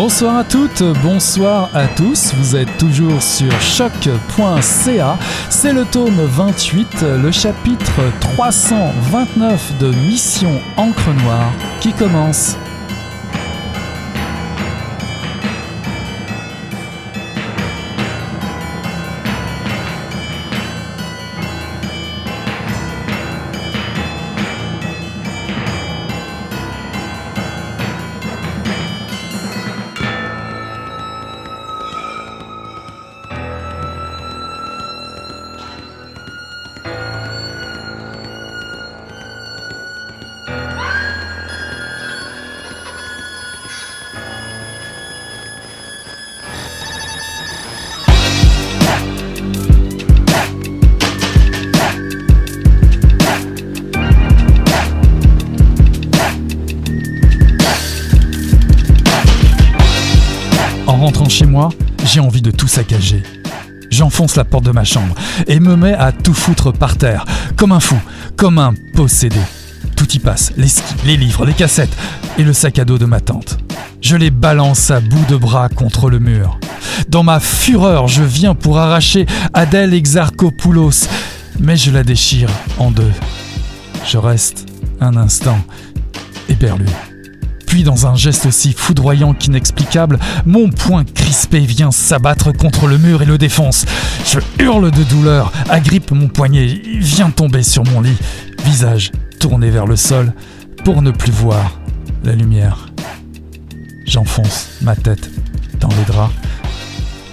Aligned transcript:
Bonsoir 0.00 0.36
à 0.36 0.44
toutes, 0.44 0.84
bonsoir 1.02 1.70
à 1.74 1.88
tous, 1.88 2.32
vous 2.36 2.54
êtes 2.54 2.78
toujours 2.78 3.20
sur 3.20 3.50
choc.ca, 3.60 5.18
c'est 5.50 5.72
le 5.72 5.84
tome 5.86 6.20
28, 6.20 7.04
le 7.20 7.32
chapitre 7.32 8.02
329 8.20 9.78
de 9.78 9.88
Mission 10.06 10.60
Encre 10.76 11.12
Noire 11.24 11.52
qui 11.80 11.92
commence. 11.92 12.56
J'enfonce 64.18 64.34
la 64.34 64.44
porte 64.44 64.64
de 64.64 64.72
ma 64.72 64.82
chambre 64.82 65.14
et 65.46 65.60
me 65.60 65.76
mets 65.76 65.94
à 65.94 66.10
tout 66.10 66.34
foutre 66.34 66.72
par 66.72 66.96
terre, 66.96 67.24
comme 67.54 67.70
un 67.70 67.78
fou, 67.78 67.94
comme 68.36 68.58
un 68.58 68.74
possédé. 68.92 69.38
Tout 69.94 70.10
y 70.10 70.18
passe, 70.18 70.52
les 70.56 70.66
skis, 70.66 70.96
les 71.04 71.16
livres, 71.16 71.46
les 71.46 71.52
cassettes 71.52 71.96
et 72.36 72.42
le 72.42 72.52
sac 72.52 72.80
à 72.80 72.84
dos 72.84 72.98
de 72.98 73.04
ma 73.04 73.20
tante. 73.20 73.58
Je 74.00 74.16
les 74.16 74.32
balance 74.32 74.90
à 74.90 74.98
bout 74.98 75.24
de 75.28 75.36
bras 75.36 75.68
contre 75.68 76.10
le 76.10 76.18
mur. 76.18 76.58
Dans 77.08 77.22
ma 77.22 77.38
fureur, 77.38 78.08
je 78.08 78.24
viens 78.24 78.56
pour 78.56 78.78
arracher 78.78 79.24
Adèle 79.54 79.94
Exarchopoulos, 79.94 81.06
mais 81.60 81.76
je 81.76 81.92
la 81.92 82.02
déchire 82.02 82.50
en 82.78 82.90
deux. 82.90 83.12
Je 84.04 84.18
reste 84.18 84.66
un 85.00 85.16
instant 85.16 85.60
éperdu. 86.48 86.86
Puis, 87.68 87.82
dans 87.82 88.06
un 88.06 88.14
geste 88.14 88.46
aussi 88.46 88.72
foudroyant 88.72 89.34
qu'inexplicable, 89.34 90.18
mon 90.46 90.70
poing 90.70 91.04
crispé 91.04 91.60
vient 91.60 91.90
s'abattre 91.90 92.50
contre 92.50 92.86
le 92.86 92.96
mur 92.96 93.20
et 93.20 93.26
le 93.26 93.36
défonce. 93.36 93.84
Je 94.24 94.40
hurle 94.58 94.90
de 94.90 95.02
douleur, 95.04 95.52
agrippe 95.68 96.10
mon 96.10 96.28
poignet, 96.28 96.80
vient 96.98 97.30
tomber 97.30 97.62
sur 97.62 97.84
mon 97.84 98.00
lit, 98.00 98.16
visage 98.64 99.12
tourné 99.38 99.68
vers 99.68 99.86
le 99.86 99.96
sol 99.96 100.32
pour 100.82 101.02
ne 101.02 101.10
plus 101.10 101.30
voir 101.30 101.78
la 102.24 102.32
lumière. 102.32 102.88
J'enfonce 104.06 104.68
ma 104.80 104.96
tête 104.96 105.30
dans 105.78 105.88
les 105.88 106.04
draps 106.06 106.32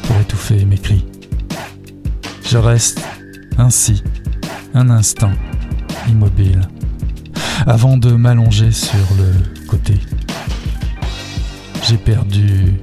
pour 0.04 0.18
étouffer 0.18 0.66
mes 0.66 0.78
cris. 0.78 1.06
Je 2.46 2.58
reste 2.58 3.02
ainsi 3.58 4.04
un 4.74 4.90
instant 4.90 5.32
immobile 6.10 6.62
avant 7.66 7.96
de 7.96 8.12
m'allonger 8.12 8.72
sur 8.72 9.08
le 9.18 9.66
côté 9.68 9.94
j'ai 11.88 11.98
perdu 11.98 12.74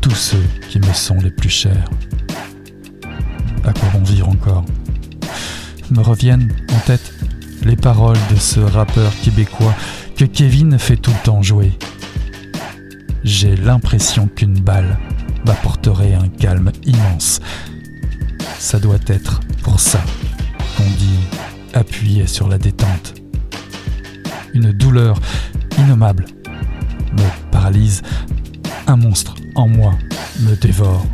tous 0.00 0.14
ceux 0.14 0.42
qui 0.70 0.78
me 0.78 0.92
sont 0.94 1.16
les 1.16 1.30
plus 1.30 1.50
chers. 1.50 1.84
À 3.64 3.72
quoi 3.74 3.88
bon 3.92 4.02
vivre 4.02 4.28
encore? 4.28 4.64
Me 5.90 6.00
reviennent 6.00 6.54
en 6.72 6.78
tête 6.86 7.12
les 7.62 7.76
paroles 7.76 8.18
de 8.30 8.36
ce 8.36 8.60
rappeur 8.60 9.12
québécois 9.22 9.74
que 10.16 10.24
Kevin 10.24 10.78
fait 10.78 10.96
tout 10.96 11.10
le 11.10 11.24
temps 11.24 11.42
jouer. 11.42 11.72
J'ai 13.22 13.54
l'impression 13.54 14.28
qu'une 14.28 14.58
balle 14.58 14.98
m'apporterait 15.44 16.14
un 16.14 16.28
calme 16.28 16.72
immense. 16.84 17.40
Ça 18.58 18.78
doit 18.78 18.98
être 19.08 19.40
pour 19.62 19.78
ça 19.78 20.00
qu'on 20.76 20.84
dit 20.84 21.20
appuyer 21.74 22.26
sur 22.26 22.48
la 22.48 22.56
détente. 22.56 23.14
Une 24.54 24.72
douleur 24.72 25.20
innommable 25.78 26.24
me 27.12 27.50
paralyse, 27.50 28.02
un 28.86 28.96
monstre 28.96 29.34
en 29.54 29.68
moi 29.68 29.94
me 30.40 30.54
dévore. 30.54 31.04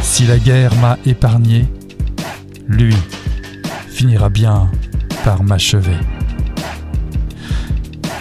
Si 0.00 0.26
la 0.26 0.38
guerre 0.38 0.74
m'a 0.76 0.98
épargné, 1.06 1.66
lui 2.66 2.96
finira 3.88 4.28
bien 4.28 4.70
par 5.24 5.42
m'achever. 5.42 5.96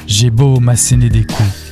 J'ai 0.08 0.30
beau 0.30 0.60
m'asséner 0.60 1.10
des 1.10 1.26
coups, 1.26 1.67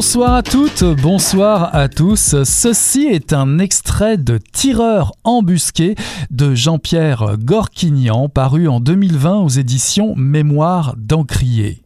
Bonsoir 0.00 0.32
à 0.32 0.42
toutes, 0.42 0.82
bonsoir 1.02 1.74
à 1.74 1.90
tous. 1.90 2.42
Ceci 2.44 3.02
est 3.02 3.34
un 3.34 3.58
extrait 3.58 4.16
de 4.16 4.38
Tireur 4.38 5.12
embusqué 5.24 5.94
de 6.30 6.54
Jean-Pierre 6.54 7.36
Gorquignan, 7.36 8.30
paru 8.30 8.66
en 8.66 8.80
2020 8.80 9.40
aux 9.40 9.48
éditions 9.50 10.14
Mémoire 10.16 10.94
d'Encrier. 10.96 11.82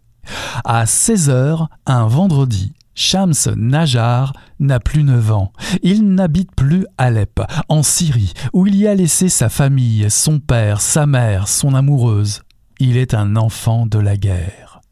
À 0.65 0.85
16h, 0.85 1.67
un 1.87 2.07
vendredi, 2.07 2.73
Shams 2.95 3.35
Najar 3.57 4.33
n'a 4.61 4.79
plus 4.79 5.03
9 5.03 5.33
ans. 5.33 5.53
Il 5.83 6.09
n'habite 6.15 6.55
plus 6.55 6.87
Alep, 6.99 7.41
en 7.69 7.83
Syrie, 7.83 8.33
où 8.53 8.69
il 8.69 8.77
y 8.77 8.87
a 8.87 8.95
laissé 8.95 9.29
sa 9.29 9.49
famille, 9.49 10.07
son 10.09 10.39
père, 10.39 10.81
sa 10.81 11.07
mère, 11.07 11.49
son 11.49 11.75
amoureuse. 11.75 12.43
Il 12.79 12.97
est 12.97 13.13
un 13.13 13.35
enfant 13.35 13.87
de 13.87 13.99
la 13.99 14.17
guerre. 14.17 14.83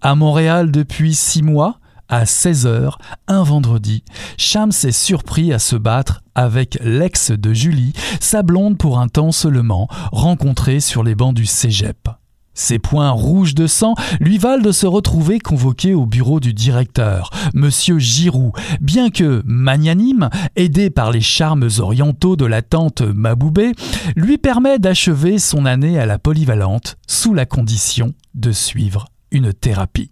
À 0.00 0.14
Montréal 0.14 0.70
depuis 0.70 1.14
six 1.14 1.42
mois, 1.42 1.76
à 2.12 2.24
16h, 2.24 2.92
un 3.26 3.42
vendredi, 3.42 4.04
Shams 4.36 4.70
est 4.84 4.92
surpris 4.92 5.50
à 5.50 5.58
se 5.58 5.76
battre 5.76 6.22
avec 6.34 6.78
l'ex 6.84 7.30
de 7.30 7.54
Julie, 7.54 7.94
sa 8.20 8.42
blonde 8.42 8.76
pour 8.76 8.98
un 8.98 9.08
temps 9.08 9.32
seulement, 9.32 9.88
rencontrée 10.12 10.80
sur 10.80 11.04
les 11.04 11.14
bancs 11.14 11.34
du 11.34 11.46
cégep. 11.46 12.10
Ses 12.52 12.78
poings 12.78 13.12
rouges 13.12 13.54
de 13.54 13.66
sang 13.66 13.94
lui 14.20 14.36
valent 14.36 14.62
de 14.62 14.72
se 14.72 14.86
retrouver 14.86 15.38
convoqué 15.38 15.94
au 15.94 16.04
bureau 16.04 16.38
du 16.38 16.52
directeur, 16.52 17.30
Monsieur 17.54 17.98
Giroux, 17.98 18.52
bien 18.82 19.08
que 19.08 19.42
magnanime, 19.46 20.28
aidé 20.54 20.90
par 20.90 21.12
les 21.12 21.22
charmes 21.22 21.70
orientaux 21.78 22.36
de 22.36 22.44
la 22.44 22.60
tante 22.60 23.00
Maboubé, 23.00 23.72
lui 24.16 24.36
permet 24.36 24.78
d'achever 24.78 25.38
son 25.38 25.64
année 25.64 25.98
à 25.98 26.04
la 26.04 26.18
polyvalente 26.18 26.98
sous 27.06 27.32
la 27.32 27.46
condition 27.46 28.12
de 28.34 28.52
suivre 28.52 29.06
une 29.30 29.54
thérapie. 29.54 30.10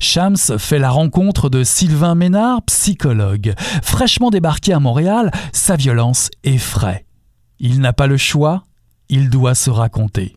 Shams 0.00 0.58
fait 0.58 0.78
la 0.78 0.90
rencontre 0.90 1.48
de 1.48 1.62
Sylvain 1.62 2.14
Ménard, 2.14 2.62
psychologue. 2.62 3.54
Fraîchement 3.82 4.30
débarqué 4.30 4.72
à 4.72 4.80
Montréal, 4.80 5.30
sa 5.52 5.76
violence 5.76 6.30
effraie. 6.44 7.06
Il 7.58 7.80
n'a 7.80 7.92
pas 7.92 8.06
le 8.06 8.16
choix, 8.16 8.64
il 9.08 9.30
doit 9.30 9.54
se 9.54 9.70
raconter. 9.70 10.36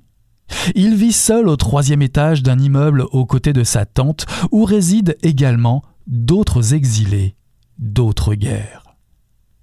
Il 0.75 0.95
vit 0.95 1.13
seul 1.13 1.47
au 1.47 1.55
troisième 1.55 2.01
étage 2.01 2.43
d'un 2.43 2.59
immeuble 2.59 3.05
aux 3.11 3.25
côtés 3.25 3.53
de 3.53 3.63
sa 3.63 3.85
tante, 3.85 4.25
où 4.51 4.65
résident 4.65 5.13
également 5.23 5.83
d'autres 6.07 6.73
exilés, 6.73 7.35
d'autres 7.79 8.35
guerres. 8.35 8.83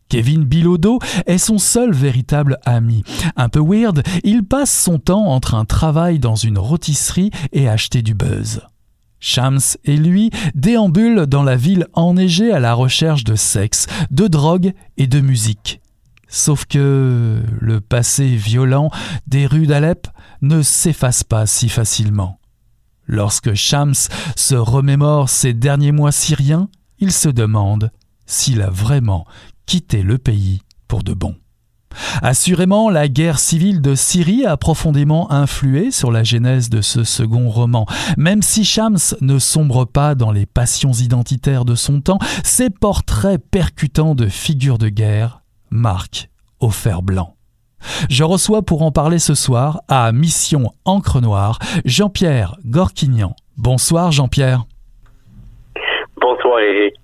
Kevin 0.09 0.43
Bilodeau 0.45 0.99
est 1.27 1.39
son 1.39 1.59
seul 1.59 1.93
véritable 1.93 2.59
ami. 2.65 3.05
Un 3.37 3.49
peu 3.49 3.61
weird, 3.61 4.03
il 4.25 4.43
passe 4.43 4.77
son 4.77 4.99
temps 4.99 5.27
entre 5.27 5.55
un 5.55 5.65
travail 5.65 6.19
dans 6.19 6.35
une 6.35 6.59
rôtisserie 6.59 7.31
et 7.53 7.69
acheter 7.69 8.03
du 8.03 8.15
buzz. 8.15 8.61
Shams 9.21 9.61
et 9.85 9.97
lui 9.97 10.31
déambulent 10.55 11.27
dans 11.27 11.43
la 11.43 11.57
ville 11.57 11.87
enneigée 11.93 12.53
à 12.53 12.59
la 12.59 12.75
recherche 12.75 13.25
de 13.25 13.37
sexe, 13.37 13.87
de 14.11 14.27
drogue 14.27 14.73
et 14.97 15.07
de 15.07 15.21
musique. 15.21 15.81
Sauf 16.29 16.65
que 16.65 17.43
le 17.61 17.81
passé 17.81 18.37
violent 18.37 18.91
des 19.27 19.47
rues 19.47 19.67
d'Alep 19.67 20.07
ne 20.43 20.63
s'efface 20.63 21.25
pas 21.25 21.47
si 21.47 21.69
facilement. 21.69 22.39
Lorsque 23.07 23.55
Shams 23.55 23.95
se 24.37 24.55
remémore 24.55 25.29
ses 25.29 25.53
derniers 25.53 25.93
mois 25.93 26.13
syriens, 26.13 26.69
il 26.99 27.13
se 27.13 27.29
demande 27.29 27.91
s'il 28.27 28.63
a 28.63 28.71
vraiment 28.71 29.27
quitté 29.67 30.03
le 30.03 30.19
pays 30.19 30.63
pour 30.87 31.03
de 31.03 31.13
bon. 31.13 31.35
Assurément, 32.23 32.91
la 32.91 33.09
guerre 33.09 33.39
civile 33.39 33.81
de 33.81 33.95
Syrie 33.95 34.47
a 34.47 34.57
profondément 34.57 35.31
influé 35.33 35.91
sur 35.91 36.11
la 36.11 36.23
genèse 36.23 36.71
de 36.71 36.81
ce 36.81 37.05
second 37.05 37.49
roman. 37.49 37.87
Même 38.17 38.43
si 38.43 38.65
Shams 38.65 38.99
ne 39.21 39.39
sombre 39.39 39.85
pas 39.85 40.15
dans 40.15 40.31
les 40.31 40.47
passions 40.47 40.93
identitaires 40.93 41.65
de 41.65 41.75
son 41.75 42.01
temps, 42.01 42.19
ses 42.45 42.71
portraits 42.71 43.41
percutants 43.51 44.15
de 44.15 44.27
figures 44.27 44.79
de 44.79 44.89
guerre 44.89 45.43
marquent 45.71 46.29
au 46.61 46.71
fer 46.71 47.03
blanc. 47.03 47.35
Je 48.09 48.25
reçois 48.25 48.63
pour 48.63 48.83
en 48.83 48.93
parler 48.93 49.19
ce 49.19 49.35
soir 49.35 49.81
à 49.89 50.13
Mission 50.13 50.73
Encre 50.85 51.21
Noire 51.21 51.59
Jean-Pierre 51.85 52.57
Gorquignan. 52.67 53.35
Bonsoir 53.57 54.13
Jean-Pierre. 54.13 54.65
Bonsoir 56.21 56.61
Eric. 56.61 57.00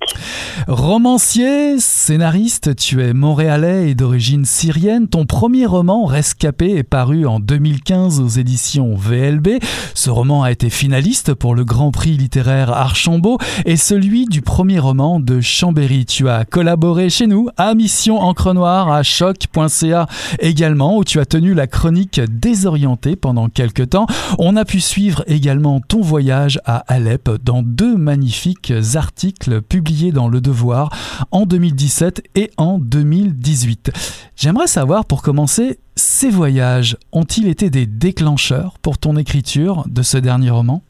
Romancier, 0.68 1.78
scénariste, 1.78 2.76
tu 2.76 3.02
es 3.02 3.12
montréalais 3.12 3.90
et 3.90 3.94
d'origine 3.94 4.44
syrienne. 4.44 5.08
Ton 5.08 5.26
premier 5.26 5.66
roman, 5.66 6.04
Rescapé, 6.04 6.76
est 6.76 6.82
paru 6.82 7.26
en 7.26 7.40
2015 7.40 8.20
aux 8.20 8.28
éditions 8.28 8.94
VLB. 8.94 9.60
Ce 9.94 10.10
roman 10.10 10.42
a 10.42 10.50
été 10.50 10.70
finaliste 10.70 11.34
pour 11.34 11.54
le 11.54 11.64
Grand 11.64 11.92
Prix 11.92 12.16
littéraire 12.16 12.70
Archambault 12.70 13.38
et 13.64 13.76
celui 13.76 14.26
du 14.26 14.42
premier 14.42 14.78
roman 14.78 15.20
de 15.20 15.40
Chambéry. 15.40 16.04
Tu 16.04 16.28
as 16.28 16.44
collaboré 16.44 17.10
chez 17.10 17.26
nous 17.26 17.48
à 17.56 17.74
Mission 17.74 18.20
Encre 18.20 18.52
Noire, 18.52 18.90
à 18.90 19.02
choc.ca 19.02 20.06
également, 20.40 20.98
où 20.98 21.04
tu 21.04 21.20
as 21.20 21.26
tenu 21.26 21.54
la 21.54 21.66
chronique 21.66 22.20
désorientée 22.28 23.16
pendant 23.16 23.48
quelques 23.48 23.90
temps. 23.90 24.06
On 24.38 24.56
a 24.56 24.64
pu 24.64 24.80
suivre 24.80 25.22
également 25.26 25.80
ton 25.80 26.00
voyage 26.00 26.60
à 26.64 26.78
Alep 26.92 27.30
dans 27.44 27.62
deux 27.62 27.96
magnifiques 27.96 28.72
articles 28.94 29.62
publiés 29.62 29.95
dans 30.12 30.28
Le 30.28 30.40
Devoir 30.40 30.90
en 31.32 31.46
2017 31.46 32.22
et 32.34 32.50
en 32.58 32.78
2018. 32.78 33.92
J'aimerais 34.36 34.66
savoir 34.66 35.06
pour 35.06 35.22
commencer, 35.22 35.78
ces 35.94 36.28
voyages 36.28 36.96
ont-ils 37.12 37.48
été 37.48 37.70
des 37.70 37.86
déclencheurs 37.86 38.74
pour 38.82 38.98
ton 38.98 39.16
écriture 39.16 39.84
de 39.86 40.02
ce 40.02 40.18
dernier 40.18 40.50
roman? 40.50 40.82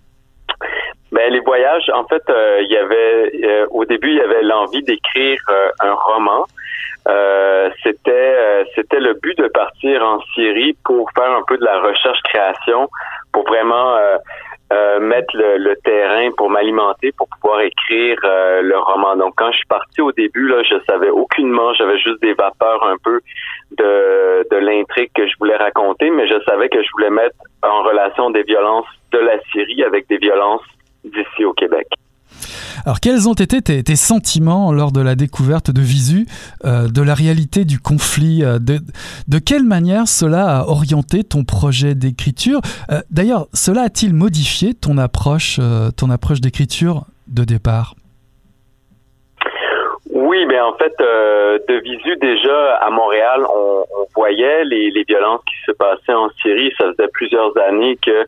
Ben, 1.13 1.33
les 1.33 1.41
voyages, 1.41 1.89
en 1.95 2.05
fait, 2.05 2.23
euh, 2.29 2.63
y 2.69 2.77
avait 2.77 3.31
euh, 3.45 3.67
au 3.71 3.85
début, 3.85 4.11
il 4.11 4.17
y 4.17 4.21
avait 4.21 4.43
l'envie 4.43 4.83
d'écrire 4.83 5.39
euh, 5.49 5.71
un 5.81 5.95
roman. 5.95 6.45
c'était 7.85 8.67
c'était 8.75 8.99
le 8.99 9.15
but 9.15 9.39
de 9.39 9.47
partir 9.47 10.03
en 10.03 10.21
Syrie 10.35 10.77
pour 10.85 11.09
faire 11.13 11.31
un 11.31 11.43
peu 11.47 11.57
de 11.57 11.65
la 11.65 11.81
recherche 11.81 12.21
création, 12.25 12.91
pour 13.33 13.45
vraiment 13.45 13.95
euh, 14.73 14.99
mettre 14.99 15.37
le, 15.37 15.75
terrain 15.85 16.31
pour 16.37 16.51
m'alimenter 16.51 17.13
pour 17.13 17.29
pouvoir 17.29 17.61
écrire 17.61 18.19
euh, 18.25 18.63
le 18.63 18.79
roman. 18.79 19.17
Donc 19.17 19.35
quand 19.37 19.53
je 19.53 19.59
suis 19.59 19.67
parti 19.67 20.01
au 20.01 20.11
début 20.13 20.49
là, 20.49 20.63
je 20.63 20.75
savais 20.89 21.11
aucunement, 21.11 21.73
j'avais 21.75 21.99
juste 21.99 22.21
des 22.21 22.35
vapeurs 22.35 22.83
un 22.85 22.97
peu 23.05 23.21
de, 23.79 24.47
de 24.51 24.57
l'intrigue 24.57 25.11
que 25.15 25.27
je 25.27 25.35
voulais 25.39 25.57
raconter, 25.57 26.11
mais 26.11 26.27
je 26.27 26.43
savais 26.49 26.69
que 26.69 26.83
je 26.83 26.89
voulais 26.93 27.11
mettre 27.11 27.37
en 27.63 27.83
relation 27.83 28.31
des 28.31 28.43
violences 28.43 28.87
de 29.13 29.19
la 29.19 29.41
Syrie 29.53 29.85
avec 29.85 30.09
des 30.09 30.19
violences 30.19 30.67
d'ici 31.05 31.45
au 31.45 31.53
Québec. 31.53 31.87
Alors, 32.85 33.01
quels 33.01 33.29
ont 33.29 33.35
été 33.35 33.63
tes, 33.63 33.97
sentiments 33.97 34.73
lors 34.73 34.93
de 34.93 35.01
la 35.01 35.15
découverte 35.15 35.71
de 35.71 35.81
Visu, 35.81 36.27
euh, 36.65 36.89
de 36.89 37.03
la 37.03 37.15
réalité 37.15 37.65
du 37.65 37.81
conflit 37.81 38.45
euh, 38.45 38.59
de, 38.59 39.39
quelle 39.39 39.65
manière 39.65 40.09
cela 40.09 40.59
a 40.59 40.67
orienté 40.67 41.25
ton 41.25 41.45
projet 41.45 41.95
d'écriture 41.95 42.61
euh, 42.91 43.03
D'ailleurs, 43.11 43.49
cela 43.53 43.83
a-t-il 43.83 44.15
modifié 44.15 44.75
ton 44.75 44.99
approche, 44.99 45.61
ton 45.97 46.11
approche 46.11 46.41
d'écriture 46.41 47.07
de 47.29 47.45
départ? 47.45 47.95
Oui, 50.17 50.47
mais 50.47 50.59
en 50.61 50.73
fait, 50.75 50.95
de 50.99 51.81
visu 51.81 52.17
déjà 52.17 52.77
à 52.77 52.91
Montréal, 52.91 53.45
on, 53.55 53.85
voyait 54.15 54.65
les, 54.65 54.91
les, 54.91 55.05
violences 55.05 55.43
qui 55.45 55.57
se 55.67 55.73
passaient 55.73 56.15
en 56.15 56.31
Syrie. 56.41 56.73
Ça 56.79 56.87
faisait 56.93 57.09
plusieurs 57.13 57.57
années 57.59 57.99
que 58.05 58.25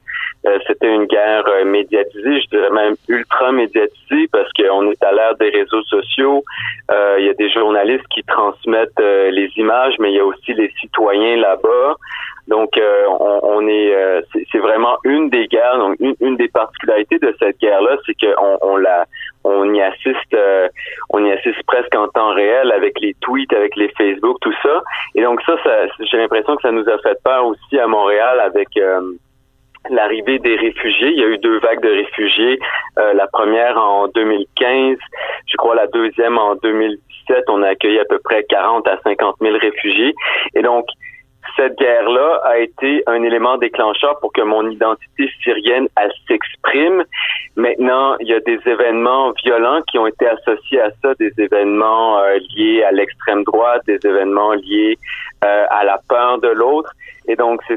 euh, 0.47 0.59
c'était 0.67 0.95
une 0.95 1.07
guerre 1.07 1.45
euh, 1.49 1.65
médiatisée, 1.65 2.41
je 2.41 2.49
dirais 2.49 2.71
même 2.71 2.95
ultra 3.09 3.51
médiatisée, 3.51 4.29
parce 4.31 4.51
qu'on 4.53 4.91
est 4.91 5.03
à 5.03 5.13
l'ère 5.13 5.35
des 5.37 5.51
réseaux 5.51 5.83
sociaux. 5.83 6.45
Euh, 6.91 7.17
il 7.19 7.27
y 7.27 7.29
a 7.29 7.35
des 7.35 7.51
journalistes 7.51 8.07
qui 8.11 8.23
transmettent 8.23 9.01
les 9.01 9.51
images, 9.57 9.95
mais 9.99 10.13
il 10.13 10.17
y 10.17 10.21
a 10.21 10.25
aussi 10.25 10.55
les 10.55 10.71
citoyens 10.81 11.37
là-bas. 11.37 11.97
Donc, 12.49 12.71
on, 12.77 13.41
on, 13.43 13.69
est, 13.69 13.95
c'est 14.51 14.59
vraiment 14.59 14.97
une 15.05 15.31
des 15.31 15.47
guerres. 15.47 15.79
Donc, 15.79 15.97
une, 16.01 16.15
une 16.21 16.37
des 16.37 16.49
particularités 16.49 17.19
de 17.19 17.35
cette 17.39 17.59
guerre-là, 17.59 17.97
c'est 18.07 18.15
qu'on 18.15 18.59
on 18.63 18.77
la, 18.77 19.05
on 19.45 19.73
y 19.75 19.81
assiste, 19.81 20.37
on 21.11 21.25
y 21.25 21.31
assiste 21.31 21.63
presque 21.67 21.95
en 21.95 22.09
temps 22.09 22.33
réel 22.33 22.73
avec 22.73 22.99
les 23.01 23.15
tweets, 23.21 23.53
avec 23.53 23.77
les 23.77 23.89
Facebook, 23.97 24.39
tout 24.41 24.55
ça. 24.63 24.83
Et 25.15 25.23
donc 25.23 25.41
ça, 25.43 25.57
ça 25.63 25.87
j'ai 26.11 26.17
l'impression 26.17 26.57
que 26.57 26.63
ça 26.63 26.73
nous 26.73 26.89
a 26.89 26.99
fait 26.99 27.19
peur 27.23 27.47
aussi 27.47 27.79
à 27.79 27.87
Montréal 27.87 28.41
avec 28.41 28.69
l'arrivée 29.91 30.39
des 30.39 30.57
réfugiés. 30.57 31.11
Il 31.11 31.19
y 31.19 31.25
a 31.25 31.29
eu 31.29 31.39
deux 31.39 31.59
vagues 31.61 31.81
de 31.83 31.91
réfugiés. 31.91 32.59
Euh, 32.99 33.13
la 33.15 33.27
première 33.29 33.79
en 33.79 34.09
2015, 34.09 34.99
je 35.47 35.57
crois 35.57 35.75
la 35.75 35.87
deuxième 35.89 36.39
en 36.39 36.57
2017. 36.57 37.45
On 37.49 37.63
a 37.63 37.69
accueilli 37.69 37.99
à 37.99 38.05
peu 38.05 38.19
près 38.19 38.45
40 38.45 38.87
à 38.89 38.99
50 39.03 39.37
000 39.41 39.57
réfugiés. 39.59 40.15
Et 40.55 40.63
donc, 40.63 40.87
cette 41.57 41.79
guerre-là 41.79 42.41
a 42.45 42.59
été 42.59 43.03
un 43.07 43.23
élément 43.23 43.59
déclencheur 43.59 44.19
pour 44.21 44.33
que 44.33 44.43
mon 44.43 44.69
identité 44.69 45.31
syrienne 45.43 45.89
elle 45.97 46.13
s'exprime. 46.27 47.05
Maintenant, 47.57 48.17
il 48.21 48.29
y 48.29 48.35
a 48.35 48.41
des 48.41 48.59
événements 48.67 49.33
violents 49.45 49.81
qui 49.91 49.99
ont 49.99 50.07
été 50.07 50.27
associés 50.29 50.81
à 50.81 50.91
ça, 51.03 51.15
des 51.15 51.33
événements 51.39 52.19
euh, 52.21 52.39
liés 52.55 52.85
à 52.85 52.93
l'extrême 52.93 53.45
droite, 53.45 53.83
des 53.87 53.99
événements 54.05 54.53
liés 54.53 54.97
euh, 55.45 55.65
à 55.71 55.85
la 55.85 56.01
peur 56.09 56.39
de 56.39 56.49
l'autre. 56.49 56.93
Et 57.27 57.37
donc, 57.37 57.63
c'est 57.69 57.77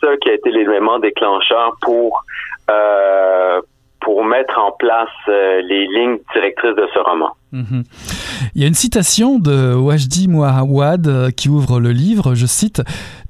ça 0.00 0.16
qui 0.18 0.30
a 0.30 0.34
été 0.34 0.50
l'élément 0.50 0.98
déclencheur 0.98 1.76
pour 1.82 2.24
euh, 2.70 3.60
pour 4.00 4.24
mettre 4.24 4.58
en 4.58 4.72
place 4.72 5.08
euh, 5.28 5.60
les 5.62 5.86
lignes 5.86 6.18
directrices 6.32 6.74
de 6.74 6.88
ce 6.92 6.98
roman. 6.98 7.30
Mhm. 7.52 7.84
Il 8.54 8.62
y 8.62 8.64
a 8.64 8.68
une 8.68 8.74
citation 8.74 9.38
de 9.38 9.74
Wajdi 9.74 10.28
Mouawad 10.28 11.06
euh, 11.08 11.30
qui 11.30 11.48
ouvre 11.48 11.80
le 11.80 11.92
livre, 11.92 12.34
je 12.34 12.46
cite, 12.46 12.82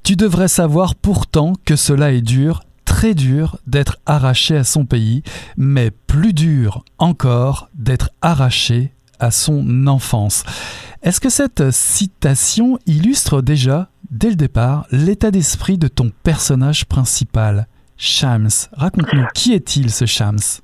Tu 0.03 0.15
devrais 0.15 0.47
savoir 0.47 0.95
pourtant 0.95 1.53
que 1.65 1.75
cela 1.75 2.11
est 2.11 2.21
dur, 2.21 2.61
très 2.85 3.13
dur 3.15 3.57
d'être 3.65 3.97
arraché 4.05 4.57
à 4.57 4.63
son 4.63 4.85
pays, 4.85 5.23
mais 5.57 5.91
plus 5.91 6.33
dur 6.33 6.83
encore 6.97 7.69
d'être 7.73 8.11
arraché 8.21 8.93
à 9.19 9.31
son 9.31 9.87
enfance. 9.87 10.43
Est-ce 11.03 11.19
que 11.19 11.29
cette 11.29 11.71
citation 11.71 12.77
illustre 12.85 13.41
déjà 13.41 13.89
dès 14.11 14.29
le 14.29 14.35
départ 14.35 14.85
l'état 14.91 15.31
d'esprit 15.31 15.77
de 15.77 15.87
ton 15.87 16.11
personnage 16.23 16.85
principal, 16.85 17.67
Shams? 17.97 18.49
Raconte-nous, 18.73 19.25
qui 19.33 19.53
est-il 19.53 19.89
ce 19.89 20.05
Shams? 20.05 20.61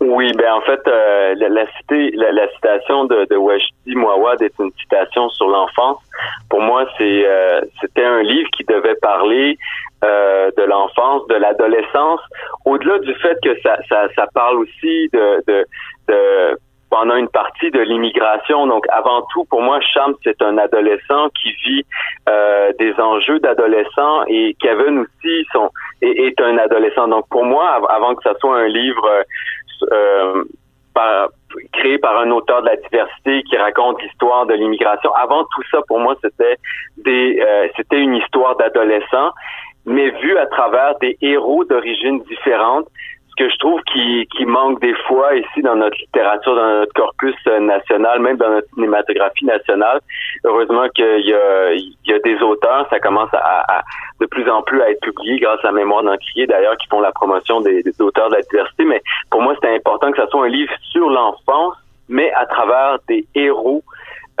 Oui, 0.00 0.30
ben 0.36 0.52
en 0.52 0.60
fait, 0.60 0.80
euh, 0.88 1.34
la, 1.38 1.66
cité, 1.78 2.10
la, 2.16 2.48
citation 2.52 3.06
de, 3.06 3.26
de 3.30 3.36
Wajdi 3.36 3.94
Mouawad 3.94 4.42
est 4.42 4.52
une 4.58 4.70
citation 4.78 5.30
sur 5.30 5.48
l'enfance. 5.48 5.98
Pour 6.50 6.60
moi, 6.60 6.86
c'est 6.98 7.26
euh, 7.26 7.62
c'était 7.80 8.04
un 8.04 8.22
livre 8.22 8.48
qui 8.50 8.64
devait 8.64 8.96
parler 8.96 9.56
euh, 10.04 10.50
de 10.56 10.62
l'enfance, 10.64 11.26
de 11.28 11.36
l'adolescence, 11.36 12.20
au-delà 12.66 12.98
du 12.98 13.14
fait 13.14 13.38
que 13.42 13.58
ça, 13.62 13.78
ça, 13.88 14.06
ça 14.14 14.26
parle 14.34 14.58
aussi 14.58 15.08
de, 15.14 15.42
de, 15.48 15.64
de 16.08 16.58
pendant 16.90 17.16
une 17.16 17.28
partie 17.28 17.70
de 17.70 17.80
l'immigration. 17.80 18.66
Donc, 18.66 18.86
avant 18.90 19.22
tout, 19.32 19.44
pour 19.46 19.62
moi, 19.62 19.80
Cham, 19.80 20.14
c'est 20.24 20.40
un 20.42 20.56
adolescent 20.58 21.28
qui 21.40 21.52
vit 21.64 21.84
euh, 22.28 22.72
des 22.78 22.94
enjeux 23.00 23.40
d'adolescent 23.40 24.24
et 24.28 24.56
Kevin 24.60 25.00
aussi 25.00 25.44
sont, 25.52 25.70
est, 26.02 26.40
un 26.40 26.58
adolescent. 26.58 27.08
Donc, 27.08 27.28
pour 27.28 27.44
moi, 27.44 27.80
avant 27.88 28.14
que 28.14 28.22
ça 28.22 28.34
soit 28.38 28.58
un 28.58 28.68
livre 28.68 29.08
euh, 29.92 30.44
par, 30.94 31.28
créé 31.72 31.98
par 31.98 32.18
un 32.18 32.30
auteur 32.30 32.62
de 32.62 32.68
la 32.68 32.76
diversité 32.76 33.42
qui 33.42 33.56
raconte 33.56 34.00
l'histoire 34.02 34.46
de 34.46 34.54
l'immigration, 34.54 35.12
avant 35.14 35.44
tout 35.44 35.62
ça, 35.70 35.80
pour 35.88 36.00
moi, 36.00 36.16
c'était 36.22 36.56
des, 36.98 37.40
euh, 37.40 37.68
c'était 37.76 38.00
une 38.00 38.14
histoire 38.14 38.56
d'adolescent, 38.56 39.32
mais 39.84 40.10
vue 40.10 40.38
à 40.38 40.46
travers 40.46 40.98
des 40.98 41.16
héros 41.20 41.64
d'origines 41.64 42.20
différentes 42.24 42.88
que 43.36 43.48
je 43.48 43.56
trouve 43.58 43.80
qui, 43.82 44.26
qui 44.36 44.44
manque 44.46 44.80
des 44.80 44.94
fois 45.06 45.34
ici 45.36 45.62
dans 45.62 45.76
notre 45.76 45.96
littérature, 45.98 46.54
dans 46.54 46.80
notre 46.80 46.92
corpus 46.94 47.34
euh, 47.48 47.60
national, 47.60 48.20
même 48.20 48.36
dans 48.36 48.50
notre 48.50 48.68
cinématographie 48.74 49.44
nationale. 49.44 50.00
Heureusement 50.44 50.88
qu'il 50.94 51.26
y 51.26 51.34
a, 51.34 51.72
il 51.72 51.94
y 52.06 52.12
a 52.12 52.18
des 52.20 52.40
auteurs, 52.42 52.86
ça 52.88 52.98
commence 52.98 53.30
à, 53.34 53.82
de 54.20 54.26
plus 54.26 54.48
en 54.48 54.62
plus 54.62 54.80
à 54.80 54.90
être 54.90 55.00
publié 55.00 55.38
grâce 55.38 55.64
à 55.64 55.72
Mémoire 55.72 56.02
d'Encrier 56.02 56.46
d'ailleurs, 56.46 56.76
qui 56.78 56.86
font 56.88 57.00
la 57.00 57.12
promotion 57.12 57.60
des, 57.60 57.82
des, 57.82 58.00
auteurs 58.00 58.30
de 58.30 58.36
la 58.36 58.42
diversité. 58.42 58.84
Mais 58.84 59.02
pour 59.30 59.42
moi, 59.42 59.54
c'était 59.54 59.74
important 59.74 60.10
que 60.10 60.18
ça 60.18 60.26
soit 60.28 60.44
un 60.44 60.48
livre 60.48 60.72
sur 60.90 61.10
l'enfance, 61.10 61.74
mais 62.08 62.32
à 62.32 62.46
travers 62.46 62.98
des 63.08 63.26
héros 63.34 63.82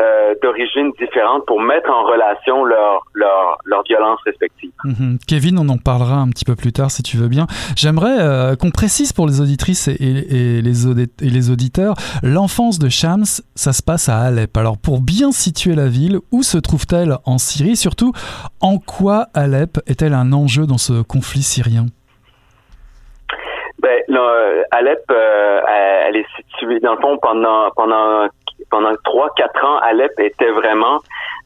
euh, 0.00 0.34
d'origines 0.42 0.92
différentes 0.98 1.46
pour 1.46 1.60
mettre 1.60 1.90
en 1.90 2.04
relation 2.04 2.64
leurs 2.64 3.00
leur, 3.14 3.58
leur 3.64 3.82
violences 3.84 4.20
respectives. 4.26 4.72
Mhm. 4.84 5.18
Kevin, 5.26 5.58
on 5.58 5.68
en 5.68 5.78
parlera 5.78 6.16
un 6.16 6.28
petit 6.28 6.44
peu 6.44 6.54
plus 6.54 6.72
tard 6.72 6.90
si 6.90 7.02
tu 7.02 7.16
veux 7.16 7.28
bien. 7.28 7.46
J'aimerais 7.76 8.18
euh, 8.20 8.56
qu'on 8.56 8.70
précise 8.70 9.12
pour 9.12 9.26
les 9.26 9.40
auditrices 9.40 9.88
et, 9.88 9.94
et, 9.94 10.60
les, 10.62 10.88
et 10.88 11.30
les 11.30 11.50
auditeurs, 11.50 11.94
l'enfance 12.22 12.78
de 12.78 12.88
Shams, 12.88 13.24
ça 13.54 13.72
se 13.72 13.82
passe 13.82 14.08
à 14.08 14.18
Alep. 14.18 14.56
Alors 14.56 14.76
pour 14.76 15.00
bien 15.00 15.32
situer 15.32 15.74
la 15.74 15.88
ville, 15.88 16.18
où 16.30 16.42
se 16.42 16.58
trouve-t-elle 16.58 17.16
en 17.24 17.38
Syrie? 17.38 17.76
Surtout, 17.76 18.12
en 18.60 18.78
quoi 18.78 19.28
Alep 19.34 19.78
est-elle 19.86 20.14
un 20.14 20.32
enjeu 20.32 20.66
dans 20.66 20.78
ce 20.78 21.02
conflit 21.02 21.42
syrien? 21.42 21.86
Ben, 23.78 24.00
Alep, 24.72 25.04
euh, 25.10 25.60
elle 26.06 26.16
est 26.16 26.26
située 26.36 26.80
dans 26.80 26.94
le 26.94 27.00
fond 27.00 27.18
pendant 27.22 27.70
pendant 27.76 28.28
pendant 28.76 28.94
trois 29.04 29.30
quatre 29.36 29.64
ans. 29.64 29.78
Alep 29.78 30.12
était 30.18 30.50
vraiment 30.50 31.00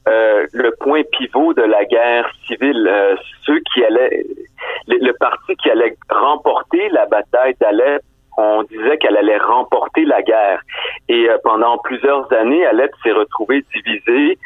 euh, 0.08 0.46
le 0.52 0.74
point 0.80 1.02
pivot 1.12 1.54
de 1.54 1.62
la 1.62 1.84
guerre 1.84 2.28
civile. 2.46 2.88
Euh, 2.88 3.14
ceux 3.46 3.60
qui 3.72 3.84
allaient, 3.84 4.24
le, 4.88 5.12
parti 5.12 5.54
qui 5.62 5.70
allait 5.70 5.96
remporter 6.10 6.88
la 6.88 7.06
bataille 7.06 7.54
d'Alep 7.60 8.02
on 8.36 8.62
disait 8.62 8.96
qu'elle 8.96 9.18
allait 9.18 9.36
remporter 9.36 10.04
la 10.06 10.22
guerre. 10.22 10.62
Et 11.10 11.28
pendant 11.44 11.76
plusieurs 11.78 12.32
années, 12.32 12.64
Alep 12.64 12.90
s'est 13.02 13.12
retrouvé 13.12 13.62
divisé 13.74 14.38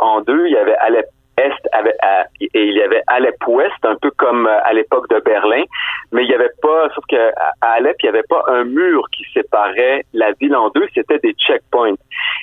en 0.00 0.22
deux. 0.22 0.46
Il 0.46 0.54
y 0.54 0.56
avait 0.56 0.74
Alep 0.78 1.06
est 1.38 1.68
avait, 1.72 1.94
et 2.40 2.64
il 2.64 2.74
y 2.74 2.82
avait 2.82 3.02
Alep 3.06 3.36
Ouest, 3.46 3.84
un 3.84 3.96
peu 3.96 4.10
comme 4.12 4.46
euh, 4.46 4.58
à 4.64 4.72
l'époque 4.72 5.08
de 5.10 5.20
Berlin, 5.20 5.64
mais 6.12 6.24
il 6.24 6.30
y 6.30 6.34
avait 6.34 6.50
pas, 6.62 6.88
sauf 6.94 7.04
qu'à 7.06 7.32
Alep, 7.60 7.96
il 8.02 8.06
n'y 8.06 8.10
avait 8.10 8.26
pas 8.28 8.42
un 8.48 8.64
mur 8.64 9.02
qui 9.12 9.24
séparait 9.32 10.04
la 10.12 10.32
ville 10.32 10.56
en 10.56 10.70
deux, 10.70 10.86
c'était 10.94 11.18
des 11.18 11.34
checkpoints. 11.34 11.94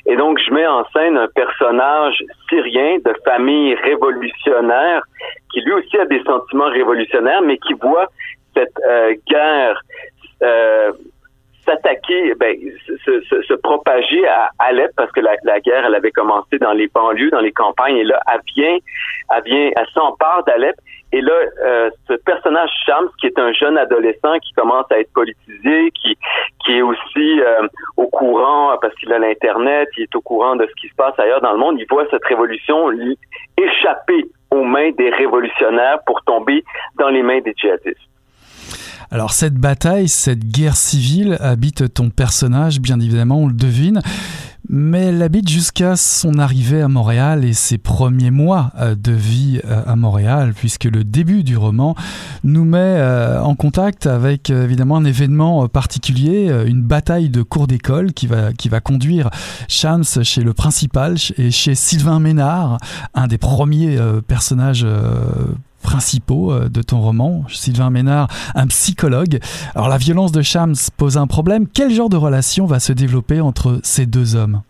Et 0.06 0.16
donc, 0.16 0.40
je 0.40 0.52
mets 0.54 0.68
en 0.68 0.86
scène 0.90 1.18
un 1.18 1.28
personnage 1.28 2.24
syrien 2.50 2.98
de 3.06 3.14
famille 3.26 3.76
révolutionnaire 3.76 5.04
qui 5.52 5.62
lui 5.62 5.74
aussi 5.74 5.98
a 5.98 6.06
des 6.06 6.22
sentiments 6.24 6.70
révolutionnaires, 6.70 7.42
mais 7.42 7.58
qui 7.58 7.74
voit 7.74 8.08
cette 8.56 8.80
euh, 8.88 9.16
guerre 9.30 9.82
euh, 10.44 10.92
s'attaquer, 11.66 12.34
ben, 12.36 12.56
se, 12.86 13.22
se, 13.22 13.42
se, 13.42 13.54
propager 13.56 14.28
à 14.28 14.50
Alep 14.60 14.92
parce 14.96 15.12
que 15.12 15.20
la, 15.20 15.36
la, 15.44 15.60
guerre, 15.60 15.86
elle 15.86 15.96
avait 15.96 16.12
commencé 16.12 16.58
dans 16.60 16.74
les 16.74 16.88
banlieues, 16.88 17.30
dans 17.32 17.42
les 17.42 17.52
campagnes, 17.52 17.98
et 17.98 18.04
là, 18.04 18.20
elle 18.32 18.42
vient, 18.56 18.78
elle 19.36 19.44
vient, 19.44 19.72
elle 19.76 19.88
s'empare 19.94 20.44
d'Alep. 20.46 20.76
Et 21.12 21.22
là, 21.22 21.34
euh, 21.64 21.90
ce 22.08 22.14
personnage 22.14 22.70
Shams, 22.86 23.10
qui 23.20 23.28
est 23.28 23.40
un 23.40 23.54
jeune 23.54 23.78
adolescent 23.78 24.38
qui 24.40 24.52
commence 24.54 24.86
à 24.92 25.00
être 25.00 25.14
politisé, 25.14 25.92
qui 25.92 26.18
qui 26.66 26.78
est 26.78 26.82
aussi 26.82 27.42
euh, 27.42 27.68
au 27.96 28.08
courant 28.08 28.78
parce 28.82 28.94
qu'il 28.96 29.14
a 29.14 29.20
l'internet, 29.20 29.88
il 29.98 30.04
est 30.04 30.16
au 30.16 30.22
courant 30.22 30.56
de 30.56 30.66
ce 30.66 30.82
qui 30.82 30.90
se 30.90 30.96
passe 30.96 31.18
ailleurs 31.20 31.42
dans 31.42 31.52
le 31.52 31.58
monde. 31.60 31.80
Il 31.80 31.86
voit 31.90 32.06
cette 32.10 32.26
révolution 32.26 32.90
échapper 33.58 34.26
aux 34.52 34.64
mains 34.64 34.92
des 34.92 35.10
révolutionnaires 35.10 36.00
pour 36.06 36.24
tomber 36.24 36.64
dans 36.98 37.10
les 37.10 37.22
mains 37.22 37.40
des 37.42 37.54
djihadistes. 37.56 38.00
Alors 39.12 39.34
cette 39.34 39.56
bataille, 39.56 40.10
cette 40.10 40.46
guerre 40.46 40.76
civile 40.76 41.38
habite 41.40 41.94
ton 41.94 42.10
personnage, 42.10 42.80
bien 42.80 43.00
évidemment, 43.00 43.40
on 43.40 43.48
le 43.48 43.54
devine. 43.54 44.02
Mais 44.68 45.06
elle 45.06 45.22
habite 45.22 45.48
jusqu'à 45.48 45.96
son 45.96 46.40
arrivée 46.40 46.82
à 46.82 46.88
Montréal 46.88 47.46
et 47.46 47.54
ses 47.54 47.78
premiers 47.78 48.32
mois 48.32 48.72
euh, 48.80 48.96
de 48.96 49.12
vie 49.12 49.62
euh, 49.66 49.84
à 49.86 49.96
Montréal, 49.96 50.54
puisque 50.56 50.86
le 50.86 51.04
début 51.04 51.44
du 51.44 51.56
roman 51.56 51.96
nous 52.44 52.66
met 52.66 52.80
euh, 52.80 53.42
en 53.42 53.54
contact 53.54 54.08
avec 54.08 54.50
évidemment 54.50 54.98
un 54.98 55.06
événement 55.06 55.68
particulier, 55.68 56.52
une 56.66 56.82
bataille 56.82 57.30
de 57.30 57.44
cours 57.44 57.68
d'école 57.68 58.14
qui 58.14 58.26
va, 58.26 58.54
qui 58.54 58.70
va 58.70 58.80
conduire 58.80 59.30
Shams 59.68 60.24
chez 60.24 60.42
le 60.42 60.54
principal 60.54 61.16
et 61.38 61.52
chez 61.52 61.76
Sylvain 61.76 62.20
Ménard, 62.20 62.80
un 63.14 63.28
des 63.28 63.38
premiers 63.38 63.98
personnages 64.28 64.86
principaux 65.86 66.52
euh, 66.52 66.68
de 66.68 66.82
ton 66.82 67.00
roman, 67.00 67.44
Sylvain 67.48 67.92
Ménard, 67.92 68.28
un 68.56 68.68
psychologue. 68.68 69.40
Alors 69.76 69.88
la 69.88 69.98
violence 69.98 70.32
de 70.32 70.42
Shams 70.42 70.76
pose 70.98 71.18
un 71.18 71.28
problème. 71.28 71.68
Quel 71.74 71.92
genre 71.92 72.10
de 72.10 72.18
relation 72.18 72.66
va 72.66 72.80
se 72.80 72.92
développer 72.92 73.40
entre 73.40 73.80
ces 73.84 74.06
deux 74.06 74.36
hommes? 74.36 74.62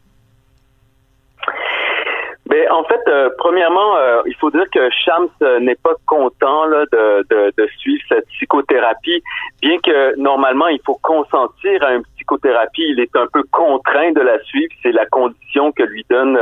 Ben, 2.48 2.64
en 2.72 2.84
fait, 2.84 3.02
euh, 3.08 3.30
premièrement, 3.40 3.98
euh, 3.98 4.22
il 4.28 4.36
faut 4.36 4.52
dire 4.52 4.66
que 4.72 4.90
Shams 5.04 5.30
n'est 5.62 5.76
pas 5.76 5.96
content 6.06 6.68
de, 6.68 7.26
de, 7.58 7.68
suivre 7.80 8.04
cette 8.08 8.28
psychothérapie, 8.28 9.24
bien 9.62 9.78
que 9.84 10.20
normalement 10.20 10.68
il 10.68 10.80
faut 10.86 11.00
consentir 11.02 11.82
à 11.82 11.94
une 11.94 12.04
psychothérapie, 12.25 12.84
il 12.89 13.00
est 13.00 13.15
un 13.15 13.27
peu 13.32 13.44
contraint 13.51 14.12
de 14.12 14.22
la 14.22 14.41
suivre. 14.44 14.72
C'est 14.84 14.91
la 14.91 15.05
condition 15.05 15.72
que 15.72 15.84
lui 15.84 16.05
donne 16.10 16.38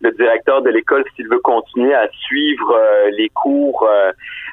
le 0.00 0.10
directeur 0.12 0.62
de 0.62 0.70
l'école 0.70 1.04
s'il 1.14 1.28
veut 1.28 1.40
continuer 1.40 1.94
à 1.94 2.08
suivre 2.08 2.76
les 3.10 3.28
cours 3.30 3.88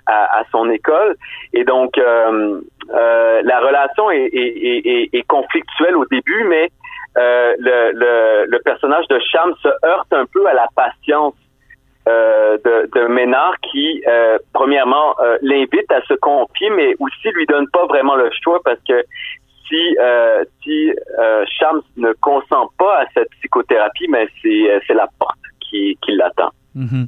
à, 0.08 0.44
son 0.52 0.70
école. 0.70 1.16
Et 1.54 1.64
donc, 1.64 1.98
la 1.98 3.60
relation 3.60 4.12
est, 4.12 5.28
conflictuelle 5.28 5.96
au 5.96 6.06
début, 6.06 6.44
mais 6.48 6.70
euh, 7.18 7.54
le, 7.60 8.58
personnage 8.60 9.08
de 9.08 9.20
Cham 9.32 9.54
se 9.62 9.70
heurte 9.86 10.12
un 10.12 10.26
peu 10.26 10.46
à 10.48 10.54
la 10.54 10.68
patience 10.76 11.36
euh, 12.08 12.58
de, 12.64 13.08
Ménard 13.08 13.56
qui, 13.72 14.04
euh, 14.08 14.38
premièrement, 14.54 15.16
euh, 15.20 15.38
l'invite 15.42 15.92
à 15.92 16.02
se 16.04 16.14
confier, 16.16 16.70
mais 16.72 16.94
aussi 17.00 17.30
lui 17.34 17.46
donne 17.46 17.68
pas 17.70 17.86
vraiment 17.86 18.16
le 18.16 18.30
choix 18.44 18.60
parce 18.64 18.80
que 18.88 19.04
si 19.68 19.96
si 20.64 20.92
Cham 21.58 21.82
ne 21.98 22.14
consent 22.22 22.72
pas 22.78 23.02
à 23.02 23.06
cette 23.14 23.30
psychothérapie, 23.40 24.08
mais 24.10 24.28
c'est 24.42 24.82
c'est 24.88 24.94
la 24.94 25.08
porte 25.20 25.40
qui, 25.60 25.98
qui 26.02 26.16
l'attend. 26.16 26.52
Mm-hmm. 26.76 27.08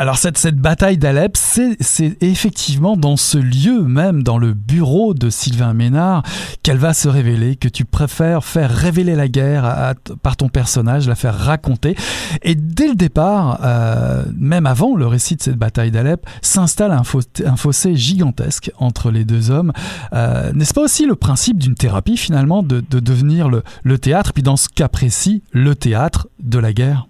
Alors 0.00 0.16
cette, 0.16 0.38
cette 0.38 0.56
bataille 0.56 0.96
d'Alep, 0.96 1.36
c'est 1.36 1.76
effectivement 2.22 2.96
dans 2.96 3.18
ce 3.18 3.36
lieu 3.36 3.82
même, 3.82 4.22
dans 4.22 4.38
le 4.38 4.54
bureau 4.54 5.12
de 5.12 5.28
Sylvain 5.28 5.74
Ménard, 5.74 6.22
qu'elle 6.62 6.78
va 6.78 6.94
se 6.94 7.06
révéler, 7.06 7.56
que 7.56 7.68
tu 7.68 7.84
préfères 7.84 8.42
faire 8.42 8.70
révéler 8.70 9.14
la 9.14 9.28
guerre 9.28 9.94
par 10.22 10.38
ton 10.38 10.48
personnage, 10.48 11.06
la 11.06 11.16
faire 11.16 11.36
raconter. 11.36 11.96
Et 12.40 12.54
dès 12.54 12.88
le 12.88 12.94
départ, 12.94 13.60
euh, 13.62 14.24
même 14.38 14.64
avant 14.64 14.96
le 14.96 15.06
récit 15.06 15.36
de 15.36 15.42
cette 15.42 15.58
bataille 15.58 15.90
d'Alep, 15.90 16.26
s'installe 16.40 16.92
un, 16.92 17.56
fossé 17.56 17.94
gigantesque 17.94 18.72
entre 18.78 19.10
les 19.10 19.26
deux 19.26 19.50
hommes. 19.50 19.70
Euh, 20.14 20.50
n'est-ce 20.54 20.72
pas 20.72 20.80
aussi 20.80 21.04
le 21.04 21.14
principe 21.14 21.58
d'une 21.58 21.74
thérapie 21.74 22.16
finalement 22.16 22.62
de, 22.62 22.82
de 22.88 23.00
devenir 23.00 23.50
le, 23.50 23.62
le 23.82 23.98
théâtre, 23.98 24.32
puis 24.32 24.42
dans 24.42 24.56
ce 24.56 24.70
cas 24.70 24.88
précis, 24.88 25.42
le 25.52 25.74
théâtre 25.74 26.26
de 26.42 26.58
la 26.58 26.72
guerre? 26.72 27.06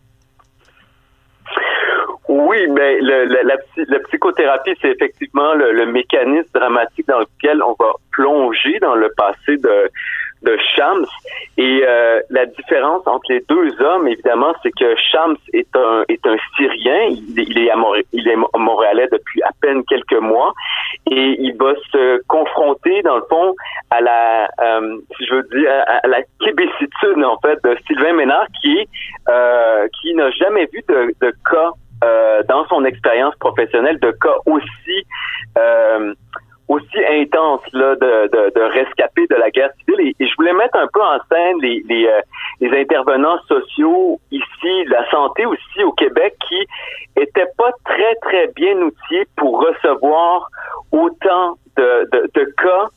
Oui, 2.46 2.66
mais 2.68 2.98
le, 3.00 3.24
la, 3.44 3.98
psychothérapie, 4.00 4.74
c'est 4.80 4.90
effectivement 4.90 5.54
le, 5.54 5.86
mécanisme 5.86 6.50
dramatique 6.54 7.06
dans 7.06 7.20
lequel 7.20 7.62
on 7.62 7.74
va 7.78 7.92
plonger 8.12 8.78
dans 8.80 8.94
le 8.94 9.10
passé 9.16 9.56
de, 9.56 9.90
de 10.42 10.56
Shams. 10.74 11.06
Et 11.56 11.82
euh, 11.86 12.20
la 12.30 12.46
différence 12.46 13.06
entre 13.06 13.30
les 13.30 13.44
deux 13.48 13.80
hommes, 13.82 14.08
évidemment, 14.08 14.54
c'est 14.62 14.70
que 14.72 14.94
Shams 14.96 15.36
est 15.52 15.74
un 15.76 16.04
est 16.08 16.26
un 16.26 16.36
Syrien. 16.56 17.16
Il, 17.36 17.58
est 17.58 17.70
à 17.70 17.76
montréalais 18.58 19.08
depuis 19.12 19.42
à 19.42 19.50
peine 19.60 19.84
quelques 19.84 20.20
mois, 20.20 20.52
et 21.10 21.36
il 21.38 21.56
va 21.56 21.74
se 21.92 22.22
confronter, 22.26 23.02
dans 23.02 23.16
le 23.16 23.24
fond, 23.28 23.54
à 23.90 24.00
la, 24.00 24.48
euh, 24.60 24.98
si 25.16 25.26
je 25.26 25.34
veux 25.34 25.42
dire, 25.52 25.70
à, 25.86 26.06
la 26.06 26.22
québécitude 26.44 27.24
en 27.24 27.38
fait 27.40 27.58
de 27.64 27.76
Sylvain 27.86 28.14
Ménard, 28.14 28.46
qui 28.62 28.88
euh, 29.28 29.86
qui 30.00 30.14
n'a 30.14 30.30
jamais 30.30 30.66
vu 30.72 30.82
de 30.88 31.34
cas 31.50 31.72
euh, 32.04 32.42
dans 32.48 32.66
son 32.66 32.84
expérience 32.84 33.34
professionnelle 33.36 33.98
de 34.00 34.10
cas 34.12 34.36
aussi 34.46 35.06
euh, 35.58 36.14
aussi 36.70 37.04
intense 37.04 37.62
là, 37.72 37.96
de, 37.96 38.28
de, 38.28 38.52
de 38.54 38.60
rescapés 38.60 39.26
de 39.28 39.34
la 39.34 39.50
guerre 39.50 39.72
civile. 39.80 40.14
Et, 40.20 40.26
je 40.26 40.34
voulais 40.36 40.52
mettre 40.52 40.76
un 40.76 40.86
peu 40.92 41.02
en 41.02 41.18
scène 41.28 41.58
les, 41.60 41.82
les, 41.88 42.06
euh, 42.06 42.20
les, 42.60 42.80
intervenants 42.80 43.40
sociaux 43.48 44.20
ici, 44.30 44.84
la 44.86 45.08
santé 45.10 45.46
aussi 45.46 45.82
au 45.82 45.90
Québec, 45.92 46.36
qui 46.48 46.60
étaient 47.16 47.50
pas 47.58 47.72
très, 47.84 48.14
très 48.22 48.46
bien 48.54 48.76
outillés 48.78 49.26
pour 49.36 49.60
recevoir 49.60 50.48
autant 50.92 51.58
de, 51.76 52.08
de, 52.12 52.30
de 52.34 52.44
cas 52.56 52.88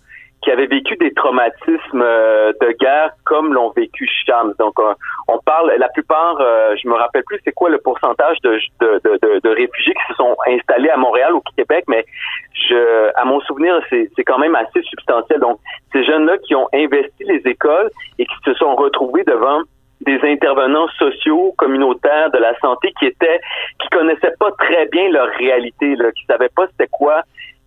qui 0.44 0.52
avaient 0.52 0.68
vécu 0.68 0.96
des 0.98 1.14
traumatismes 1.14 2.02
euh, 2.02 2.52
de 2.62 2.72
guerre 2.80 3.12
comme 3.24 3.54
l'ont 3.54 3.72
vécu 3.72 4.08
Shams. 4.26 4.54
Donc, 4.60 4.78
euh, 4.80 4.94
on 5.28 5.40
parle, 5.40 5.74
la 5.78 5.88
plupart, 5.90 6.38
euh, 6.42 6.76
je 6.82 6.88
me 6.88 6.94
rappelle 6.96 7.24
plus 7.26 7.40
c'est 7.46 7.54
quoi 7.54 7.70
le 7.70 7.78
pourcentage 7.78 8.38
de, 8.44 8.60
de, 8.82 9.50
réfugiés 9.50 9.94
qui 9.94 10.08
se 10.10 10.16
sont 10.16 10.36
installés 10.48 10.90
à 10.90 10.98
Montréal 10.98 11.34
ou 11.34 11.38
au 11.38 11.44
Québec, 11.56 11.86
mais 11.88 12.06
je, 12.70 13.12
à 13.16 13.26
mon 13.26 13.40
souvenir, 13.42 13.80
c'est 13.90 14.24
quand 14.26 14.40
même 14.40 14.56
assez 14.56 14.82
substantiel. 14.84 15.40
Donc, 15.40 15.60
ces 15.94 16.04
jeunes-là 16.04 16.38
qui 16.40 16.56
ont 16.56 16.68
investi 16.74 17.24
les 17.24 17.42
écoles 17.46 17.90
et 18.20 18.26
qui 18.26 18.36
se 18.46 18.54
sont 18.56 18.76
retrouvés 18.76 19.24
devant 19.24 19.62
des 20.02 20.20
intervenants 20.24 20.90
sociaux, 21.00 21.54
communautaires 21.58 22.30
de 22.32 22.38
la 22.38 22.58
santé 22.60 22.92
qui 23.00 23.06
étaient, 23.06 23.40
qui 23.80 23.88
connaissaient 23.90 24.36
pas 24.38 24.52
très 24.60 24.88
bien 24.88 25.10
leur 25.10 25.28
réalité, 25.38 25.96
là, 25.96 26.12
qui 26.12 26.26
savaient 26.26 26.52
pas 26.54 26.68
c'était 26.68 26.90
quoi 26.92 27.22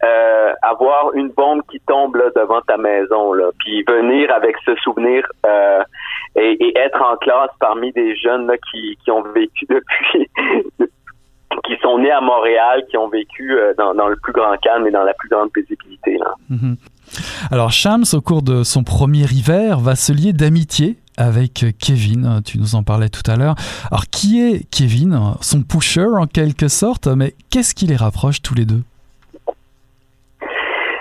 euh, 0.04 0.52
avoir 0.62 1.14
une 1.14 1.30
bombe 1.30 1.62
qui 1.70 1.80
tombe 1.80 2.16
là, 2.16 2.24
devant 2.36 2.60
ta 2.62 2.76
maison, 2.76 3.32
là, 3.32 3.46
puis 3.58 3.82
venir 3.88 4.30
avec 4.30 4.56
ce 4.64 4.74
souvenir 4.76 5.26
euh, 5.46 5.82
et, 6.36 6.76
être 6.76 7.00
en 7.00 7.16
classe 7.16 7.50
parmi 7.60 7.92
des 7.92 8.14
jeunes 8.16 8.50
qui, 8.70 8.98
qui 9.02 9.10
ont 9.10 9.22
vécu 9.22 9.66
depuis 9.70 10.28
qui 11.64 11.76
sont 11.80 11.98
nés 11.98 12.10
à 12.10 12.20
Montréal, 12.20 12.84
qui 12.90 12.98
ont 12.98 13.08
vécu 13.08 13.58
euh, 13.58 13.72
dans, 13.78 13.94
dans, 13.94 14.08
le 14.08 14.16
plus 14.16 14.32
grand 14.32 14.56
calme 14.58 14.86
et 14.86 14.90
dans 14.90 15.02
la 15.02 15.14
plus 15.14 15.28
grande 15.30 15.50
paisibilité. 15.52 16.18
Là. 16.18 16.34
Mhm. 16.50 16.76
Alors 17.50 17.70
Shams, 17.70 18.04
au 18.12 18.20
cours 18.20 18.42
de 18.42 18.64
son 18.64 18.84
premier 18.84 19.24
hiver, 19.24 19.78
va 19.78 19.96
se 19.96 20.12
lier 20.12 20.32
d'amitié 20.32 20.96
avec 21.16 21.64
Kevin, 21.80 22.42
tu 22.44 22.58
nous 22.58 22.74
en 22.74 22.82
parlais 22.82 23.08
tout 23.08 23.28
à 23.30 23.36
l'heure. 23.36 23.54
Alors 23.90 24.04
qui 24.10 24.42
est 24.42 24.68
Kevin? 24.70 25.18
Son 25.40 25.62
pusher 25.62 26.06
en 26.06 26.26
quelque 26.26 26.68
sorte, 26.68 27.06
mais 27.06 27.34
qu'est-ce 27.50 27.74
qui 27.74 27.86
les 27.86 27.96
rapproche 27.96 28.42
tous 28.42 28.54
les 28.54 28.66
deux? 28.66 28.82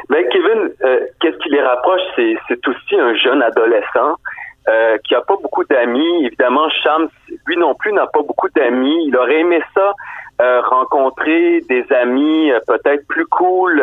Ben, 0.10 0.24
Kevin, 0.30 0.70
euh, 0.84 1.00
qu'est-ce 1.20 1.38
qui 1.38 1.50
les 1.50 1.62
rapproche? 1.62 2.02
C'est 2.16 2.68
aussi 2.68 2.96
un 3.00 3.16
jeune 3.16 3.42
adolescent 3.42 4.16
euh, 4.70 4.98
qui 5.04 5.16
a 5.16 5.22
pas 5.22 5.36
beaucoup 5.42 5.64
d'amis. 5.64 6.26
Évidemment, 6.26 6.70
Shams, 6.70 7.10
lui 7.48 7.58
non 7.58 7.76
plus, 7.76 7.94
n'a 7.94 8.08
pas 8.08 8.22
beaucoup 8.22 8.50
d'amis. 8.56 9.08
Il 9.08 9.18
aurait 9.18 9.40
aimé 9.40 9.62
ça, 9.74 9.94
euh, 10.42 10.62
rencontrer 10.62 11.62
des 11.62 11.86
amis 11.94 12.52
euh, 12.52 12.60
peut-être 12.68 13.08
plus 13.08 13.26
cool, 13.28 13.82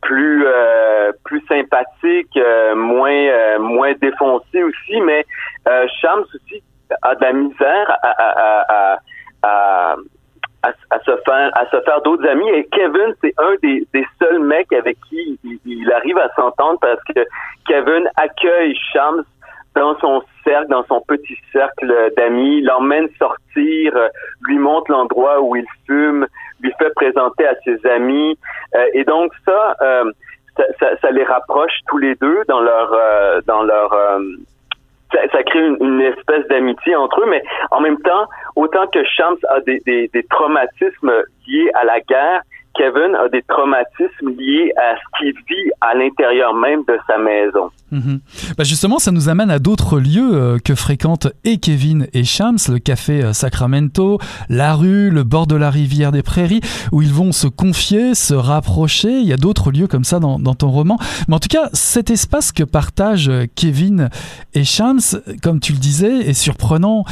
plus 0.00 0.44
plus 1.24 1.42
sympathiques, 1.46 2.38
moins 2.74 3.58
moins 3.58 3.92
défoncés 4.00 4.64
aussi. 4.64 5.00
Mais 5.00 5.24
Shams 6.00 6.24
aussi 6.34 6.62
a 7.02 7.14
de 7.14 7.22
la 7.22 7.32
misère 7.32 7.98
à, 8.02 8.10
à, 8.10 8.64
à, 8.68 8.98
à 9.44 9.96
se 11.04 11.16
faire 11.24 11.50
à 11.56 11.66
se 11.66 11.80
faire 11.80 12.00
d'autres 12.02 12.26
amis 12.28 12.48
et 12.50 12.64
Kevin 12.70 13.14
c'est 13.20 13.34
un 13.38 13.54
des, 13.62 13.86
des 13.92 14.06
seuls 14.20 14.40
mecs 14.40 14.72
avec 14.72 14.96
qui 15.08 15.38
il, 15.44 15.58
il 15.64 15.92
arrive 15.92 16.18
à 16.18 16.28
s'entendre 16.34 16.78
parce 16.80 17.02
que 17.04 17.20
Kevin 17.66 18.08
accueille 18.16 18.76
Shams 18.92 19.24
dans 19.74 19.98
son 20.00 20.22
cercle, 20.44 20.68
dans 20.68 20.84
son 20.84 21.00
petit 21.00 21.36
cercle 21.52 22.12
d'amis, 22.16 22.62
l'emmène 22.62 23.08
sortir, 23.18 23.96
euh, 23.96 24.08
lui 24.42 24.58
montre 24.58 24.90
l'endroit 24.90 25.40
où 25.40 25.56
il 25.56 25.64
fume, 25.86 26.26
lui 26.60 26.72
fait 26.78 26.92
présenter 26.94 27.46
à 27.46 27.54
ses 27.64 27.84
amis. 27.86 28.38
Euh, 28.74 28.86
et 28.92 29.04
donc 29.04 29.32
ça, 29.46 29.76
euh, 29.80 30.10
ça, 30.56 30.64
ça, 30.78 30.86
ça, 31.00 31.10
les 31.10 31.24
rapproche 31.24 31.72
tous 31.88 31.98
les 31.98 32.14
deux 32.16 32.42
dans 32.48 32.60
leur 32.60 32.94
dans 33.46 33.62
leur 33.62 33.94
ça, 35.12 35.20
ça, 35.30 35.42
crée 35.42 35.66
une, 35.66 36.00
espèce 36.00 36.46
d'amitié 36.48 36.96
entre 36.96 37.20
eux, 37.20 37.26
mais 37.28 37.42
en 37.70 37.80
même 37.80 38.00
temps, 38.00 38.26
autant 38.56 38.86
que 38.86 39.04
Shams 39.04 39.36
a 39.48 39.60
des, 39.60 39.80
des, 39.86 40.08
des 40.08 40.22
traumatismes 40.24 41.12
liés 41.46 41.70
à 41.74 41.84
la 41.84 42.00
guerre, 42.00 42.42
Kevin 42.74 43.14
a 43.14 43.28
des 43.28 43.42
traumatismes 43.42 44.30
liés 44.38 44.72
à 44.76 44.94
ce 44.96 45.18
qu'il 45.18 45.32
vit 45.32 45.70
à 45.80 45.94
l'intérieur 45.94 46.54
même 46.54 46.82
de 46.88 46.96
sa 47.06 47.18
maison. 47.18 47.70
Bah, 48.56 48.64
justement, 48.64 48.98
ça 48.98 49.10
nous 49.10 49.28
amène 49.28 49.50
à 49.50 49.58
d'autres 49.58 49.98
lieux 49.98 50.30
euh, 50.32 50.58
que 50.58 50.74
fréquentent 50.74 51.28
et 51.44 51.58
Kevin 51.58 52.06
et 52.14 52.24
Shams, 52.24 52.56
le 52.68 52.78
café 52.78 53.22
euh, 53.22 53.32
Sacramento, 53.34 54.18
la 54.48 54.74
rue, 54.74 55.10
le 55.10 55.24
bord 55.24 55.46
de 55.46 55.56
la 55.56 55.68
rivière 55.68 56.10
des 56.10 56.22
Prairies, 56.22 56.62
où 56.90 57.02
ils 57.02 57.12
vont 57.12 57.32
se 57.32 57.46
confier, 57.48 58.14
se 58.14 58.32
rapprocher. 58.32 59.18
Il 59.18 59.26
y 59.26 59.32
a 59.34 59.36
d'autres 59.36 59.70
lieux 59.70 59.88
comme 59.88 60.04
ça 60.04 60.20
dans, 60.20 60.38
ton 60.54 60.70
roman. 60.70 60.98
Mais 61.28 61.34
en 61.34 61.38
tout 61.38 61.48
cas, 61.48 61.68
cet 61.74 62.10
espace 62.10 62.52
que 62.52 62.62
partagent 62.64 63.28
euh, 63.28 63.44
Kevin 63.54 64.08
et 64.54 64.64
Shams, 64.64 65.00
comme 65.42 65.60
tu 65.60 65.72
le 65.72 65.78
disais, 65.78 66.28
est 66.28 66.32
surprenant, 66.32 67.04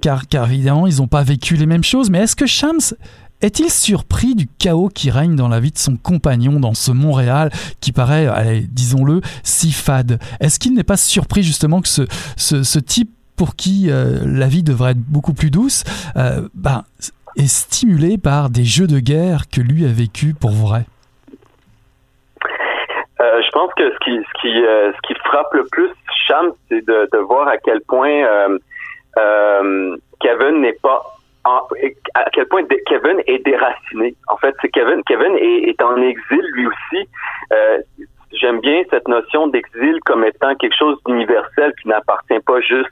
car 0.00 0.50
évidemment, 0.50 0.86
ils 0.86 0.98
n'ont 0.98 1.08
pas 1.08 1.22
vécu 1.22 1.54
les 1.54 1.66
mêmes 1.66 1.84
choses. 1.84 2.10
Mais 2.10 2.20
est-ce 2.20 2.36
que 2.36 2.46
Shams 2.46 2.94
est-il 3.42 3.70
surpris 3.70 4.34
du 4.34 4.46
chaos 4.58 4.88
qui 4.88 5.10
règne 5.10 5.34
dans 5.34 5.48
la 5.48 5.58
vie 5.58 5.72
de 5.72 5.78
son 5.78 5.96
compagnon 5.96 6.60
dans 6.60 6.74
ce 6.74 6.92
Montréal 6.92 7.50
qui 7.80 7.92
paraît, 7.92 8.28
disons-le, 8.68 9.20
si 9.42 9.72
fade? 9.72 10.18
Est-ce 10.40 10.60
qu'il 10.60 10.74
n'est 10.74 10.84
pas 10.84 10.96
surpris 10.96 11.42
justement 11.42 11.80
que 11.80 11.88
ce, 11.88 12.02
ce, 12.36 12.78
type 12.78 13.10
pour 13.36 13.56
qui 13.56 13.90
euh, 13.90 14.20
la 14.24 14.46
vie 14.46 14.62
devrait 14.62 14.92
être 14.92 15.02
beaucoup 15.02 15.34
plus 15.34 15.50
douce 15.50 15.82
euh, 16.16 16.48
ben, 16.54 16.84
est 17.36 17.48
stimulé 17.48 18.16
par 18.16 18.48
des 18.48 18.64
jeux 18.64 18.86
de 18.86 19.00
guerre 19.00 19.50
que 19.52 19.60
lui 19.60 19.84
a 19.84 19.92
vécu 19.92 20.34
pour 20.40 20.52
vrai? 20.52 20.84
Euh, 23.20 23.42
je 23.44 23.50
pense 23.50 23.72
que 23.74 23.90
ce 23.90 23.98
qui, 24.04 24.16
ce 24.16 24.40
qui, 24.40 24.52
ce 24.52 25.06
qui 25.06 25.14
frappe 25.24 25.52
le 25.54 25.64
plus 25.70 25.90
Cham, 26.28 26.52
c'est 26.68 26.86
de, 26.86 27.08
de, 27.12 27.18
voir 27.18 27.48
à 27.48 27.56
quel 27.58 27.80
point 27.88 28.22
Kevin 30.20 30.60
n'est 30.60 30.78
pas 30.80 31.11
à 31.44 32.30
quel 32.32 32.46
point 32.46 32.62
Kevin 32.86 33.20
est 33.26 33.44
déraciné. 33.44 34.14
En 34.28 34.36
fait, 34.36 34.54
c'est 34.60 34.68
Kevin. 34.68 35.02
Kevin 35.04 35.36
est, 35.36 35.70
est, 35.70 35.82
en 35.82 35.96
exil 36.00 36.42
lui 36.52 36.66
aussi. 36.66 37.08
Euh, 37.52 37.78
J'aime 38.40 38.60
bien 38.60 38.82
cette 38.90 39.08
notion 39.08 39.48
d'exil 39.48 39.98
comme 40.06 40.24
étant 40.24 40.54
quelque 40.56 40.76
chose 40.76 40.98
d'universel 41.06 41.72
qui 41.80 41.88
n'appartient 41.88 42.40
pas 42.46 42.60
juste 42.60 42.90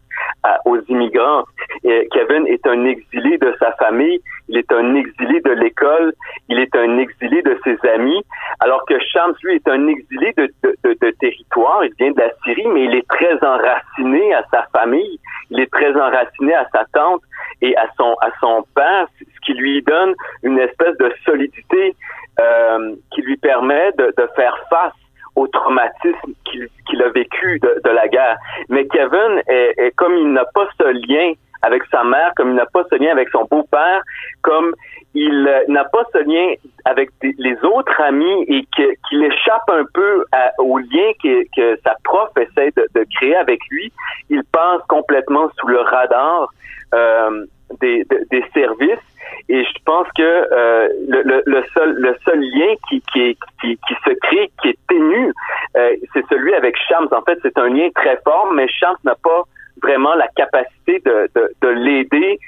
aux 0.65 0.79
immigrants. 0.89 1.45
Kevin 1.83 2.47
est 2.47 2.67
un 2.67 2.85
exilé 2.85 3.39
de 3.39 3.55
sa 3.59 3.73
famille, 3.73 4.21
il 4.49 4.59
est 4.59 4.73
un 4.73 4.95
exilé 4.95 5.41
de 5.41 5.53
l'école, 5.53 6.13
il 6.49 6.59
est 6.59 6.75
un 6.75 6.99
exilé 6.99 7.43
de 7.43 7.59
ses 7.65 7.79
amis, 7.89 8.23
alors 8.61 8.85
que 8.87 8.99
Shams, 8.99 9.35
lui, 9.45 9.57
est 9.57 9.69
un 9.69 9.87
exilé 9.87 10.33
de, 10.37 10.53
de, 10.63 10.77
de, 10.85 10.97
de 11.01 11.11
territoire, 11.13 11.85
il 11.85 11.93
vient 11.99 12.11
de 12.11 12.21
la 12.21 12.31
Syrie, 12.45 12.67
mais 12.69 12.85
il 12.85 12.95
est 12.95 13.09
très 13.09 13.35
enraciné 13.43 14.35
à 14.35 14.45
sa 14.51 14.67
famille, 14.77 15.19
il 15.51 15.61
est 15.61 15.73
très 15.73 15.95
enraciné 15.95 16.55
à 16.55 16.67
sa 16.73 16.85
tante 16.93 17.23
et 17.63 17.77
à 17.77 17.87
son 17.97 18.15
à 18.21 18.31
son 18.41 18.65
père, 18.75 19.07
ce 19.19 19.41
qui 19.47 19.55
lui 19.55 19.83
donne 19.83 20.15
une 20.43 20.59
espèce 20.59 20.97
de 20.99 21.13
solidité 21.25 21.95
euh, 22.41 22.95
qui 23.13 23.23
lui 23.23 23.37
permet 23.37 23.93
de, 23.99 24.13
de 24.17 24.29
faire 24.37 24.57
face 24.69 24.93
au 25.37 25.47
traumatisme 25.49 26.33
qu'il 26.45 27.03
a 27.03 27.09
vécu 27.11 27.59
de, 27.61 27.81
de, 27.85 27.91
la 27.91 28.09
guerre. 28.09 28.37
Mais 28.69 28.87
Kevin, 28.87 29.43
est, 29.47 29.75
est 29.79 29.91
comme 29.97 30.15
il 30.17 30.33
n'a 30.33 30.45
pas 30.45 30.69
ce 30.79 30.85
lien 30.85 31.33
avec 31.63 31.83
sa 31.91 32.05
mère, 32.05 32.33
comme 32.37 32.51
il 32.51 32.55
n'a 32.55 32.67
pas 32.67 32.85
ce 32.91 32.97
lien 32.97 33.13
avec 33.13 33.29
son 33.31 33.47
beau-père, 33.51 34.03
comme 34.43 34.75
il 35.15 35.47
euh, 35.49 35.65
n'a 35.69 35.85
pas 35.85 36.05
ce 36.13 36.19
lien 36.19 36.55
avec 36.85 37.11
les 37.23 37.57
autres 37.65 38.01
amis 38.01 38.45
et 38.49 38.65
qu'il 38.75 39.25
échappe 39.25 39.69
un 39.69 39.85
peu 39.93 40.25
au 40.59 40.79
lien 40.79 41.13
que, 41.23 41.45
que, 41.55 41.79
sa 41.85 41.95
prof 42.05 42.31
essaie 42.37 42.71
de, 42.77 42.87
de, 42.95 43.05
créer 43.17 43.37
avec 43.37 43.61
lui, 43.71 43.93
il 44.29 44.43
passe 44.45 44.83
complètement 44.89 45.51
sous 45.59 45.69
le 45.69 45.81
radar 45.81 46.49
euh, 46.95 47.47
des, 47.81 48.05
des, 48.31 48.45
services. 48.55 48.99
Et 49.49 49.65
je 49.65 49.79
pense 49.85 50.07
que 50.17 50.23
euh, 50.23 50.89
le, 51.09 51.43
le, 51.45 51.65
seul 51.75 51.95
le 51.95 52.17
seul 52.25 52.41
lien 52.41 52.75
qui 52.89 53.03
qui, 53.13 53.37
qui, 53.61 53.77
qui 53.77 53.95
se 54.05 54.11
crée, 54.21 54.51
qui 54.63 54.69
est 54.71 54.79
ténu, 54.89 55.33
euh, 55.77 55.97
c'est 56.13 56.25
celui 56.29 56.55
avec 56.55 56.77
Shams. 56.89 57.09
En 57.13 57.23
fait, 57.23 57.39
c'est 57.43 57.59
un 57.59 57.69
lien 57.69 57.89
très 57.95 58.19
fort, 58.25 58.53
mais 58.53 58.69
Shams 58.69 58.97
n'a 59.05 59.17
pas 59.23 59.43
vraiment 59.83 60.15
la 60.15 60.29
capacité 60.29 61.01
de, 61.05 61.29
de, 61.35 61.53
de 61.63 61.69
l'aider 61.69 62.39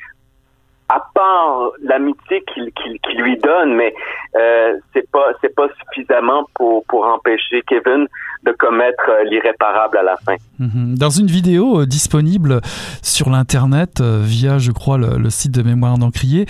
à 0.93 1.01
part 1.15 1.71
l'amitié 1.83 2.45
qu'il 2.47 3.23
lui 3.23 3.39
donne, 3.39 3.75
mais 3.75 3.95
euh, 4.37 4.77
c'est 4.93 5.11
pas 5.11 5.33
c'est 5.41 5.55
pas 5.55 5.69
suffisamment 5.81 6.47
pour 6.55 6.85
pour 6.85 7.07
empêcher 7.07 7.63
Kevin 7.67 8.07
de 8.45 8.53
commettre 8.53 9.09
euh, 9.09 9.25
l'irréparable 9.25 9.99
à 9.99 10.03
la 10.03 10.17
fin. 10.17 10.35
Mhm. 10.59 10.99
Dans 10.99 11.11
une 11.11 11.29
vidéo 11.29 11.81
euh, 11.81 11.87
disponible 11.87 12.61
sur 13.03 13.31
l'internet 13.31 14.01
via, 14.01 14.59
je 14.59 14.73
crois, 14.73 14.99
le, 14.99 15.31
site 15.31 15.53
de 15.53 15.63
Mémoire 15.63 15.97
d'Encrier, 15.99 16.47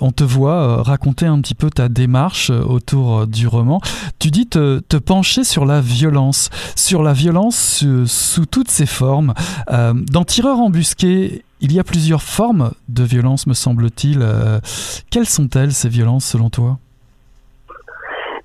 on 0.00 0.10
te 0.10 0.24
voit 0.24 0.82
raconter 0.82 1.26
un 1.26 1.40
petit 1.40 1.54
peu 1.54 1.70
ta 1.70 1.88
démarche 1.88 2.50
autour 2.50 3.26
du 3.26 3.46
roman. 3.46 3.80
Tu 4.18 4.30
dis 4.30 4.48
te, 4.48 4.80
te 4.80 4.96
pencher 4.96 5.44
sur 5.44 5.64
la 5.64 5.80
violence, 5.80 6.50
sur 6.76 7.02
la 7.02 7.12
violence 7.12 7.84
sous 8.06 8.46
toutes 8.46 8.70
ses 8.70 8.86
formes. 8.86 9.34
dans 9.68 10.24
Tireur 10.24 10.58
embusqué 10.58 11.44
il 11.60 11.74
y 11.74 11.78
a 11.78 11.84
plusieurs 11.84 12.22
formes 12.22 12.70
de 12.88 13.02
violence, 13.02 13.46
me 13.46 13.54
semble-t-il. 13.54 14.20
Euh, 14.22 14.58
quelles 15.10 15.26
sont-elles, 15.26 15.72
ces 15.72 15.88
violences, 15.88 16.24
selon 16.24 16.48
toi? 16.48 16.78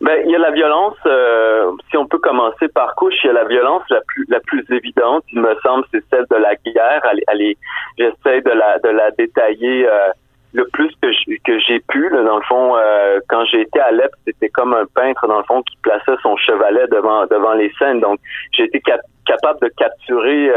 Ben, 0.02 0.20
il 0.26 0.32
y 0.32 0.36
a 0.36 0.40
la 0.40 0.52
violence, 0.52 0.98
euh, 1.06 1.72
si 1.90 1.98
on 1.98 2.06
peut 2.06 2.20
commencer 2.20 2.68
par 2.68 2.94
couche, 2.96 3.16
il 3.24 3.28
y 3.28 3.30
a 3.30 3.34
la 3.34 3.46
violence 3.46 3.84
la 3.90 4.02
plus 4.06 4.26
la 4.30 4.40
plus 4.42 4.64
évidente, 4.70 5.24
il 5.32 5.40
me 5.40 5.56
semble, 5.64 5.86
c'est 5.92 6.04
celle 6.12 6.26
de 6.30 6.36
la 6.36 6.56
guerre. 6.56 7.02
Elle, 7.12 7.56
j'essaie 7.98 8.42
de 8.42 8.52
la 8.52 8.78
de 8.80 8.90
la 8.90 9.12
détailler 9.12 9.88
euh, 9.88 10.10
le 10.54 10.68
plus 10.68 10.92
que 11.02 11.60
j'ai 11.60 11.80
pu. 11.80 12.10
dans 12.12 12.38
le 12.38 12.44
fond, 12.44 12.76
quand 13.28 13.44
j'ai 13.46 13.62
été 13.62 13.80
à 13.80 13.88
Alep, 13.88 14.12
c'était 14.26 14.50
comme 14.50 14.74
un 14.74 14.86
peintre 14.86 15.28
dans 15.28 15.40
le 15.40 15.44
fond 15.44 15.62
qui 15.64 15.76
plaçait 15.82 16.16
son 16.22 16.38
chevalet 16.38 16.88
devant 16.92 17.26
devant 17.26 17.54
les 17.54 17.72
scènes. 17.78 18.00
Donc, 18.00 18.20
j'ai 18.52 18.64
été 18.64 18.82
capable 19.26 19.60
de 19.62 19.68
capturer 19.76 20.50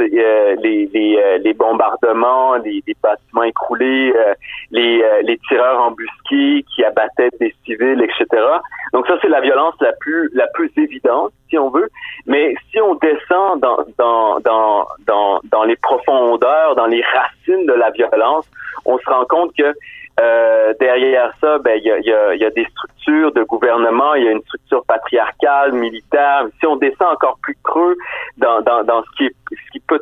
euh, 0.00 0.56
les, 0.62 0.88
euh, 0.94 1.38
les, 1.38 1.54
bombardements, 1.54 2.56
les, 2.56 2.82
les, 2.86 2.96
bâtiments 3.02 3.42
écroulés, 3.42 4.12
euh, 4.16 4.34
les, 4.70 5.02
les 5.22 5.38
tireurs 5.48 5.80
embusqués 5.80 6.64
qui 6.74 6.84
abattaient 6.84 7.30
des 7.40 7.54
civils, 7.64 8.02
etc. 8.02 8.42
Donc 8.92 9.06
ça, 9.06 9.14
c'est 9.22 9.28
la 9.28 9.40
violence 9.40 9.74
la 9.80 9.92
plus 10.00 10.30
la 10.34 10.46
plus 10.48 10.70
évidente, 10.76 11.32
si 11.48 11.58
on 11.58 11.70
veut. 11.70 11.88
Mais 12.26 12.54
si 12.70 12.80
on 12.80 12.94
descend 12.94 13.60
dans, 13.60 13.78
dans, 13.98 14.38
dans, 15.06 15.40
dans 15.44 15.64
les 15.64 15.76
profondeurs, 15.76 16.74
dans 16.76 16.86
les 16.86 17.02
racines 17.02 17.66
de 17.66 17.72
la 17.72 17.90
violence, 17.90 18.46
on 18.84 18.98
se 18.98 19.08
rend 19.08 19.24
compte 19.26 19.52
que 19.56 19.74
euh, 20.20 20.74
derrière 20.78 21.32
ça, 21.40 21.58
ben 21.58 21.78
il 21.78 21.84
y 21.84 21.90
a, 21.90 21.98
y, 22.00 22.12
a, 22.12 22.34
y 22.34 22.44
a, 22.44 22.50
des 22.50 22.66
structures 22.66 23.32
de 23.32 23.42
gouvernement, 23.44 24.14
il 24.14 24.24
y 24.24 24.28
a 24.28 24.32
une 24.32 24.42
structure 24.42 24.84
patriarcale, 24.84 25.72
militaire. 25.72 26.46
Si 26.60 26.66
on 26.66 26.76
descend 26.76 27.14
encore 27.14 27.38
plus 27.42 27.56
creux 27.62 27.96
dans, 28.36 28.60
dans, 28.60 28.84
dans 28.84 29.02
ce 29.02 29.10
qui 29.16 29.34
ce 29.50 29.72
qui 29.72 29.80
peut 29.80 30.00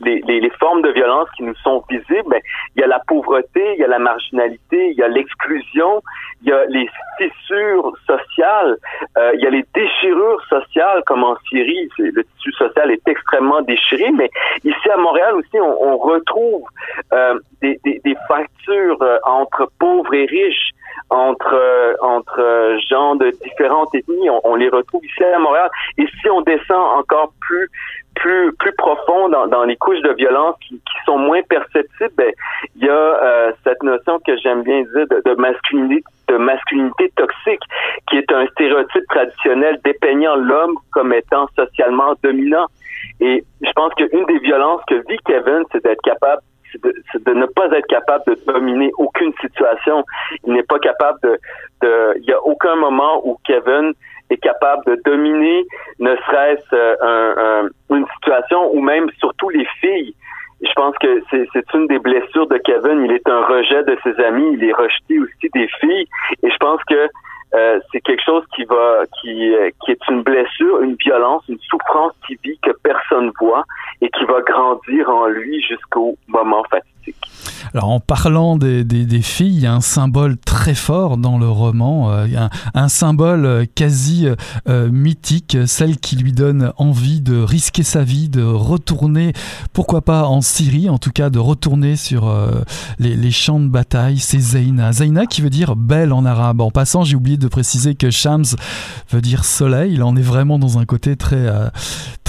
les, 0.00 0.20
les, 0.26 0.50
formes 0.58 0.82
de 0.82 0.90
violence 0.90 1.28
qui 1.36 1.44
nous 1.44 1.54
sont 1.56 1.82
visibles, 1.88 2.28
ben, 2.28 2.40
il 2.76 2.80
y 2.80 2.84
a 2.84 2.86
la 2.86 3.00
pauvreté, 3.06 3.74
il 3.74 3.78
y 3.78 3.84
a 3.84 3.88
la 3.88 3.98
marginalité, 3.98 4.90
il 4.90 4.98
y 4.98 5.02
a 5.02 5.08
l'exclusion, 5.08 6.02
il 6.42 6.48
y 6.48 6.52
a 6.52 6.64
les 6.66 6.88
fissures 7.18 7.92
sociales, 8.06 8.76
euh, 9.16 9.32
il 9.34 9.40
y 9.40 9.46
a 9.46 9.50
les 9.50 9.64
déchirures 9.74 10.42
sociales, 10.48 11.02
comme 11.06 11.24
en 11.24 11.36
Syrie, 11.48 11.88
le 11.98 12.24
tissu 12.24 12.52
social 12.52 12.90
est 12.90 13.06
extrêmement 13.06 13.62
déchiré, 13.62 14.10
mais 14.12 14.30
ici 14.64 14.90
à 14.92 14.96
Montréal 14.96 15.36
aussi, 15.36 15.60
on, 15.60 15.82
on 15.82 15.96
retrouve 15.98 16.64
euh, 17.12 17.38
des, 17.60 17.78
des, 17.84 18.00
des, 18.04 18.16
fractures 18.26 19.00
euh, 19.02 19.18
entre 19.42 19.70
pauvres 19.78 20.14
et 20.14 20.26
riches, 20.26 20.70
entre 21.10 21.96
entre 22.00 22.78
gens 22.88 23.16
de 23.16 23.30
différentes 23.42 23.94
ethnies, 23.94 24.30
on, 24.44 24.54
les 24.54 24.68
retrouve 24.68 25.04
ici 25.04 25.22
à 25.24 25.38
Montréal. 25.38 25.70
Et 25.98 26.06
si 26.20 26.30
on 26.30 26.40
descend 26.42 26.98
encore 26.98 27.32
plus 27.40 27.68
plus 28.14 28.52
plus 28.58 28.74
profond 28.74 29.28
dans, 29.28 29.64
les 29.64 29.76
couches 29.76 30.02
de 30.02 30.12
violence 30.12 30.56
qui, 30.66 30.80
sont 31.04 31.18
moins 31.18 31.42
perceptibles, 31.42 32.14
ben, 32.16 32.32
il 32.76 32.86
y 32.86 32.88
a 32.88 32.92
euh, 32.92 33.52
cette 33.64 33.82
notion 33.82 34.20
que 34.26 34.36
j'aime 34.36 34.62
bien 34.62 34.82
dire 34.82 35.06
de, 35.10 35.22
de, 35.24 35.34
masculinité 35.34 36.04
de 36.28 36.36
masculinité 36.36 37.12
toxique, 37.16 37.62
qui 38.08 38.16
est 38.18 38.32
un 38.32 38.46
stéréotype 38.48 39.06
traditionnel 39.08 39.78
dépeignant 39.84 40.36
l'homme 40.36 40.76
comme 40.92 41.12
étant 41.12 41.46
socialement 41.56 42.14
dominant. 42.22 42.66
Et 43.20 43.44
je 43.60 43.72
pense 43.72 43.92
qu'une 43.94 44.24
des 44.26 44.38
violences 44.38 44.80
que 44.86 44.94
vit 45.08 45.18
Kevin, 45.26 45.64
c'est 45.72 45.82
d'être 45.82 46.00
capable 46.02 46.42
de, 46.78 46.94
de, 47.18 47.32
ne 47.32 47.46
pas 47.46 47.66
être 47.66 47.86
capable 47.86 48.24
de 48.26 48.36
dominer 48.46 48.90
aucune 48.98 49.32
situation. 49.40 50.04
Il 50.46 50.54
n'est 50.54 50.62
pas 50.62 50.78
capable 50.78 51.18
de, 51.22 51.38
de 51.82 52.14
il 52.18 52.24
y 52.24 52.32
a 52.32 52.40
aucun 52.42 52.76
moment 52.76 53.20
où 53.26 53.38
Kevin 53.44 53.92
est 54.30 54.38
capable 54.38 54.84
de 54.86 55.00
dominer 55.04 55.66
ne 55.98 56.16
serait-ce 56.16 56.74
euh, 56.74 56.96
un, 57.02 57.66
un, 57.66 57.96
une 57.96 58.06
situation 58.14 58.74
ou 58.74 58.80
même 58.80 59.08
surtout 59.18 59.50
les 59.50 59.66
filles. 59.80 60.14
Je 60.62 60.72
pense 60.74 60.96
que 60.98 61.22
c'est 61.30 61.74
une 61.74 61.88
des 61.88 61.98
blessures 61.98 62.46
de 62.46 62.56
Kevin. 62.58 63.04
Il 63.04 63.12
est 63.12 63.28
un 63.28 63.42
rejet 63.42 63.82
de 63.82 63.98
ses 64.04 64.22
amis. 64.22 64.54
Il 64.54 64.64
est 64.64 64.72
rejeté 64.72 65.18
aussi 65.18 65.48
des 65.52 65.68
filles. 65.80 66.06
Et 66.44 66.50
je 66.50 66.56
pense 66.58 66.80
que 66.84 67.08
euh, 67.54 67.80
c'est 67.92 68.00
quelque 68.00 68.22
chose 68.24 68.44
qui 68.54 68.64
va, 68.64 69.04
qui, 69.20 69.54
euh, 69.54 69.70
qui 69.84 69.90
est 69.90 70.08
une 70.08 70.22
blessure, 70.22 70.80
une 70.80 70.96
violence, 70.96 71.42
une 71.48 71.58
souffrance 71.60 72.12
qui 72.26 72.38
vit 72.42 72.58
que 72.62 72.70
personne 72.82 73.30
voit 73.38 73.64
et 74.00 74.08
qui 74.08 74.24
va 74.24 74.40
grandir 74.40 75.10
en 75.10 75.26
lui 75.26 75.62
jusqu'au 75.62 76.16
moment 76.28 76.64
fatidique. 76.70 76.91
Alors 77.74 77.88
en 77.88 78.00
parlant 78.00 78.56
des, 78.56 79.22
filles, 79.22 79.54
il 79.56 79.60
y 79.60 79.66
a 79.66 79.74
un 79.74 79.80
symbole 79.80 80.36
très 80.36 80.74
fort 80.74 81.16
dans 81.16 81.38
le 81.38 81.48
roman, 81.48 82.10
euh, 82.10 82.26
un, 82.36 82.50
un, 82.74 82.88
symbole 82.88 83.46
euh, 83.46 83.64
quasi 83.74 84.26
euh, 84.68 84.90
mythique, 84.90 85.56
celle 85.66 85.98
qui 85.98 86.16
lui 86.16 86.32
donne 86.32 86.72
envie 86.76 87.20
de 87.20 87.40
risquer 87.40 87.82
sa 87.82 88.04
vie, 88.04 88.28
de 88.28 88.42
retourner, 88.42 89.32
pourquoi 89.72 90.02
pas 90.02 90.24
en 90.24 90.40
Syrie, 90.40 90.90
en 90.90 90.98
tout 90.98 91.12
cas 91.12 91.30
de 91.30 91.38
retourner 91.38 91.96
sur 91.96 92.32
les, 92.98 93.30
champs 93.30 93.60
de 93.60 93.68
bataille, 93.68 94.18
c'est 94.18 94.38
Zaina. 94.38 94.92
Zaina 94.92 95.26
qui 95.26 95.40
veut 95.40 95.50
dire 95.50 95.74
belle 95.74 96.12
en 96.12 96.24
arabe. 96.26 96.60
En 96.60 96.70
passant, 96.70 97.04
j'ai 97.04 97.16
oublié 97.16 97.38
de 97.38 97.48
préciser 97.48 97.94
que 97.94 98.10
Shams 98.10 98.44
veut 99.10 99.22
dire 99.22 99.44
soleil, 99.44 99.94
il 99.94 100.02
en 100.02 100.16
est 100.16 100.22
vraiment 100.22 100.58
dans 100.58 100.78
un 100.78 100.84
côté 100.84 101.16
très, 101.16 101.48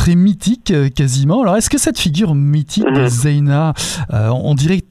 très 0.04 0.16
mythique 0.16 0.74
quasiment. 0.98 1.44
Alors 1.44 1.56
est-ce 1.56 1.70
que 1.70 1.78
cette 1.78 1.98
figure 1.98 2.36
mythique 2.36 2.86
de 2.86 3.04
mhm. 3.04 3.08
Zaina, 3.08 3.74
on 4.12 4.54
dirait 4.54 4.82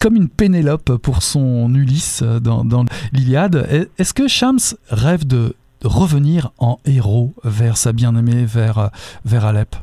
comme 0.00 0.14
une 0.14 0.28
Pénélope 0.28 0.96
pour 1.02 1.22
son 1.22 1.74
Ulysse 1.74 2.22
dans, 2.22 2.64
dans 2.64 2.84
l'Iliade. 3.12 3.66
Est-ce 3.98 4.14
que 4.14 4.28
Shams 4.28 4.78
rêve 4.90 5.26
de 5.26 5.54
revenir 5.84 6.50
en 6.58 6.78
héros 6.86 7.30
vers 7.42 7.76
sa 7.76 7.92
bien-aimée, 7.92 8.44
vers, 8.46 8.90
vers 9.24 9.44
Alep? 9.44 9.74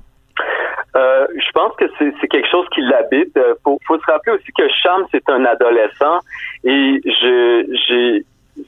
Euh, 0.96 1.28
je 1.36 1.52
pense 1.54 1.74
que 1.78 1.86
c'est 2.00 2.28
quelque 2.30 2.50
chose 2.50 2.66
qui 2.74 2.80
l'habite. 2.82 3.32
Il 3.36 3.42
euh, 3.42 3.56
faut, 3.62 3.78
faut, 3.86 4.00
se 4.00 4.06
rappeler 4.10 4.34
aussi 4.34 4.52
que 4.58 4.64
Shams 4.82 5.06
est 5.14 5.30
un 5.30 5.44
adolescent 5.44 6.20
et 6.64 7.02
j'ai 7.04 8.26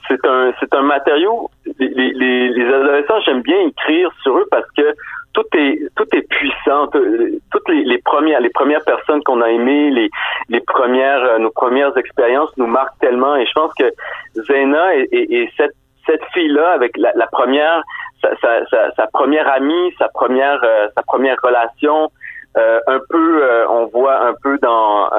c'est 0.10 0.26
un 0.26 0.52
c'est 0.60 0.73
un 0.73 0.82
matériau. 0.82 1.50
Les, 1.80 1.88
les, 1.88 2.50
les 2.50 2.65
adolescents, 2.65 3.21
j'aime 3.26 3.41
bien 3.41 3.60
écrire 3.67 4.10
sur 4.21 4.38
eux 4.38 4.47
parce 4.52 4.69
que 4.76 4.93
tout 5.38 5.58
est 5.58 5.80
tout 5.95 6.08
est 6.13 6.28
puissant. 6.28 6.88
Toutes 6.88 7.69
les, 7.69 7.84
les 7.84 8.00
premières 8.00 8.41
les 8.41 8.50
premières 8.50 8.84
personnes 8.84 9.21
qu'on 9.23 9.41
a 9.41 9.50
aimées, 9.50 9.91
les 9.91 10.10
les 10.50 10.62
premières 10.62 11.23
euh, 11.23 11.38
nos 11.38 11.52
premières 11.52 11.95
expériences 11.97 12.50
nous 12.58 12.65
marquent 12.65 13.00
tellement. 13.00 13.36
Et 13.36 13.45
je 13.45 13.52
pense 13.54 13.71
que 13.76 13.86
Zena 14.34 14.95
et, 14.95 15.08
et, 15.12 15.41
et 15.41 15.50
cette 15.56 15.76
cette 16.08 16.23
fille 16.34 16.50
là 16.50 16.71
avec 16.71 16.97
la, 16.97 17.28
première 17.28 17.84
sa, 18.21 18.30
sa, 18.41 18.91
sa, 18.95 19.08
première 19.08 19.47
amie, 19.52 19.93
sa 20.00 20.08
première 20.10 20.60
euh, 20.63 20.88
sa 20.95 21.04
première 21.04 21.38
relation, 21.43 22.10
euh, 22.58 22.80
un 22.88 23.00
peu 23.10 23.43
euh, 23.43 23.67
on 23.69 23.86
voit 23.88 24.26
un 24.26 24.34
peu 24.41 24.58
dans 24.60 25.10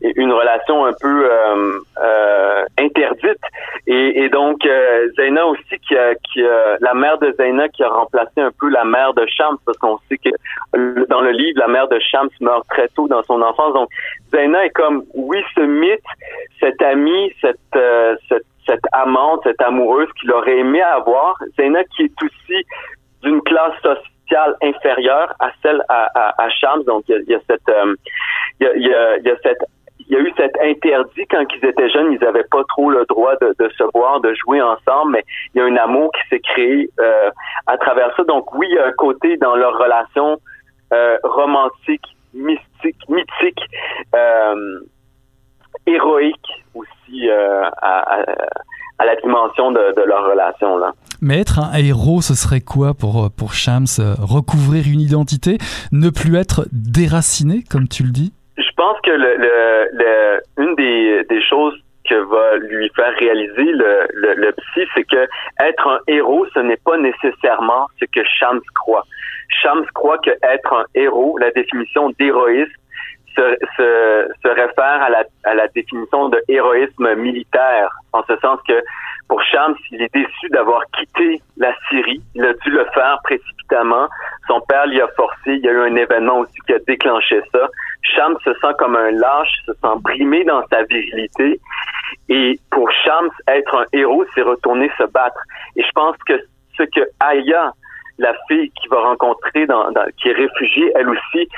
une 0.00 0.32
relation 0.32 0.84
un 0.86 0.92
peu 1.00 1.30
euh, 1.30 1.80
euh, 2.02 2.64
interdite. 2.78 3.42
Et, 3.86 4.22
et 4.22 4.28
donc, 4.28 4.64
euh, 4.64 5.08
Zaina 5.16 5.46
aussi, 5.46 5.78
qui 5.86 5.96
a, 5.96 6.14
qui 6.14 6.44
a, 6.44 6.76
la 6.80 6.94
mère 6.94 7.18
de 7.18 7.32
Zaina 7.32 7.68
qui 7.68 7.82
a 7.82 7.88
remplacé 7.88 8.40
un 8.40 8.50
peu 8.60 8.68
la 8.68 8.84
mère 8.84 9.14
de 9.14 9.26
Shams, 9.26 9.56
parce 9.64 9.78
qu'on 9.78 9.98
sait 10.08 10.18
que 10.18 10.30
dans 11.06 11.20
le 11.20 11.30
livre, 11.30 11.58
la 11.58 11.68
mère 11.68 11.88
de 11.88 11.98
Shams 11.98 12.30
meurt 12.40 12.66
très 12.68 12.88
tôt 12.88 13.08
dans 13.08 13.22
son 13.24 13.42
enfance. 13.42 13.74
Donc, 13.74 13.88
Zaina 14.30 14.64
est 14.66 14.70
comme, 14.70 15.04
oui, 15.14 15.42
ce 15.54 15.62
mythe, 15.62 16.00
cette 16.60 16.80
amie, 16.82 17.32
cette, 17.40 17.58
euh, 17.76 18.14
cette, 18.28 18.46
cette 18.66 18.84
amante, 18.92 19.40
cette 19.44 19.62
amoureuse 19.62 20.08
qu'il 20.20 20.30
aurait 20.32 20.58
aimé 20.58 20.82
avoir. 20.82 21.34
Zaina 21.56 21.82
qui 21.96 22.04
est 22.04 22.22
aussi 22.22 22.64
d'une 23.22 23.40
classe 23.42 23.74
sociale 23.82 24.54
inférieure 24.62 25.32
à 25.40 25.50
celle 25.62 25.82
à, 25.88 26.08
à, 26.14 26.44
à 26.44 26.50
Shams. 26.50 26.84
Donc, 26.84 27.04
il 27.08 27.24
y 27.26 27.34
a, 27.34 27.40
cette, 27.48 27.68
euh, 27.68 27.94
y 28.60 28.66
a, 28.66 28.76
il 28.76 28.86
y 28.86 28.94
a, 28.94 29.16
il 29.16 29.24
y 29.24 29.30
a 29.30 29.36
cette 29.42 29.64
il 30.00 30.14
y 30.14 30.16
a 30.16 30.20
eu 30.20 30.32
cet 30.36 30.56
interdit 30.62 31.26
quand 31.30 31.44
ils 31.54 31.68
étaient 31.68 31.90
jeunes, 31.90 32.12
ils 32.12 32.20
n'avaient 32.20 32.46
pas 32.50 32.62
trop 32.68 32.90
le 32.90 33.04
droit 33.08 33.34
de, 33.40 33.54
se 33.76 33.84
voir, 33.94 34.20
de 34.20 34.34
jouer 34.34 34.62
ensemble, 34.62 35.12
mais 35.12 35.24
il 35.54 35.58
y 35.58 35.60
a 35.60 35.64
un 35.64 35.76
amour 35.76 36.10
qui 36.12 36.28
s'est 36.28 36.40
créé 36.40 36.88
euh, 37.00 37.30
à 37.66 37.76
travers 37.78 38.14
ça. 38.16 38.24
Donc 38.24 38.54
oui, 38.54 38.66
il 38.70 38.76
y 38.76 38.78
a 38.78 38.86
un 38.86 38.92
côté 38.92 39.36
dans 39.36 39.56
leur 39.56 39.76
relation 39.78 40.38
euh, 40.92 41.18
romantique, 41.24 42.04
mystique, 42.32 43.08
mythique, 43.08 43.60
euh, 44.14 44.80
héroïque 45.86 46.64
aussi 46.74 47.30
à, 47.30 48.24
la 49.04 49.16
dimension 49.16 49.72
de, 49.72 49.94
de 49.96 50.02
leur 50.02 50.28
relation. 50.28 50.76
Mais 51.20 51.40
être 51.40 51.58
un 51.58 51.72
héros, 51.74 52.20
ce 52.20 52.34
serait 52.34 52.60
quoi 52.60 52.94
pour, 52.94 53.30
pour 53.30 53.54
Shams 53.54 53.86
Recouvrir 54.18 54.84
une 54.86 55.00
identité 55.00 55.58
Ne 55.92 56.10
plus 56.10 56.36
être 56.36 56.66
déraciné, 56.72 57.64
comme 57.68 57.88
tu 57.88 58.02
le 58.02 58.10
dis? 58.10 58.32
Pense 58.78 58.98
que 59.02 59.10
le, 59.10 59.36
le, 59.36 59.88
le 59.92 60.40
une 60.62 60.74
des, 60.76 61.24
des 61.28 61.42
choses 61.42 61.74
que 62.08 62.14
va 62.14 62.56
lui 62.56 62.88
faire 62.96 63.12
réaliser 63.18 63.70
le, 63.82 64.06
le, 64.14 64.34
le 64.34 64.52
psy, 64.52 64.88
c'est 64.94 65.04
que 65.04 65.28
être 65.60 65.86
un 65.86 65.98
héros, 66.06 66.46
ce 66.54 66.60
n'est 66.60 66.82
pas 66.88 66.96
nécessairement 66.96 67.86
ce 67.98 68.06
que 68.06 68.24
Shams 68.24 68.62
croit. 68.74 69.04
Shams 69.60 69.84
croit 69.94 70.18
que 70.18 70.30
être 70.30 70.72
un 70.72 70.84
héros, 70.94 71.36
la 71.38 71.50
définition 71.50 72.10
d'héroïsme, 72.18 72.72
se, 73.36 73.56
se, 73.76 74.28
se, 74.42 74.48
réfère 74.48 75.02
à 75.02 75.10
la, 75.10 75.24
à 75.44 75.54
la 75.54 75.68
définition 75.68 76.28
de 76.28 76.40
héroïsme 76.48 77.14
militaire, 77.14 77.90
en 78.12 78.22
ce 78.28 78.36
sens 78.38 78.58
que 78.66 78.82
pour 79.28 79.42
Shams, 79.42 79.76
il 79.92 80.02
est 80.02 80.14
déçu 80.14 80.48
d'avoir 80.50 80.82
quitté 80.96 81.42
la 81.58 81.74
Syrie. 81.88 82.22
Il 82.34 82.44
a 82.44 82.54
dû 82.54 82.70
le 82.70 82.84
faire 82.94 83.18
précipitamment. 83.24 84.08
Son 84.46 84.60
père 84.62 84.86
l'y 84.86 85.00
a 85.00 85.08
forcé. 85.08 85.54
Il 85.54 85.60
y 85.60 85.68
a 85.68 85.72
eu 85.72 85.80
un 85.82 85.96
événement 85.96 86.38
aussi 86.38 86.58
qui 86.66 86.72
a 86.72 86.78
déclenché 86.86 87.42
ça. 87.52 87.68
Shams 88.02 88.38
se 88.42 88.54
sent 88.54 88.74
comme 88.78 88.96
un 88.96 89.10
lâche, 89.10 89.52
se 89.66 89.72
sent 89.72 90.00
brimé 90.00 90.44
dans 90.44 90.66
sa 90.68 90.82
virilité. 90.84 91.60
Et 92.30 92.58
pour 92.70 92.90
Shams, 92.90 93.30
être 93.48 93.74
un 93.74 93.84
héros, 93.92 94.24
c'est 94.34 94.42
retourner 94.42 94.90
se 94.96 95.04
battre. 95.04 95.40
Et 95.76 95.82
je 95.82 95.90
pense 95.92 96.16
que 96.26 96.34
ce 96.78 96.84
que 96.84 97.00
Aya, 97.20 97.72
la 98.18 98.34
fille 98.48 98.70
qui 98.80 98.88
va 98.88 99.00
rencontrer, 99.00 99.66
dans, 99.66 99.90
dans 99.92 100.06
qui 100.20 100.28
est 100.28 100.32
réfugiée, 100.32 100.90
elle 100.96 101.08
aussi, 101.08 101.48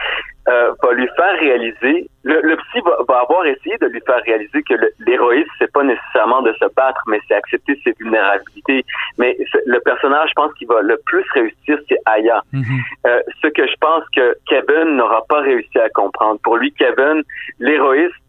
euh, 0.48 0.72
va 0.82 0.92
lui 0.92 1.08
faire 1.16 1.38
réaliser, 1.38 2.08
le, 2.24 2.40
le 2.42 2.56
psy 2.56 2.80
va, 2.84 2.96
va, 3.08 3.20
avoir 3.20 3.46
essayé 3.46 3.76
de 3.78 3.86
lui 3.86 4.00
faire 4.06 4.20
réaliser 4.26 4.62
que 4.62 4.74
l'héroïsme, 5.00 5.50
c'est 5.58 5.72
pas 5.72 5.82
nécessairement 5.82 6.42
de 6.42 6.52
se 6.54 6.64
battre, 6.74 7.02
mais 7.06 7.20
c'est 7.28 7.34
accepter 7.34 7.78
ses 7.84 7.94
vulnérabilités. 7.98 8.84
Mais 9.18 9.36
le 9.66 9.78
personnage, 9.80 10.30
je 10.30 10.34
pense, 10.34 10.52
qu'il 10.54 10.68
va 10.68 10.80
le 10.82 10.98
plus 11.06 11.24
réussir, 11.34 11.78
c'est 11.88 11.98
Aya. 12.06 12.42
Mm 12.52 12.62
-hmm. 12.62 12.80
euh, 13.06 13.20
ce 13.42 13.48
que 13.48 13.66
je 13.66 13.76
pense 13.80 14.04
que 14.16 14.34
Kevin 14.48 14.96
n'aura 14.96 15.22
pas 15.28 15.40
réussi 15.40 15.78
à 15.78 15.88
comprendre. 15.90 16.38
Pour 16.42 16.56
lui, 16.56 16.72
Kevin, 16.72 17.22
l'héroïsme 17.58 18.22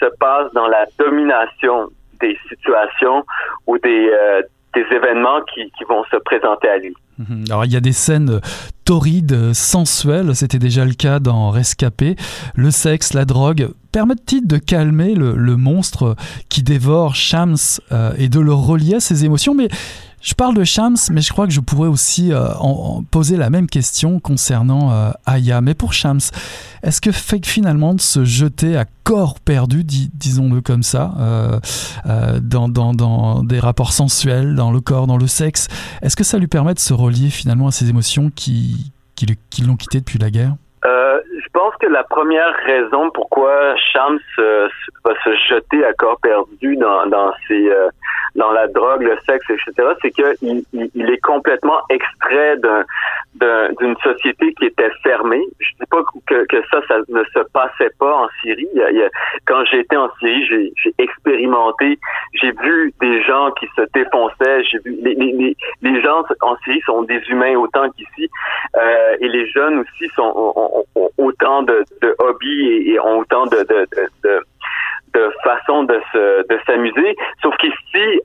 se 0.00 0.08
passe 0.24 0.52
dans 0.52 0.68
la 0.68 0.84
domination 0.98 1.88
des 2.20 2.38
situations 2.48 3.24
ou 3.66 3.78
des, 3.78 4.04
euh, 4.12 4.42
des 4.42 4.53
événements 4.94 5.40
qui, 5.54 5.70
vont 5.88 6.04
se 6.10 6.16
présenter 6.16 6.68
à 6.68 6.78
lui. 6.78 6.94
Mhm. 7.18 7.44
Alors 7.50 7.64
il 7.64 7.72
y 7.72 7.76
a 7.76 7.80
des 7.80 7.92
scènes 7.92 8.40
torrides, 8.84 9.52
sensuelles, 9.52 10.34
c'était 10.34 10.58
déjà 10.58 10.84
le 10.84 10.94
cas 10.94 11.18
dans 11.18 11.50
Rescapé. 11.50 12.16
Le 12.54 12.70
sexe, 12.70 13.12
la 13.14 13.24
drogue 13.24 13.68
permettent-ils 13.92 14.46
de 14.46 14.58
calmer 14.58 15.14
le, 15.14 15.56
monstre 15.56 16.16
qui 16.48 16.62
dévore 16.62 17.14
Shams 17.14 17.56
euh, 17.92 18.12
et 18.18 18.28
de 18.28 18.40
le 18.40 18.52
relier 18.52 18.96
à 18.96 19.00
ses 19.00 19.24
émotions? 19.24 19.54
Mais 19.54 19.68
je 20.24 20.34
parle 20.34 20.54
de 20.56 20.64
Shams, 20.64 20.96
mais 21.12 21.20
je 21.20 21.30
crois 21.30 21.46
que 21.46 21.52
je 21.52 21.60
pourrais 21.60 21.88
aussi 21.88 22.32
euh, 22.32 22.48
poser 23.10 23.36
la 23.36 23.50
même 23.50 23.66
question 23.66 24.20
concernant 24.20 24.90
euh, 24.90 25.10
Aya. 25.26 25.60
Mais 25.60 25.74
pour 25.74 25.92
Shams, 25.92 26.20
est-ce 26.82 27.02
que 27.02 27.12
fait 27.12 27.44
finalement 27.44 27.92
de 27.92 28.00
se 28.00 28.24
jeter 28.24 28.74
à 28.78 28.86
corps 29.04 29.38
perdu, 29.38 29.84
disons-le 29.84 30.62
comme 30.62 30.82
ça, 30.82 31.12
euh, 32.06 32.40
dans, 32.40 33.42
des 33.44 33.60
rapports 33.60 33.92
sensuels, 33.92 34.54
dans 34.54 34.72
le 34.72 34.80
corps, 34.80 35.06
dans 35.06 35.18
le 35.18 35.26
sexe, 35.26 35.68
est-ce 36.00 36.16
que 36.16 36.24
ça 36.24 36.38
lui 36.38 36.46
permet 36.46 36.72
de 36.72 36.78
se 36.78 36.94
relier 36.94 37.28
finalement 37.28 37.68
à 37.68 37.70
ses 37.70 37.90
émotions 37.90 38.30
qui, 38.34 38.92
l'ont 39.62 39.76
quitté 39.76 39.98
depuis 39.98 40.18
la 40.18 40.30
guerre? 40.30 40.56
Pense 41.54 41.74
que 41.76 41.86
la 41.86 42.04
première 42.04 42.52
raison 42.66 43.10
pourquoi 43.10 43.76
Shams 43.76 44.18
va 44.36 45.14
se 45.24 45.34
jeter 45.48 45.84
à 45.84 45.94
corps 45.94 46.20
perdu 46.20 46.76
dans, 46.76 47.06
dans 47.06 47.32
ses 47.48 47.70
dans 48.34 48.50
la 48.50 48.66
drogue, 48.66 49.02
le 49.02 49.16
sexe, 49.26 49.48
etc., 49.48 49.88
c'est 50.02 50.10
qu'il 50.10 50.64
il, 50.72 51.10
est 51.10 51.20
complètement 51.22 51.80
extrait 51.88 52.56
d'une 52.58 53.96
société 54.02 54.52
qui 54.54 54.66
était 54.66 54.90
fermée. 55.02 55.42
Je 55.60 55.70
dis 55.80 55.86
pas 55.88 56.02
que, 56.26 56.62
ça, 56.70 56.80
ça 56.88 56.96
ne 57.08 57.22
se 57.24 57.40
passait 57.52 57.90
pas 57.98 58.14
en 58.14 58.28
Syrie. 58.40 58.68
quand 59.46 59.64
j'étais 59.66 59.96
en 59.96 60.10
Syrie, 60.18 60.44
j'ai 60.46 60.94
expérimenté, 60.98 61.98
j'ai 62.34 62.52
vu 62.52 62.92
des 63.00 63.22
gens 63.22 63.50
qui 63.52 63.66
se 63.76 63.82
défonçaient. 63.94 64.64
J'ai 64.64 64.78
vu 64.84 64.96
les, 65.02 66.02
gens 66.02 66.22
en 66.40 66.56
Syrie 66.64 66.80
sont 66.86 67.02
des 67.02 67.20
humains 67.28 67.54
autant 67.54 67.88
qu'ici, 67.90 68.28
euh, 68.76 69.16
et 69.20 69.28
les 69.28 69.48
jeunes 69.48 69.78
aussi 69.80 70.10
sont 70.16 70.32
ont, 70.96 71.10
autant 71.18 71.43
de, 71.62 72.14
hobbies 72.18 72.90
et, 72.90 73.00
ont 73.00 73.18
autant 73.18 73.46
de, 73.46 73.58
de, 73.62 73.86
de 75.14 75.30
façon 75.42 75.84
de 75.84 76.00
se 76.12 76.46
de 76.48 76.58
s'amuser. 76.66 77.16
Sauf 77.42 77.56
qu'ici, 77.56 78.20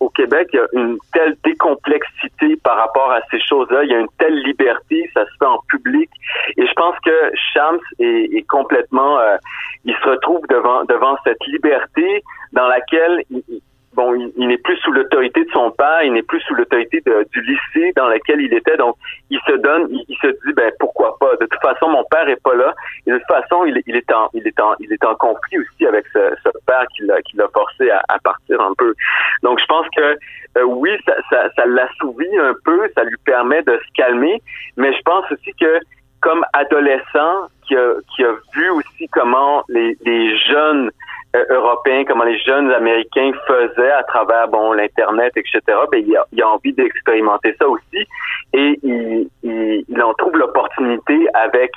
au 0.00 0.08
Québec, 0.10 0.48
il 0.52 0.56
y 0.56 0.60
a 0.60 0.66
une 0.72 0.98
telle 1.12 1.36
décomplexité 1.44 2.56
par 2.62 2.76
rapport 2.76 3.10
à 3.10 3.20
ces 3.30 3.40
choses-là. 3.40 3.84
Il 3.84 3.90
y 3.90 3.94
a 3.94 3.98
une 3.98 4.12
telle 4.18 4.38
liberté, 4.42 5.10
ça 5.12 5.24
se 5.26 5.30
fait 5.38 5.46
en 5.46 5.58
public. 5.68 6.08
Et 6.56 6.66
je 6.66 6.72
pense 6.74 6.96
que 7.04 7.32
Shams 7.52 7.80
est, 7.98 8.36
est 8.36 8.46
complètement, 8.48 9.18
euh, 9.18 9.36
il 9.84 9.94
se 9.94 10.08
retrouve 10.08 10.46
devant 10.48 10.84
devant 10.84 11.16
cette 11.24 11.44
liberté 11.46 12.22
dans 12.52 12.66
laquelle 12.66 13.22
il, 13.30 13.60
bon, 13.94 14.14
il, 14.14 14.48
n'est 14.48 14.58
plus 14.58 14.76
sous 14.78 14.92
l'autorité 14.92 15.44
de 15.44 15.50
son 15.50 15.70
père, 15.72 16.02
il 16.02 16.12
n'est 16.12 16.22
plus 16.22 16.40
sous 16.40 16.54
l'autorité 16.54 17.02
du 17.32 17.42
lycée 17.42 17.92
dans 17.96 18.08
lequel 18.08 18.40
il 18.40 18.52
était. 18.54 18.76
Donc, 18.76 18.96
il 19.30 19.40
se 19.46 19.52
donne, 19.52 19.88
il, 19.90 20.16
se 20.16 20.28
dit, 20.28 20.52
ben 20.54 20.70
pourquoi 20.78 21.16
pas? 21.18 21.32
De 21.40 21.46
toute 21.46 21.60
façon, 21.60 21.88
mon 21.88 22.04
père 22.04 22.28
est 22.28 22.42
pas 22.42 22.54
là. 22.54 22.74
Et 23.06 23.12
de 23.12 23.18
toute 23.18 23.26
façon, 23.26 23.64
il, 23.64 23.82
il 23.86 23.96
est 23.96 24.12
en, 24.12 24.28
il 24.34 24.46
est 24.46 24.60
en, 24.60 24.74
il 24.80 24.92
est 24.92 25.04
en 25.04 25.14
conflit 25.16 25.58
aussi 25.58 25.86
avec 25.86 26.06
ce, 26.12 26.34
ce 26.44 26.50
père 26.66 26.84
qui 26.94 27.02
l'a, 27.04 27.20
qui 27.22 27.36
l'a 27.36 27.48
forcé 27.48 27.90
à, 27.90 28.02
à, 28.08 28.18
partir 28.18 28.60
un 28.60 28.72
peu. 28.78 28.94
Donc, 29.42 29.60
je 29.60 29.66
pense 29.66 29.86
que 29.96 30.16
euh, 30.58 30.64
oui, 30.64 30.90
ça, 31.06 31.14
ça, 31.30 31.48
ça 31.56 31.66
l'assouvit 31.66 32.38
un 32.38 32.54
peu, 32.64 32.88
ça 32.94 33.04
lui 33.04 33.16
permet 33.24 33.62
de 33.62 33.76
se 33.76 33.92
calmer. 33.94 34.40
Mais 34.76 34.92
je 34.92 35.02
pense 35.02 35.24
aussi 35.32 35.52
que 35.60 35.80
comme 36.20 36.44
adolescent, 36.52 37.48
qui 37.66 37.76
a, 37.76 37.94
qui 38.14 38.24
a 38.24 38.32
vu 38.54 38.70
aussi 38.70 39.08
comment 39.12 39.62
les, 39.68 39.96
les 40.04 40.36
jeunes 40.38 40.89
comment 42.06 42.24
les 42.24 42.38
jeunes 42.38 42.70
américains 42.72 43.32
faisaient 43.46 43.92
à 43.92 44.02
travers 44.04 44.48
bon 44.48 44.72
l'internet, 44.72 45.32
etc. 45.36 45.60
Ben 45.90 46.02
il 46.06 46.16
a, 46.16 46.44
a 46.44 46.48
envie 46.48 46.72
d'expérimenter 46.72 47.54
ça 47.58 47.68
aussi 47.68 48.06
et 48.52 48.80
il, 48.82 50.02
en 50.02 50.14
trouve 50.14 50.36
l'opportunité 50.36 51.14
avec 51.34 51.70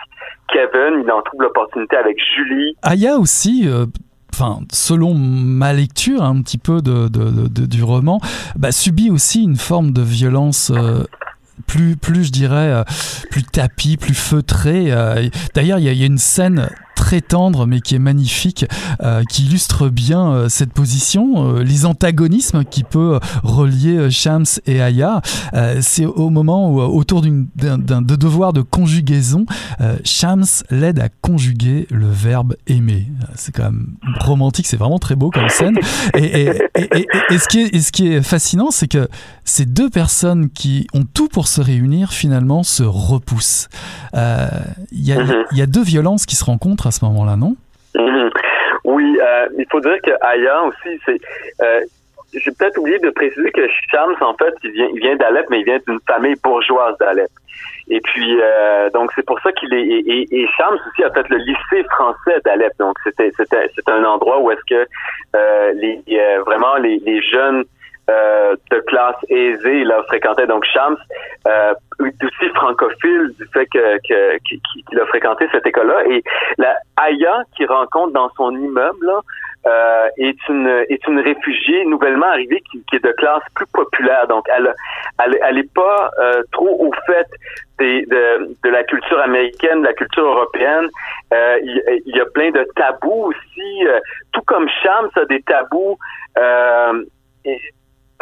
Kevin, 0.48 1.04
il 1.04 1.12
en 1.12 1.22
trouve 1.22 1.42
l'opportunité 1.42 1.96
avec 1.98 2.18
Julie. 2.36 2.76
Aya 2.82 3.18
aussi. 3.18 3.64
Euh, 3.68 3.86
enfin, 4.34 4.60
selon 4.72 5.14
ma 5.14 5.74
lecture 5.74 6.24
un 6.24 6.42
petit 6.42 6.58
peu 6.58 6.80
du 6.82 7.84
roman, 7.84 8.20
bah, 8.56 8.72
subit 8.72 9.12
aussi 9.12 9.44
une 9.44 9.58
forme 9.58 9.92
de 9.92 10.02
violence 10.02 10.72
euh, 10.76 11.04
plus, 11.68 11.96
plus 11.98 12.26
je 12.26 12.32
dirais, 12.32 12.84
plus 13.30 13.44
tapis, 13.44 13.98
plus 13.98 14.16
feutré. 14.16 14.92
D'ailleurs, 15.54 15.80
il 15.80 15.94
y, 15.94 16.04
a 16.04 16.06
une 16.06 16.18
scène 16.18 16.70
très 16.96 17.22
tendre 17.22 17.66
mais 17.66 17.82
qui 17.82 17.96
est 17.96 18.00
magnifique, 18.00 18.66
euh, 19.02 19.24
qui 19.30 19.46
illustre 19.46 19.90
bien 19.90 20.32
euh, 20.32 20.50
cette 20.50 20.74
position, 20.74 21.58
euh, 21.58 21.64
les 21.64 21.86
antagonismes 21.86 22.64
qui 22.64 22.84
peut 22.84 23.20
relier 23.44 24.10
Shams 24.12 24.46
et 24.66 24.82
Aya. 24.82 25.22
c'est 25.82 26.06
au 26.06 26.30
moment 26.30 26.72
où, 26.72 26.80
autour 26.82 27.22
d'un 27.22 28.02
de 28.02 28.16
devoir 28.16 28.54
de 28.54 28.62
conjugaison, 28.62 29.46
Shams 30.04 30.46
l'aide 30.70 31.00
à 31.00 31.10
conjuguer 31.10 31.88
le 31.90 32.08
verbe 32.08 32.56
aimer. 32.68 33.08
C'est 33.36 33.54
quand 33.54 33.64
même 33.64 33.96
romantique, 34.20 34.68
c'est 34.68 34.78
vraiment 34.78 35.00
très 35.00 35.16
beau 35.16 35.30
comme 35.30 35.50
scène. 35.50 35.78
Et, 36.16 36.50
et, 36.76 37.38
ce, 37.38 37.48
qui 37.48 37.62
est, 37.62 37.80
ce 37.80 37.92
qui 37.92 38.08
est 38.08 38.22
fascinant, 38.22 38.72
c'est 38.72 38.88
que 38.88 39.08
ces 39.44 39.66
deux 39.66 39.90
personnes 39.90 40.50
qui 40.50 40.88
ont 40.94 41.04
tout 41.04 41.28
pour 41.28 41.48
se 41.48 41.62
réunir, 41.62 42.14
finalement, 42.14 42.64
se 42.64 42.84
repoussent. 42.84 43.70
Il 44.14 44.80
y, 44.92 45.16
y 45.52 45.62
a 45.62 45.66
deux 45.68 45.84
violences 45.84 46.26
qui 46.26 46.36
se 46.36 46.44
rencontrent 46.44 46.83
ce 46.92 47.04
moment-là, 47.06 47.36
non? 47.36 47.56
Mhm. 47.96 48.30
Oui, 48.86 49.18
euh, 49.22 49.48
il 49.58 49.66
faut 49.72 49.80
dire 49.80 49.98
que 50.04 50.12
Aya 50.22 50.64
aussi, 50.64 51.00
c'est. 51.06 51.20
Euh, 51.62 51.82
j'ai 52.34 52.52
peut-être 52.52 52.80
oublié 52.80 52.98
de 52.98 53.12
préciser 53.12 53.52
que 53.52 53.68
Shams, 53.92 54.16
en 54.22 54.34
fait, 54.34 54.54
il 54.64 54.72
vient, 54.72 54.88
il 54.92 55.00
vient 55.00 55.16
d'Alep, 55.16 55.46
mais 55.52 55.60
il 55.60 55.66
vient 55.66 55.78
d'une 55.88 56.00
famille 56.08 56.36
bourgeoise 56.44 56.98
d'Alep. 57.00 57.30
Et 57.90 58.02
puis, 58.02 58.40
euh, 58.42 58.90
donc 58.90 59.12
c'est 59.16 59.26
pour 59.26 59.40
ça 59.42 59.52
qu'il 59.52 59.72
est. 59.74 59.84
Et, 59.84 60.28
et, 60.32 60.48
Shams 60.58 60.74
aussi 60.74 61.04
a 61.04 61.12
fait 61.12 61.30
le 61.30 61.38
lycée 61.38 61.88
français 61.92 62.40
d'Alep. 62.44 62.74
Donc 62.80 62.96
c'était, 63.04 63.32
c'était, 63.38 63.70
c'est 63.76 63.88
un 63.88 64.04
endroit 64.04 64.40
où 64.42 64.50
est-ce 64.52 64.66
que 64.68 64.88
vraiment 66.46 66.76
les 66.78 67.22
jeunes 67.22 67.64
euh, 68.10 68.56
de 68.70 68.80
classe 68.82 69.16
aisée, 69.30 69.80
il 69.80 69.92
a 69.92 70.04
fréquenté 70.04 70.46
donc 70.46 70.66
Shams, 70.66 70.98
euh, 71.48 71.74
aussi 72.00 72.50
francophile 72.54 73.34
du 73.40 73.48
fait 73.54 73.66
que, 73.68 73.98
qu'il 74.00 75.00
a 75.00 75.06
fréquenté 75.06 75.48
cette 75.52 75.66
école-là. 75.66 76.04
Et 76.10 76.22
la 76.58 76.76
Aya 76.98 77.44
qui 77.56 77.66
rencontre 77.66 78.12
dans 78.14 78.30
son 78.36 78.52
immeuble 78.52 79.10
euh, 79.66 80.08
est 80.18 80.38
une 80.50 80.68
est 80.90 81.08
une 81.08 81.20
réfugiée 81.22 81.86
nouvellement 81.86 82.26
arrivée 82.26 82.62
qui, 82.70 82.84
est 82.94 83.04
de 83.04 83.12
classe 83.14 83.44
plus 83.56 83.68
populaire. 83.68 84.28
Donc 84.28 84.46
elle 84.54 84.74
elle, 85.24 85.40
elle 85.42 85.58
est 85.60 85.74
pas 85.74 86.12
euh, 86.20 86.44
trop 86.52 86.86
au 86.86 86.92
fait 87.06 87.28
des, 87.80 88.06
de, 88.06 88.54
de 88.64 88.70
la 88.70 88.84
culture 88.84 89.20
américaine, 89.22 89.82
de 89.82 89.88
la 89.88 89.94
culture 89.94 90.26
européenne. 90.26 90.90
Euh, 91.34 91.60
il, 91.64 92.02
y 92.14 92.20
a 92.20 92.26
plein 92.26 92.52
de 92.52 92.68
tabous 92.76 93.28
aussi. 93.28 93.88
Euh, 93.88 94.00
tout 94.34 94.42
comme 94.46 94.68
Shams 94.84 95.10
a 95.16 95.26
des 95.26 95.42
tabous. 95.44 95.98
Et, 97.46 97.60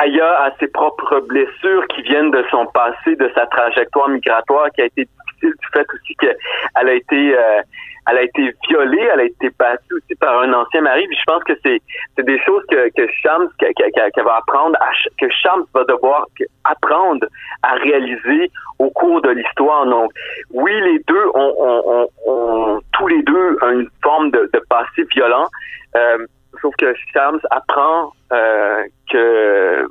Aya 0.01 0.45
a 0.45 0.51
ses 0.59 0.67
propres 0.67 1.19
blessures 1.19 1.87
qui 1.89 2.01
viennent 2.01 2.31
de 2.31 2.43
son 2.49 2.65
passé, 2.67 3.15
de 3.15 3.31
sa 3.35 3.45
trajectoire 3.47 4.09
migratoire 4.09 4.69
qui 4.71 4.81
a 4.81 4.85
été 4.85 5.05
difficile 5.05 5.53
du 5.59 5.67
fait 5.73 5.85
aussi 5.93 6.15
qu'elle 6.15 6.89
a 6.89 6.93
été 6.93 7.37
euh, 7.37 7.61
elle 8.09 8.17
a 8.17 8.23
été 8.23 8.55
violée, 8.67 9.07
elle 9.13 9.19
a 9.19 9.23
été 9.25 9.51
battue 9.59 9.93
aussi 9.93 10.15
par 10.15 10.41
un 10.41 10.51
ancien 10.53 10.81
mari. 10.81 11.05
Puis 11.07 11.17
je 11.17 11.31
pense 11.31 11.43
que 11.43 11.53
c'est 11.63 11.79
c'est 12.15 12.25
des 12.25 12.39
choses 12.39 12.63
que 12.69 12.89
que 12.89 13.07
Shams 13.21 13.47
qu'elle 13.59 14.25
va 14.25 14.37
apprendre, 14.37 14.75
que 15.19 15.29
Shams 15.29 15.65
va 15.73 15.83
devoir 15.83 16.25
apprendre 16.63 17.27
à 17.61 17.73
réaliser 17.75 18.51
au 18.79 18.89
cours 18.89 19.21
de 19.21 19.29
l'histoire. 19.29 19.85
Donc 19.85 20.11
oui, 20.51 20.71
les 20.81 20.99
deux 21.07 21.25
ont, 21.35 21.53
ont, 21.59 22.07
ont, 22.25 22.81
tous 22.93 23.07
les 23.07 23.21
deux 23.21 23.57
une 23.71 23.87
forme 24.01 24.31
de, 24.31 24.49
de 24.51 24.61
passé 24.67 25.03
violent. 25.13 25.47
Euh, 25.95 26.25
sauf 26.61 26.73
que 26.77 26.93
Shams 27.13 27.39
apprend 27.49 28.13
euh, 28.31 28.83
que 29.09 29.87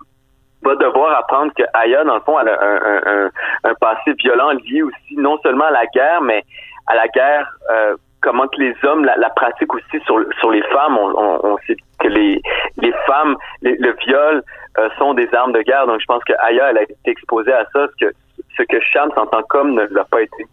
va 0.63 0.75
devoir 0.77 1.19
apprendre 1.19 1.53
que 1.57 1.63
Aya, 1.75 2.05
dans 2.05 2.17
le 2.17 2.21
fond, 2.21 2.37
a 2.37 2.43
un, 2.45 3.75
passé 3.81 4.13
violent 4.19 4.51
lié 4.51 4.83
aussi 4.83 5.17
non 5.17 5.39
seulement 5.43 5.65
à 5.65 5.71
la 5.71 5.87
guerre, 5.87 6.21
mais 6.21 6.45
à 6.87 6.95
la 6.97 7.09
guerre, 7.09 7.51
euh, 7.71 7.97
comment 8.21 8.47
que 8.49 8.61
les 8.61 8.75
hommes 8.83 9.05
la, 9.05 9.31
pratiquent 9.31 9.75
aussi 9.75 10.01
sur, 10.05 10.23
sur 10.39 10.51
les 10.51 10.63
femmes. 10.65 10.99
On 10.99 11.57
sait 11.67 11.77
que 11.99 12.09
les, 12.09 12.41
les 12.79 12.93
femmes, 13.07 13.37
le 13.63 13.97
viol 14.05 14.43
euh, 14.79 14.89
sont 14.99 15.15
des 15.15 15.29
armes 15.35 15.53
de 15.53 15.63
guerre. 15.63 15.87
Donc, 15.87 16.01
je 16.01 16.07
pense 16.07 16.23
que 16.25 16.33
Aya, 16.41 16.71
elle 16.71 16.79
a 16.79 16.83
été 16.83 16.95
exposée 17.07 17.53
à 17.53 17.65
ça, 17.73 17.87
ce 17.89 18.05
que, 18.05 18.13
ce 18.57 18.63
que 18.63 18.81
Shams 18.81 19.13
en 19.17 19.27
tant 19.27 19.43
qu'homme 19.43 19.75
ne 19.75 19.87
l'a 19.87 20.05
pas 20.05 20.23
été. 20.23 20.47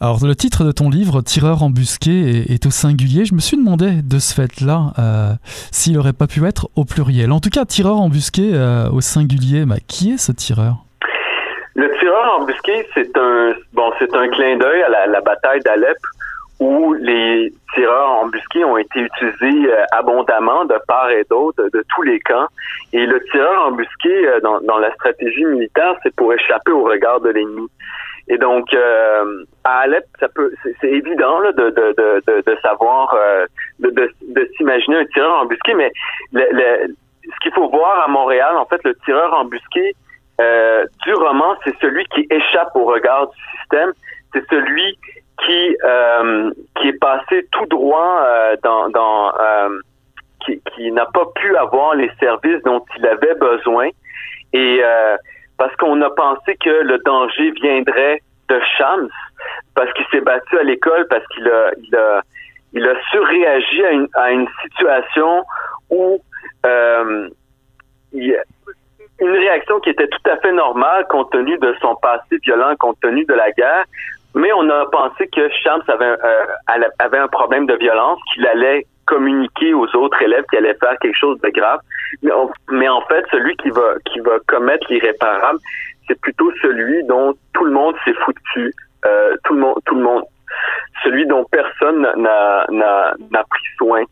Alors 0.00 0.18
le 0.26 0.34
titre 0.34 0.64
de 0.64 0.72
ton 0.72 0.90
livre, 0.90 1.22
Tireur 1.22 1.62
embusqué, 1.62 2.52
est, 2.52 2.66
au 2.66 2.70
singulier. 2.70 3.24
Je 3.24 3.34
me 3.34 3.40
suis 3.40 3.56
demandé 3.56 4.02
de 4.02 4.18
ce 4.18 4.34
fait-là 4.34 4.92
euh, 4.98 5.32
s'il 5.70 5.94
n'aurait 5.94 6.12
pas 6.12 6.26
pu 6.26 6.44
être 6.46 6.68
au 6.76 6.84
pluriel. 6.84 7.32
En 7.32 7.40
tout 7.40 7.50
cas, 7.50 7.64
Tireur 7.64 8.00
embusqué 8.00 8.50
euh, 8.54 8.88
au 8.90 9.00
singulier, 9.00 9.64
bah, 9.64 9.76
qui 9.86 10.12
est 10.12 10.18
ce 10.18 10.32
tireur? 10.32 10.76
Le 11.74 11.90
tireur 11.98 12.40
embusqué, 12.40 12.86
c'est 12.94 13.16
un 13.16 13.54
bon, 13.72 13.90
un 14.00 14.28
clin 14.28 14.56
d'œil 14.56 14.82
à 14.82 15.06
la, 15.06 15.20
bataille 15.20 15.60
d'Alep 15.60 15.98
où 16.60 16.94
les 16.94 17.52
tireurs 17.74 18.22
embusqués 18.22 18.64
ont 18.64 18.78
été 18.78 19.00
utilisés 19.00 19.70
euh, 19.70 19.84
abondamment 19.92 20.64
de 20.64 20.76
part 20.86 21.10
et 21.10 21.24
d'autre, 21.28 21.62
de 21.72 21.84
tous 21.94 22.02
les 22.02 22.20
camps. 22.20 22.46
Et 22.92 23.06
le 23.06 23.20
tireur 23.30 23.66
embusqué 23.66 24.10
dans, 24.42 24.60
dans, 24.60 24.78
la 24.78 24.92
stratégie 24.94 25.44
militaire, 25.44 25.94
c'est 26.02 26.14
pour 26.14 26.32
échapper 26.32 26.72
au 26.72 26.84
regard 26.84 27.20
de 27.20 27.30
l'ennemi. 27.30 27.68
Et 28.28 28.38
donc, 28.38 28.72
euh, 28.72 29.44
à 29.64 29.80
Alep, 29.80 30.04
ça 30.18 30.28
peut, 30.28 30.52
c'est 30.80 30.88
évident 30.88 31.40
là, 31.40 31.52
de, 31.52 31.70
de, 31.70 31.94
de, 32.26 32.42
de, 32.46 32.58
savoir, 32.62 33.14
de, 33.80 33.90
de, 33.90 34.50
s'imaginer 34.56 34.96
un 34.96 35.04
tireur 35.06 35.42
embusqué, 35.42 35.74
mais 35.74 35.90
le, 36.32 36.46
le, 36.52 36.94
ce 37.24 37.38
qu'il 37.42 37.52
faut 37.52 37.68
voir 37.68 38.02
à 38.02 38.08
Montréal, 38.08 38.56
en 38.56 38.64
fait, 38.64 38.82
le 38.84 38.94
tireur 39.04 39.34
embusqué 39.34 39.94
du 40.38 41.14
roman, 41.14 41.54
c'est 41.64 41.76
celui 41.80 42.04
qui 42.06 42.26
échappe 42.30 42.70
au 42.74 42.84
regard 42.84 43.28
du 43.28 43.36
système, 43.58 43.92
c'est 44.32 44.44
celui 44.48 44.98
qui 45.42 45.76
euh, 45.84 46.50
qui 46.76 46.88
est 46.88 46.98
passé 46.98 47.46
tout 47.52 47.66
droit 47.66 48.20
euh, 48.22 48.56
dans, 48.62 48.88
dans 48.90 49.32
euh, 49.38 49.68
qui, 50.44 50.60
qui 50.74 50.92
n'a 50.92 51.06
pas 51.06 51.26
pu 51.34 51.56
avoir 51.56 51.94
les 51.94 52.10
services 52.20 52.62
dont 52.64 52.84
il 52.98 53.06
avait 53.06 53.34
besoin. 53.34 53.88
Et 54.52 54.80
parce 55.58 55.74
qu'on 55.76 56.00
a 56.02 56.10
pensé 56.10 56.56
que 56.62 56.82
le 56.82 56.98
danger 57.04 57.50
viendrait 57.62 58.22
de 58.48 58.60
Shams 58.76 59.08
parce 59.74 59.92
qu'il 59.92 60.04
s'est 60.10 60.20
battu 60.20 60.58
à 60.58 60.62
l'école 60.62 61.06
parce 61.08 61.26
qu'il 61.28 61.48
a 61.48 61.70
il 61.78 61.96
a 61.96 62.22
il 62.72 62.88
a 62.88 62.94
surréagi 63.10 63.84
à 63.84 63.90
une, 63.92 64.08
à 64.14 64.30
une 64.32 64.48
situation 64.62 65.44
où 65.90 66.20
il, 68.12 68.36
une 69.20 69.30
réaction 69.30 69.80
qui 69.80 69.90
était 69.90 70.08
tout 70.08 70.30
à 70.30 70.36
fait 70.38 70.52
normale 70.52 71.06
compte 71.08 71.30
tenu 71.30 71.56
de 71.58 71.74
son 71.80 71.94
passé 71.96 72.38
violent, 72.42 72.74
compte 72.78 72.98
tenu 73.00 73.24
de 73.24 73.34
la 73.34 73.50
guerre, 73.52 73.84
mais 74.34 74.52
on 74.52 74.68
a 74.68 74.86
pensé 74.86 75.28
que 75.28 75.48
Shams 75.62 75.82
avait, 75.88 76.16
euh, 76.24 76.88
avait 76.98 77.18
un 77.18 77.28
problème 77.28 77.66
de 77.66 77.74
violence, 77.74 78.18
qu'il 78.32 78.46
allait 78.46 78.86
communiquer 79.06 79.74
aux 79.74 79.86
autres 79.96 80.20
élèves 80.22 80.44
qu'il 80.50 80.58
allait 80.58 80.74
faire 80.74 80.96
quelque 81.00 81.18
chose 81.18 81.40
de 81.40 81.50
grave. 81.50 81.80
Mais, 82.70 82.88
en 82.88 83.00
fait, 83.02 83.24
celui 83.30 83.56
qui 83.56 83.70
va 83.70 83.94
qui 84.06 84.20
va 84.20 84.38
commettre 84.46 84.86
l'irréparable, 84.90 85.58
c'est 86.06 86.20
plutôt 86.20 86.50
celui 86.62 87.04
dont 87.04 87.34
tout 87.52 87.64
le 87.64 87.72
monde 87.72 87.94
s'est 88.04 88.14
foutu. 88.24 88.72
Euh, 89.06 89.36
tout 89.44 89.54
le 89.54 89.60
monde, 89.60 89.78
tout 89.84 89.94
le 89.94 90.02
monde, 90.02 90.24
celui 91.02 91.26
dont 91.26 91.44
personne 91.50 92.00
n'a 92.16 92.66
n'a 92.70 93.44
pris 93.50 93.64
soin. 93.78 94.04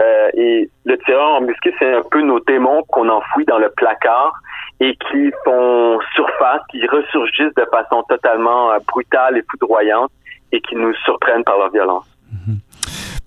Euh, 0.00 0.30
et 0.34 0.70
le 0.84 0.96
tireur 0.98 1.36
embusqué, 1.36 1.74
c'est 1.78 1.92
un 1.92 2.02
peu 2.02 2.22
nos 2.22 2.38
démons 2.40 2.82
qu'on 2.84 3.08
enfouit 3.08 3.44
dans 3.46 3.58
le 3.58 3.68
placard 3.70 4.32
et 4.80 4.96
qui 4.96 5.32
font 5.44 5.98
surface, 6.14 6.62
qui 6.70 6.86
ressurgissent 6.86 7.54
de 7.54 7.66
façon 7.70 8.04
totalement 8.08 8.72
euh, 8.72 8.78
brutale 8.86 9.38
et 9.38 9.44
foudroyante 9.50 10.12
et 10.52 10.60
qui 10.60 10.76
nous 10.76 10.94
surprennent 11.04 11.42
par 11.42 11.58
leur 11.58 11.70
violence. 11.70 12.06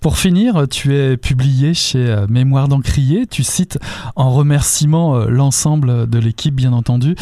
Pour 0.02 0.16
finir, 0.16 0.66
tu 0.68 0.96
es 0.96 1.16
publié 1.16 1.74
chez 1.74 2.10
euh, 2.10 2.26
Mémoire 2.28 2.66
d'Encrier. 2.66 3.28
Tu 3.28 3.44
cites 3.44 3.78
en 4.16 4.30
remerciement 4.30 5.14
euh, 5.14 5.26
l'ensemble 5.28 6.10
de 6.10 6.18
l'équipe, 6.18 6.56
bien 6.56 6.72
entendu. 6.72 7.14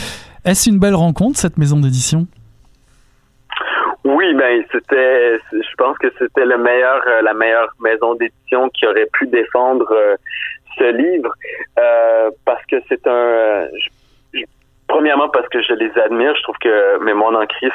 Est-ce 0.46 0.70
une 0.70 0.78
belle 0.78 0.94
rencontre, 0.94 1.38
cette 1.38 1.58
maison 1.58 1.78
d'édition? 1.78 2.26
Oui, 4.04 4.32
ben 4.34 4.64
c'était, 4.72 5.38
je 5.52 5.74
pense 5.76 5.98
que 5.98 6.06
c'était 6.18 6.46
le 6.46 6.56
meilleur, 6.56 7.02
la 7.22 7.34
meilleure 7.34 7.68
maison 7.80 8.14
d'édition 8.14 8.70
qui 8.70 8.86
aurait 8.86 9.10
pu 9.12 9.26
défendre 9.26 9.94
ce 10.78 10.84
livre 10.96 11.34
parce 12.46 12.64
que 12.64 12.76
c'est 12.88 13.06
un, 13.06 13.66
Premièrement 14.90 15.28
parce 15.28 15.48
que 15.50 15.62
je 15.62 15.72
les 15.74 15.90
admire, 16.00 16.34
je 16.34 16.42
trouve 16.42 16.58
que 16.60 16.98
mais 17.04 17.14
mon 17.14 17.30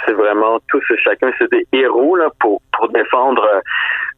c'est 0.05 0.11
vraiment 0.11 0.59
tous 0.67 0.83
et 0.91 0.97
chacun 0.97 1.31
c'est 1.39 1.49
des 1.49 1.65
héros 1.71 2.17
pour 2.41 2.61
pour 2.73 2.89
défendre 2.89 3.47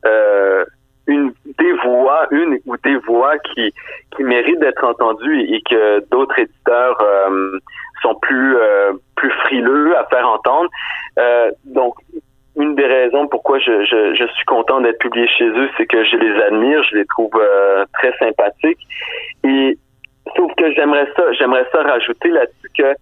euh, 0.05 0.65
une 1.07 1.31
des 1.57 1.73
voix, 1.83 2.27
une 2.31 2.59
ou 2.65 2.77
des 2.77 2.97
voix 2.97 3.37
qui 3.39 3.73
qui 4.15 4.23
méritent 4.23 4.59
d'être 4.59 4.83
entendues 4.83 5.41
et 5.41 5.61
que 5.61 6.05
d'autres 6.09 6.37
éditeurs 6.39 6.97
euh, 7.01 7.59
sont 8.01 8.15
plus 8.15 8.57
euh, 8.57 8.93
plus 9.15 9.31
frileux 9.45 9.97
à 9.97 10.05
faire 10.05 10.27
entendre. 10.27 10.69
Euh, 11.19 11.51
donc 11.65 11.95
une 12.55 12.75
des 12.75 12.85
raisons 12.85 13.27
pourquoi 13.27 13.59
je, 13.59 13.85
je, 13.85 14.15
je 14.15 14.25
suis 14.33 14.45
content 14.45 14.81
d'être 14.81 14.97
publié 14.97 15.27
chez 15.27 15.47
eux, 15.47 15.69
c'est 15.77 15.85
que 15.85 16.03
je 16.03 16.17
les 16.17 16.41
admire, 16.43 16.83
je 16.89 16.97
les 16.97 17.05
trouve 17.05 17.31
très 17.93 18.11
sympathiques 18.17 18.81
et 19.43 19.77
Sauf 20.35 20.51
que 20.55 20.71
j'aimerais 20.73 21.07
ça, 21.15 21.31
j'aimerais 21.33 21.65
ça 21.71 21.83
rajouter 21.83 22.29
là-dessus 22.29 22.69
que 22.77 22.93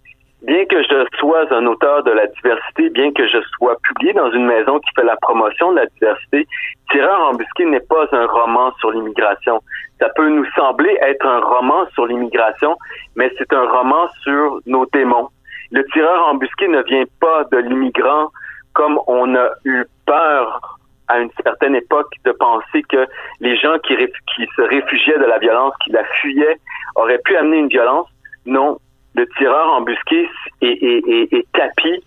bien 0.46 0.66
que 0.66 0.82
je 0.84 1.06
sois 1.20 1.52
un 1.54 1.66
auteur 1.66 2.04
de 2.04 2.12
la 2.12 2.28
diversité, 2.28 2.90
bien 2.90 3.12
que 3.12 3.28
je 3.28 3.38
sois 3.58 3.76
publié 3.84 4.14
dans 4.14 4.32
une 4.32 4.46
maison 4.46 4.80
qui 4.80 4.90
fait 4.96 5.06
la 5.06 5.18
promotion 5.18 5.72
de 5.72 5.78
la 5.78 5.86
diversité, 5.88 6.48
Tireur 6.92 7.30
embusqué 7.30 7.66
n'est 7.66 7.80
pas 7.80 8.06
un 8.12 8.26
roman 8.28 8.72
sur 8.80 8.92
l'immigration. 8.92 9.60
Ça 10.00 10.08
peut 10.16 10.30
nous 10.30 10.46
sembler 10.56 10.96
être 11.02 11.26
un 11.26 11.40
roman 11.40 11.86
sur 11.94 12.06
l'immigration, 12.06 12.78
mais 13.16 13.32
c'est 13.38 13.52
un 13.54 13.66
roman 13.66 14.08
sur 14.24 14.60
nos 14.66 14.86
démons. 14.94 15.30
Le 15.72 15.84
tireur 15.94 16.28
embusqué 16.28 16.68
ne 16.68 16.84
vient 16.84 17.06
pas 17.20 17.44
de 17.52 17.58
l'immigrant 17.58 18.30
comme 18.74 19.00
on 19.08 19.36
a 19.36 19.50
eu 19.64 19.84
peur 20.06 20.78
à 21.08 21.20
une 21.20 21.32
certaine 21.44 21.76
époque 21.76 22.12
de 22.24 22.32
penser 22.32 22.84
que 22.90 23.08
les 23.40 23.56
gens 23.58 23.78
qui, 23.80 23.96
qui 23.96 24.48
se 24.56 24.62
réfugiaient 24.62 25.18
de 25.18 25.26
la 25.26 25.40
violence, 25.40 25.74
qui 25.84 25.92
la 25.92 26.04
fuyaient, 26.22 26.58
auraient 26.96 27.22
pu 27.24 27.36
amener 27.36 27.58
une 27.58 27.70
violence. 27.70 28.08
Non, 28.46 28.78
le 29.16 29.28
tireur 29.38 29.70
embusqué 29.74 30.30
est, 30.62 31.46
tapis 31.54 32.04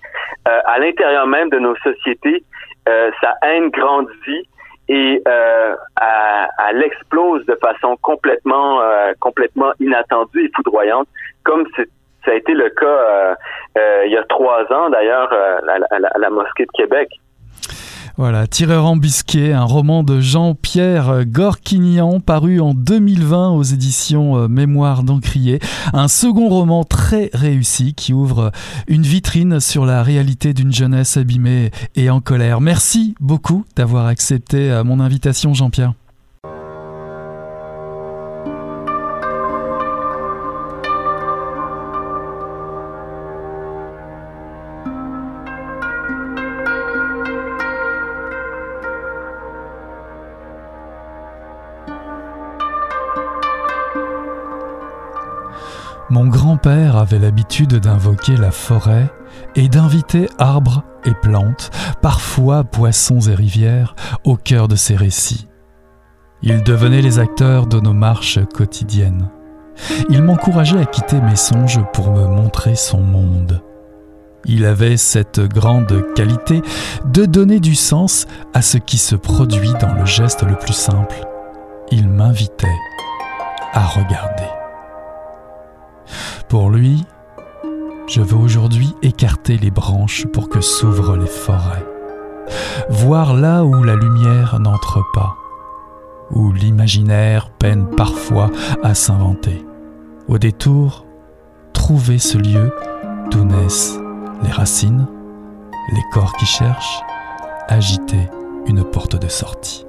euh, 0.47 0.61
à 0.65 0.79
l'intérieur 0.79 1.27
même 1.27 1.49
de 1.51 1.59
nos 1.59 1.77
sociétés. 1.77 2.45
Euh, 2.89 3.11
sa 3.21 3.35
haine 3.43 3.69
grandit 3.69 4.49
et 4.89 5.23
euh, 5.29 5.75
elle, 6.71 6.83
explose 6.83 7.45
de 7.45 7.55
façon 7.57 7.99
complètement, 8.01 8.81
euh, 8.81 9.13
complètement 9.21 9.73
inattendue 9.81 10.47
et 10.47 10.51
foudroyante, 10.57 11.07
comme 11.45 11.67
ça 11.77 12.31
a 12.31 12.35
été 12.35 12.55
le 12.55 12.71
cas 12.71 13.37
il 14.07 14.13
y 14.13 14.17
a 14.17 14.25
trois 14.25 14.63
ans 14.73 14.89
d'ailleurs 14.91 15.31
à 15.33 16.19
la 16.19 16.31
mosquée 16.31 16.65
de 16.65 16.71
Québec. 16.73 17.09
Voilà, 18.19 18.49
Tireur 18.49 18.85
embusqué, 18.85 19.53
un 19.53 19.63
roman 19.63 20.03
de 20.03 20.19
Jean-Pierre 20.19 21.25
Gorquignan 21.25 22.19
paru 22.19 22.59
en 22.59 22.75
2020 22.75 23.51
aux 23.51 23.63
éditions 23.63 24.37
euh, 24.37 24.49
Mémoire 24.49 25.05
d'Encrier. 25.05 25.61
Un 25.93 26.09
second 26.09 26.49
roman 26.49 26.83
très 26.83 27.31
réussi 27.33 27.95
qui 27.95 28.13
ouvre 28.13 28.51
une 28.89 29.05
vitrine 29.05 29.61
sur 29.61 29.87
la 29.87 30.03
réalité 30.03 30.53
d'une 30.53 30.73
jeunesse 30.73 31.17
abîmée 31.17 31.71
et 31.95 32.11
en 32.11 32.21
colère. 32.21 32.61
Merci 32.61 33.15
beaucoup 33.21 33.65
d'avoir 33.77 34.07
accepté 34.07 34.69
euh, 34.69 34.83
mon 34.83 34.99
invitation 34.99 35.55
Jean-Pierre. 35.55 35.93
Mon 56.11 56.27
grand-père 56.27 56.97
avait 56.97 57.19
l'habitude 57.19 57.75
d'invoquer 57.75 58.37
la 58.37 58.51
forêt 58.51 59.13
et 59.57 59.69
d'inviter 59.69 60.29
arbres 60.39 60.83
et 61.05 61.13
plantes, 61.13 61.71
parfois 62.01 62.65
poissons 62.65 63.21
et 63.21 63.35
rivières, 63.35 63.95
au 64.25 64.37
cœur 64.37 64.69
de 64.69 64.77
ses 64.77 64.97
récits. 64.97 65.49
Ils 66.41 66.63
devenaient 66.63 67.03
les 67.03 67.19
acteurs 67.19 67.67
de 67.67 67.79
nos 67.79 67.93
marches 67.93 68.39
quotidiennes. 68.55 69.29
Il 70.09 70.23
m'encourageait 70.23 70.81
à 70.81 70.87
quitter 70.87 71.21
mes 71.21 71.37
songes 71.37 71.81
pour 71.93 72.11
me 72.11 72.27
montrer 72.27 72.75
son 72.75 73.01
monde. 73.01 73.63
Il 74.47 74.65
avait 74.65 74.97
cette 74.97 75.41
grande 75.41 76.15
qualité 76.15 76.63
de 77.05 77.27
donner 77.27 77.61
du 77.61 77.75
sens 77.75 78.27
à 78.55 78.63
ce 78.63 78.79
qui 78.79 78.97
se 78.97 79.15
produit 79.15 79.75
dans 79.81 79.93
le 79.93 80.07
geste 80.07 80.43
le 80.43 80.55
plus 80.55 80.73
simple. 80.73 81.17
Il 81.91 82.09
m'invitait 82.09 82.67
à 83.75 83.85
regarder. 83.85 84.58
Pour 86.49 86.71
lui, 86.71 87.05
je 88.09 88.23
veux 88.23 88.37
aujourd'hui 88.37 88.95
écarter 89.03 89.59
les 89.59 89.71
branches 89.71 90.27
pour 90.27 90.49
que 90.49 90.61
s'ouvrent 90.61 91.17
les 91.17 91.27
forêts. 91.27 91.85
Voir 92.89 93.35
là 93.35 93.65
où 93.65 93.83
la 93.83 93.97
lumière 93.97 94.59
n'entre 94.59 95.03
pas, 95.13 95.35
où 96.31 96.53
l'imaginaire 96.53 97.51
peine 97.51 97.87
parfois 97.97 98.51
à 98.83 98.95
s'inventer. 98.95 99.65
Au 100.29 100.39
détour, 100.39 101.05
trouver 101.73 102.19
ce 102.19 102.39
lieu 102.39 102.73
d'où 103.31 103.45
naissent 103.45 103.99
les 104.43 104.51
racines, 104.51 105.07
les 105.93 106.03
corps 106.13 106.33
qui 106.35 106.47
cherchent, 106.47 107.03
agiter 107.69 108.29
une 108.67 108.85
porte 108.85 109.17
de 109.17 109.29
sortie. 109.29 109.88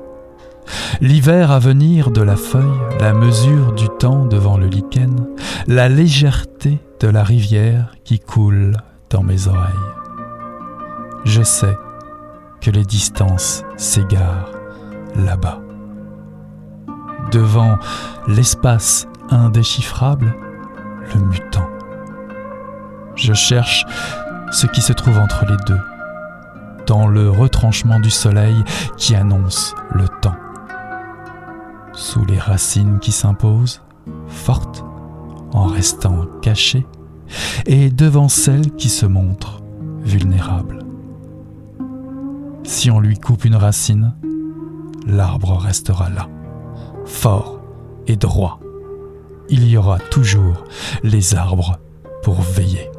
L'hiver 1.02 1.52
à 1.52 1.60
venir 1.60 2.12
de 2.12 2.22
la 2.22 2.36
feuille, 2.36 2.64
la 3.00 3.14
mesure 3.14 3.74
du 3.74 3.88
temps 4.00 4.26
devant 4.26 4.58
le 4.58 4.68
lichen, 4.68 5.28
la 5.68 5.90
légèreté 5.90 6.80
de 7.00 7.08
la 7.08 7.24
rivière 7.24 7.94
qui 8.04 8.20
coule 8.20 8.78
dans 9.10 9.24
mes 9.24 9.48
oreilles. 9.48 9.74
Je 11.26 11.42
sais 11.42 11.78
que 12.62 12.72
les 12.72 12.84
distances 12.84 13.64
s'égarent 13.78 14.52
là-bas. 15.16 15.60
Devant 17.32 17.78
l'espace 18.28 19.08
indéchiffrable, 19.30 20.36
le 21.14 21.22
mutant. 21.22 21.70
Je 23.16 23.34
cherche 23.34 23.86
ce 24.52 24.68
qui 24.68 24.82
se 24.82 24.94
trouve 24.94 25.20
entre 25.20 25.46
les 25.46 25.58
deux, 25.68 25.80
dans 26.88 27.08
le 27.08 27.30
retranchement 27.30 28.00
du 28.00 28.10
soleil 28.10 28.64
qui 28.98 29.16
annonce 29.16 29.76
le 29.94 30.08
temps. 30.22 30.36
Sous 32.00 32.24
les 32.24 32.40
racines 32.40 33.00
qui 33.00 33.12
s'imposent, 33.12 33.82
fortes, 34.30 34.86
en 35.52 35.66
restant 35.66 36.28
cachées, 36.42 36.88
et 37.66 37.90
devant 37.90 38.30
celle 38.30 38.72
qui 38.72 38.88
se 38.88 39.06
montre 39.06 39.62
vulnérable. 40.02 40.80
Si 42.64 42.90
on 42.90 43.02
lui 43.02 43.20
coupe 43.20 43.44
une 43.44 43.58
racine, 43.58 44.16
l'arbre 45.06 45.58
restera 45.58 46.10
là, 46.10 46.30
fort 47.04 47.60
et 48.08 48.16
droit. 48.16 48.62
Il 49.50 49.68
y 49.68 49.76
aura 49.76 50.00
toujours 50.00 50.64
les 51.04 51.36
arbres 51.36 51.80
pour 52.24 52.40
veiller. 52.42 52.90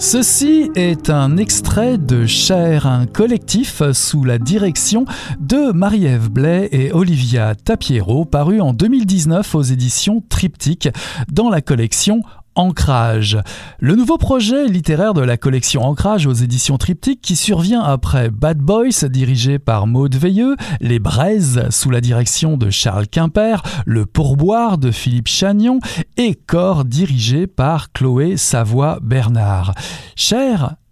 Ceci 0.00 0.70
est 0.76 1.10
un 1.10 1.36
extrait 1.36 1.98
de 1.98 2.24
Cher, 2.24 2.86
un 2.86 3.04
collectif 3.04 3.82
sous 3.92 4.24
la 4.24 4.38
direction 4.38 5.04
de 5.38 5.72
Marie-Ève 5.72 6.30
Blais 6.30 6.70
et 6.72 6.90
Olivia 6.90 7.54
Tapiero, 7.54 8.24
paru 8.24 8.62
en 8.62 8.72
2019 8.72 9.54
aux 9.54 9.62
éditions 9.62 10.24
Triptyque 10.26 10.88
dans 11.30 11.50
la 11.50 11.60
collection 11.60 12.22
Ancrage. 12.60 13.38
Le 13.78 13.94
nouveau 13.94 14.18
projet 14.18 14.66
littéraire 14.66 15.14
de 15.14 15.22
la 15.22 15.38
collection 15.38 15.82
Ancrage 15.82 16.26
aux 16.26 16.34
éditions 16.34 16.76
Triptyque 16.76 17.22
qui 17.22 17.34
survient 17.34 17.80
après 17.80 18.28
Bad 18.28 18.58
Boys 18.58 19.08
dirigé 19.08 19.58
par 19.58 19.86
Maud 19.86 20.14
Veilleux, 20.14 20.56
Les 20.82 20.98
Braises 20.98 21.62
sous 21.70 21.88
la 21.88 22.02
direction 22.02 22.58
de 22.58 22.68
Charles 22.68 23.08
Quimper, 23.08 23.62
Le 23.86 24.04
Pourboire 24.04 24.76
de 24.76 24.90
Philippe 24.90 25.28
Chagnon 25.28 25.80
et 26.18 26.34
Corps 26.34 26.84
dirigé 26.84 27.46
par 27.46 27.92
Chloé 27.92 28.36
Savoie-Bernard. 28.36 29.72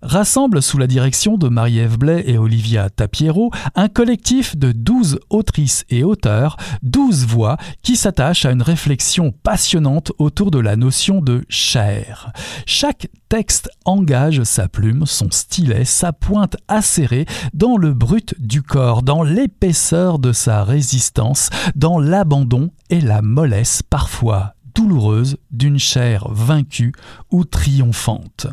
Rassemble 0.03 0.63
sous 0.63 0.79
la 0.79 0.87
direction 0.87 1.37
de 1.37 1.49
Marie-Ève 1.49 1.99
Blais 1.99 2.25
et 2.27 2.39
Olivia 2.39 2.91
Tapiero 2.91 3.51
un 3.75 3.89
collectif 3.89 4.57
de 4.57 4.73
12 4.73 5.19
autrices 5.31 5.85
et 5.91 6.05
auteurs, 6.05 6.57
12 6.83 7.27
voix 7.27 7.57
qui 7.83 7.97
s'attachent 7.97 8.45
à 8.45 8.53
une 8.53 8.63
réflexion 8.63 9.33
passionnante 9.43 10.13
autour 10.19 10.51
de 10.51 10.59
la 10.59 10.77
notion 10.77 11.21
de 11.21 11.45
chair. 11.49 12.33
Chaque 12.67 13.09
texte 13.29 13.71
engage 13.85 14.43
sa 14.45 14.69
plume, 14.69 15.05
son 15.07 15.31
stylet, 15.31 15.85
sa 15.85 16.13
pointe 16.13 16.57
acérée 16.69 17.27
dans 17.53 17.77
le 17.77 17.93
brut 17.93 18.35
du 18.39 18.63
corps, 18.63 19.03
dans 19.03 19.23
l'épaisseur 19.23 20.19
de 20.19 20.33
sa 20.33 20.65
résistance, 20.65 21.51
dans 21.75 21.99
l'abandon 21.99 22.71
et 22.91 23.01
la 23.01 23.23
mollesse 23.23 23.83
parfois 23.83 24.55
douloureuse 24.79 25.39
d'une 25.51 25.81
chair 25.81 26.29
vaincue 26.31 26.93
ou 27.33 27.45
triomphante. 27.45 28.47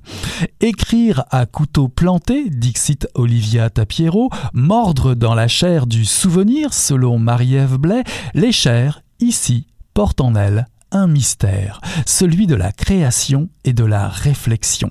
Écrire 0.60 1.24
à 1.30 1.46
couteau 1.46 1.88
planté, 1.88 2.50
dixit 2.50 3.08
Olivia 3.14 3.70
Tapiero, 3.70 4.32
mordre 4.52 5.14
dans 5.14 5.36
la 5.36 5.48
chair 5.48 5.86
du 5.86 6.04
souvenir, 6.04 6.74
selon 6.74 7.20
Marie-Ève 7.20 7.78
Blais, 7.78 8.04
les 8.34 8.52
chairs, 8.52 9.04
ici, 9.20 9.68
portent 9.94 10.20
en 10.20 10.34
elles 10.34 10.66
un 10.90 11.06
mystère, 11.06 11.80
celui 12.08 12.48
de 12.48 12.56
la 12.56 12.72
création 12.72 13.50
et 13.64 13.74
de 13.74 13.84
la 13.84 14.08
réflexion. 14.08 14.90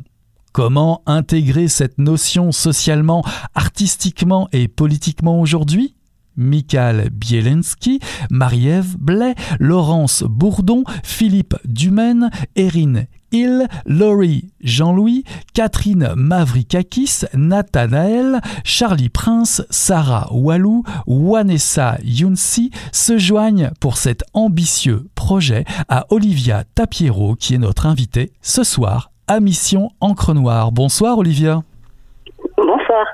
Comment 0.52 1.02
intégrer 1.04 1.66
cette 1.66 1.98
notion 1.98 2.52
socialement, 2.52 3.24
artistiquement 3.56 4.48
et 4.52 4.68
politiquement 4.68 5.40
aujourd'hui? 5.40 5.96
Michael 6.36 7.10
Bielensky, 7.10 8.00
Marie-Ève 8.30 8.96
Blais, 8.98 9.34
Laurence 9.58 10.24
Bourdon, 10.24 10.84
Philippe 11.02 11.56
Dumaine, 11.64 12.30
Erin 12.56 13.04
Hill, 13.32 13.66
Laurie 13.84 14.50
Jean-Louis, 14.60 15.24
Catherine 15.54 16.12
Mavrikakis, 16.16 17.24
Nathanaël, 17.34 18.40
Charlie 18.64 19.08
Prince, 19.08 19.62
Sarah 19.70 20.28
Walou, 20.30 20.84
Wanessa 21.06 21.98
Younsi 22.04 22.70
se 22.92 23.18
joignent 23.18 23.70
pour 23.80 23.96
cet 23.96 24.22
ambitieux 24.34 25.08
projet 25.16 25.64
à 25.88 26.06
Olivia 26.10 26.62
Tapiero 26.74 27.34
qui 27.34 27.54
est 27.54 27.58
notre 27.58 27.86
invitée 27.86 28.32
ce 28.40 28.62
soir 28.62 29.10
à 29.26 29.40
Mission 29.40 29.90
Encre 30.00 30.32
Noire. 30.34 30.70
Bonsoir 30.70 31.18
Olivia. 31.18 31.62
Bonsoir. 32.56 33.06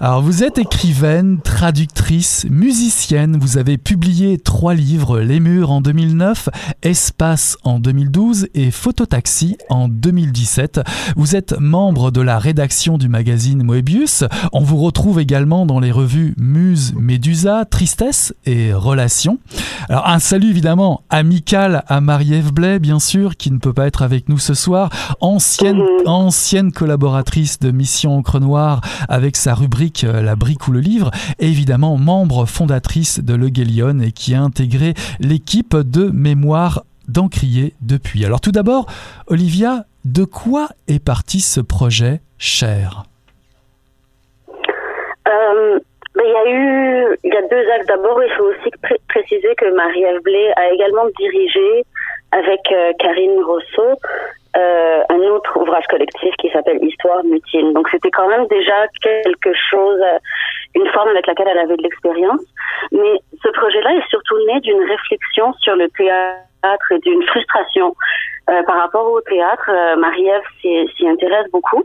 Alors 0.00 0.22
vous 0.22 0.44
êtes 0.44 0.58
écrivaine, 0.58 1.40
traductrice, 1.40 2.46
musicienne, 2.48 3.36
vous 3.36 3.58
avez 3.58 3.78
publié 3.78 4.38
trois 4.38 4.72
livres, 4.72 5.18
Les 5.18 5.40
Murs 5.40 5.72
en 5.72 5.80
2009, 5.80 6.50
Espace 6.82 7.56
en 7.64 7.80
2012 7.80 8.46
et 8.54 8.70
Phototaxi 8.70 9.58
en 9.70 9.88
2017. 9.88 10.82
Vous 11.16 11.34
êtes 11.34 11.58
membre 11.58 12.12
de 12.12 12.20
la 12.20 12.38
rédaction 12.38 12.96
du 12.96 13.08
magazine 13.08 13.64
Moebius. 13.64 14.22
On 14.52 14.62
vous 14.62 14.76
retrouve 14.76 15.18
également 15.18 15.66
dans 15.66 15.80
les 15.80 15.90
revues 15.90 16.32
Muse, 16.38 16.94
Médusa, 16.96 17.64
Tristesse 17.64 18.32
et 18.46 18.72
Relations. 18.72 19.40
Alors 19.88 20.06
un 20.06 20.20
salut 20.20 20.50
évidemment 20.50 21.02
amical 21.10 21.82
à 21.88 22.00
Marie-Ève 22.00 22.52
Blais, 22.52 22.78
bien 22.78 23.00
sûr, 23.00 23.36
qui 23.36 23.50
ne 23.50 23.58
peut 23.58 23.72
pas 23.72 23.88
être 23.88 24.02
avec 24.02 24.28
nous 24.28 24.38
ce 24.38 24.54
soir, 24.54 24.90
ancienne, 25.20 25.82
ancienne 26.06 26.70
collaboratrice 26.70 27.58
de 27.58 27.72
Mission 27.72 28.16
Encre 28.18 28.38
Noire 28.38 28.80
avec 29.08 29.34
sa 29.34 29.54
rubrique 29.54 29.87
euh, 30.04 30.22
la 30.22 30.36
brique 30.36 30.68
ou 30.68 30.72
le 30.72 30.80
livre, 30.80 31.10
évidemment 31.38 31.96
membre 31.96 32.46
fondatrice 32.46 33.22
de 33.22 33.34
Le 33.34 33.48
Guélion 33.48 34.00
et 34.00 34.12
qui 34.12 34.34
a 34.34 34.40
intégré 34.40 34.94
l'équipe 35.20 35.76
de 35.76 36.10
mémoire 36.10 36.84
d'Encrier 37.08 37.74
depuis. 37.80 38.24
Alors 38.24 38.40
tout 38.40 38.52
d'abord, 38.52 38.86
Olivia, 39.26 39.84
de 40.04 40.24
quoi 40.24 40.68
est 40.86 41.02
parti 41.02 41.40
ce 41.40 41.60
projet 41.60 42.20
Cher? 42.38 43.04
Euh, 45.28 45.78
ben, 46.14 46.24
il 46.24 46.30
y 46.30 46.36
a 46.36 46.50
eu, 46.50 47.18
deux 47.50 47.70
actes. 47.74 47.88
D'abord, 47.88 48.20
il 48.22 48.30
faut 48.36 48.44
aussi 48.44 48.70
préciser 49.08 49.54
que 49.56 49.74
Marie-Ève 49.74 50.20
a 50.56 50.70
également 50.72 51.06
dirigé 51.18 51.84
avec 52.32 52.60
euh, 52.72 52.92
Karine 52.98 53.42
Rousseau 53.42 53.98
euh, 54.56 55.02
un 55.08 55.20
autre 55.30 55.56
ouvrage 55.60 55.84
collectif 55.88 56.34
qui 56.38 56.48
s'appelle 56.50 56.82
Histoire 56.82 57.22
mutile. 57.24 57.72
Donc 57.74 57.88
c'était 57.90 58.10
quand 58.10 58.28
même 58.28 58.46
déjà 58.46 58.86
quelque 59.02 59.52
chose, 59.52 60.00
euh, 60.00 60.18
une 60.74 60.86
forme 60.88 61.08
avec 61.08 61.26
laquelle 61.26 61.48
elle 61.48 61.58
avait 61.58 61.76
de 61.76 61.82
l'expérience. 61.82 62.40
Mais 62.92 63.20
ce 63.42 63.48
projet-là 63.50 63.94
est 63.94 64.08
surtout 64.08 64.36
né 64.46 64.60
d'une 64.60 64.82
réflexion 64.82 65.52
sur 65.60 65.76
le 65.76 65.88
théâtre 65.90 66.92
et 66.92 66.98
d'une 67.00 67.22
frustration 67.24 67.94
euh, 68.50 68.62
par 68.64 68.78
rapport 68.78 69.12
au 69.12 69.20
théâtre. 69.20 69.68
Euh, 69.68 69.96
Marie-Ève 69.96 70.42
s'y 70.62 71.06
intéresse 71.06 71.46
beaucoup. 71.52 71.84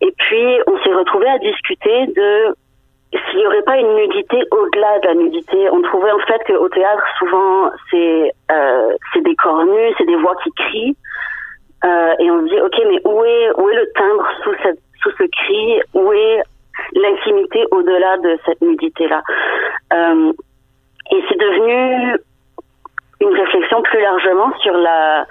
Et 0.00 0.12
puis 0.18 0.60
on 0.66 0.76
s'est 0.82 0.92
retrouvé 0.92 1.28
à 1.28 1.38
discuter 1.38 2.06
de 2.08 2.54
s'il 3.12 3.38
n'y 3.38 3.46
aurait 3.46 3.62
pas 3.62 3.76
une 3.76 3.94
nudité 3.94 4.38
au-delà 4.50 4.98
de 5.00 5.06
la 5.08 5.14
nudité. 5.14 5.68
On 5.70 5.82
trouvait 5.82 6.12
en 6.12 6.18
fait 6.20 6.42
qu'au 6.46 6.68
théâtre, 6.68 7.04
souvent, 7.18 7.70
c'est 7.90 8.32
euh, 8.52 8.92
des 9.16 9.34
corps 9.36 9.64
nus, 9.64 9.94
c'est 9.98 10.06
des 10.06 10.16
voix 10.16 10.36
qui 10.44 10.50
crient. 10.52 10.96
Euh, 11.84 12.12
et 12.18 12.30
on 12.30 12.40
se 12.46 12.52
dit, 12.52 12.60
ok, 12.60 12.76
mais 12.88 13.00
où 13.04 13.24
est, 13.24 13.50
où 13.58 13.68
est 13.68 13.74
le 13.74 13.92
timbre 13.94 14.28
sous, 14.44 14.54
cette, 14.62 14.78
sous 15.02 15.10
ce 15.10 15.24
cri? 15.24 15.80
Où 15.94 16.12
est 16.12 16.42
l'intimité 16.94 17.64
au-delà 17.70 18.18
de 18.18 18.38
cette 18.46 18.60
nudité-là? 18.60 19.22
Euh, 19.92 20.32
Et 21.12 21.24
c'est 21.28 21.38
devenu 21.38 22.16
une 23.20 23.34
réflexion 23.34 23.82
plus 23.82 24.00
largement 24.00 24.52
sur 24.58 24.74
la 24.76 25.26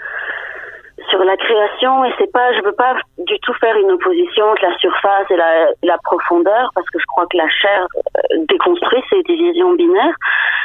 sur 1.09 1.23
la 1.23 1.37
création 1.37 2.05
et 2.05 2.13
c'est 2.17 2.31
pas 2.31 2.53
je 2.53 2.61
veux 2.61 2.73
pas 2.73 2.95
du 3.17 3.39
tout 3.39 3.53
faire 3.55 3.75
une 3.77 3.91
opposition 3.91 4.45
entre 4.45 4.63
la 4.63 4.77
surface 4.77 5.29
et 5.29 5.35
la, 5.35 5.67
la 5.83 5.97
profondeur 6.03 6.71
parce 6.75 6.89
que 6.89 6.99
je 6.99 7.05
crois 7.05 7.25
que 7.27 7.37
la 7.37 7.49
chair 7.49 7.87
euh, 8.07 8.37
déconstruit 8.47 9.01
ces 9.09 9.21
divisions 9.23 9.73
binaires. 9.73 10.15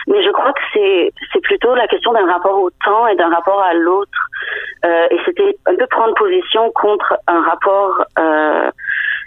Mais 0.07 0.23
je 0.23 0.31
crois 0.31 0.53
que 0.53 0.61
c'est 0.73 1.13
c'est 1.33 1.41
plutôt 1.41 1.75
la 1.75 1.87
question 1.87 2.13
d'un 2.13 2.31
rapport 2.31 2.61
au 2.61 2.71
temps 2.85 3.07
et 3.07 3.17
d'un 3.17 3.31
rapport 3.31 3.61
à 3.63 3.75
l'autre. 3.75 4.29
Euh, 4.85 5.07
et 5.11 5.19
c'était 5.25 5.57
un 5.67 5.75
peu 5.77 5.87
prendre 5.87 6.15
position 6.15 6.71
contre 6.73 7.17
un 7.27 7.43
rapport 7.43 8.05
euh, 8.19 8.71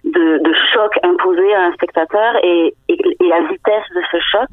de, 0.03 0.37
de, 0.37 0.53
choc 0.73 0.93
imposé 1.03 1.53
à 1.55 1.63
un 1.63 1.71
spectateur 1.73 2.35
et, 2.43 2.75
et, 2.89 2.93
et 2.93 3.27
la 3.27 3.41
vitesse 3.41 3.89
de 3.95 4.01
ce 4.11 4.19
choc. 4.31 4.49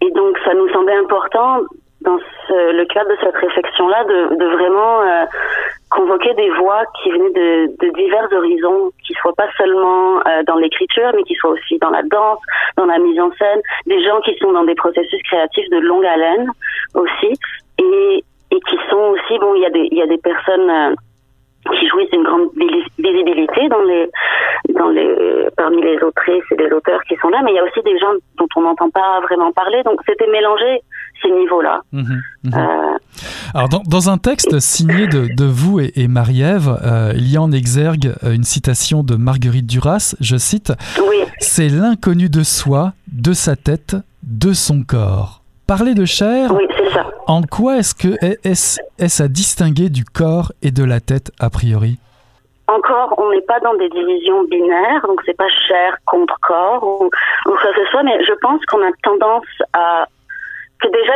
Et 0.00 0.10
donc 0.12 0.38
ça 0.44 0.54
nous 0.54 0.68
semblait 0.70 0.96
important 0.96 1.62
dans 2.04 2.18
le 2.50 2.84
cadre 2.84 3.10
de 3.10 3.16
cette 3.22 3.36
réflexion-là, 3.36 4.04
de, 4.04 4.44
vraiment 4.44 5.02
euh, 5.02 5.24
convoquer 5.90 6.34
des 6.34 6.50
voix 6.50 6.82
qui 7.02 7.10
venaient 7.10 7.30
de, 7.30 7.90
divers 7.94 8.28
horizons, 8.32 8.90
qui 9.06 9.14
soient 9.14 9.34
pas 9.36 9.48
seulement 9.56 10.18
euh, 10.26 10.42
dans 10.46 10.56
l'écriture, 10.56 11.10
mais 11.14 11.22
qui 11.24 11.34
soient 11.34 11.50
aussi 11.50 11.78
dans 11.78 11.90
la 11.90 12.02
danse, 12.02 12.38
dans 12.76 12.86
la 12.86 12.98
mise 12.98 13.18
en 13.20 13.30
scène, 13.32 13.60
des 13.86 14.02
gens 14.04 14.20
qui 14.20 14.36
sont 14.38 14.52
dans 14.52 14.64
des 14.64 14.74
processus 14.74 15.22
créatifs 15.22 15.68
de 15.70 15.78
longue 15.78 16.06
haleine 16.06 16.48
aussi, 16.94 17.34
et, 17.78 18.24
qui 18.68 18.78
sont 18.88 18.96
aussi, 18.96 19.36
bon, 19.40 19.54
il 19.56 19.62
y 19.62 19.66
a 19.66 19.70
des, 19.70 19.88
il 19.90 19.98
y 19.98 20.02
a 20.02 20.06
des 20.06 20.18
personnes 20.18 20.70
euh, 20.70 20.94
qui 21.76 21.88
jouissent 21.88 22.10
d'une 22.10 22.22
grande 22.22 22.50
visibilité 22.54 23.68
dans 23.68 23.82
les, 23.82 24.08
dans 24.68 24.88
les, 24.88 25.48
parmi 25.56 25.82
les 25.82 25.98
autrices 26.02 26.44
et 26.52 26.56
les 26.56 26.70
auteurs 26.70 27.02
qui 27.08 27.16
sont 27.16 27.30
là, 27.30 27.40
mais 27.42 27.50
il 27.50 27.56
y 27.56 27.58
a 27.58 27.64
aussi 27.64 27.82
des 27.82 27.98
gens 27.98 28.12
dont 28.38 28.46
on 28.56 28.60
n'entend 28.62 28.90
pas 28.90 29.20
vraiment 29.22 29.50
parler, 29.50 29.82
donc 29.82 30.00
c'était 30.06 30.28
mélangé 30.28 30.82
ces 31.24 31.30
niveaux-là. 31.30 31.80
Mhm, 31.92 32.22
mhm. 32.44 32.52
Euh, 32.54 32.98
Alors 33.54 33.68
dans, 33.68 33.82
dans, 33.86 34.10
un 34.10 34.18
texte 34.18 34.58
signé 34.60 35.06
de, 35.06 35.28
de 35.34 35.44
vous 35.44 35.80
et, 35.80 35.92
et 35.96 36.08
Marie-Ève, 36.08 36.76
euh, 36.84 37.12
il 37.16 37.30
y 37.32 37.36
a 37.36 37.42
en 37.42 37.52
exergue 37.52 38.14
euh, 38.24 38.32
une 38.32 38.44
citation 38.44 39.02
de 39.02 39.16
Marguerite 39.16 39.66
Duras, 39.66 40.14
je 40.20 40.36
cite, 40.36 40.72
oui. 41.08 41.16
C'est 41.38 41.68
l'inconnu 41.68 42.28
de 42.28 42.42
soi, 42.42 42.92
de 43.12 43.32
sa 43.32 43.56
tête, 43.56 43.96
de 44.22 44.52
son 44.52 44.82
corps. 44.82 45.42
Parler 45.66 45.94
de 45.94 46.04
chair, 46.04 46.52
oui, 46.54 46.66
ça. 46.92 47.06
en 47.26 47.42
quoi 47.42 47.78
est-ce 47.78 47.94
que 47.94 48.16
est-ce 48.22 48.78
est 48.98 49.20
à 49.20 49.28
distinguer 49.28 49.88
du 49.88 50.04
corps 50.04 50.52
et 50.62 50.70
de 50.70 50.84
la 50.84 51.00
tête 51.00 51.32
a 51.40 51.50
priori? 51.50 51.98
Encore, 52.66 53.14
on 53.18 53.30
n'est 53.30 53.42
pas 53.42 53.60
dans 53.60 53.74
des 53.74 53.88
divisions 53.90 54.44
binaires, 54.44 55.06
donc 55.06 55.20
c'est 55.26 55.36
pas 55.36 55.48
chair 55.68 55.96
contre 56.06 56.38
corps 56.40 56.82
ou, 56.82 57.04
ou 57.04 57.50
quoi 57.50 57.72
que 57.74 57.84
ce 57.84 57.90
soit, 57.90 58.02
mais 58.02 58.24
je 58.24 58.32
pense 58.40 58.64
qu'on 58.66 58.82
a 58.82 58.90
tendance 59.02 59.44
à 59.74 60.06
que 60.84 60.92
déjà 60.92 61.14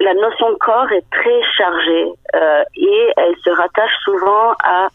la 0.00 0.14
notion 0.14 0.50
de 0.50 0.56
corps 0.56 0.90
est 0.92 1.04
très 1.10 1.42
chargée 1.56 2.06
euh, 2.34 2.62
et 2.76 3.12
elle 3.16 3.34
se 3.44 3.50
rattache 3.50 3.94
souvent 4.04 4.52
à 4.64 4.88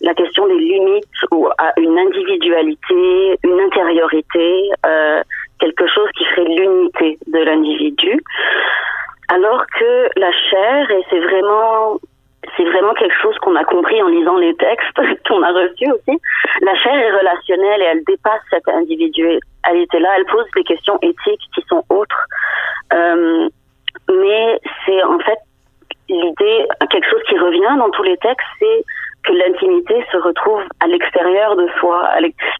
la 0.00 0.14
question 0.14 0.46
des 0.46 0.58
limites 0.58 1.22
ou 1.30 1.48
à 1.58 1.72
une 1.78 1.98
individualité, 1.98 3.38
une 3.42 3.60
intériorité, 3.60 4.70
euh, 4.84 5.22
quelque 5.58 5.86
chose 5.86 6.08
qui 6.16 6.24
ferait 6.26 6.44
l'unité 6.44 7.18
de 7.26 7.38
l'individu. 7.38 8.22
Alors 9.28 9.64
que 9.78 10.08
la 10.16 10.32
chair, 10.32 10.90
et 10.90 11.02
c'est 11.10 11.20
vraiment 11.20 11.98
c'est 12.56 12.64
vraiment 12.64 12.94
quelque 12.94 13.16
chose 13.22 13.36
qu'on 13.38 13.56
a 13.56 13.64
compris 13.64 14.00
en 14.02 14.08
lisant 14.08 14.36
les 14.36 14.54
textes 14.56 14.96
qu'on 15.28 15.42
a 15.42 15.52
reçus 15.52 15.90
aussi. 15.90 16.18
La 16.62 16.74
chair 16.76 16.94
est 16.94 17.10
relationnelle 17.10 17.82
et 17.82 17.84
elle 17.84 18.04
dépasse 18.04 18.42
cette 18.50 18.68
individualité-là. 18.68 20.08
Elle 20.16 20.26
pose 20.26 20.46
des 20.54 20.64
questions 20.64 20.98
éthiques 21.02 21.46
qui 21.54 21.62
sont 21.68 21.84
autres. 21.88 22.26
Euh, 22.92 23.48
mais 24.08 24.60
c'est 24.84 25.02
en 25.02 25.18
fait 25.18 25.38
l'idée, 26.08 26.66
quelque 26.90 27.10
chose 27.10 27.22
qui 27.28 27.38
revient 27.38 27.78
dans 27.78 27.90
tous 27.90 28.04
les 28.04 28.16
textes, 28.18 28.46
c'est 28.58 28.84
que 29.26 29.32
l'intimité 29.32 30.04
se 30.10 30.16
retrouve 30.16 30.62
à 30.80 30.86
l'extérieur 30.86 31.56
de 31.56 31.68
soi. 31.78 32.08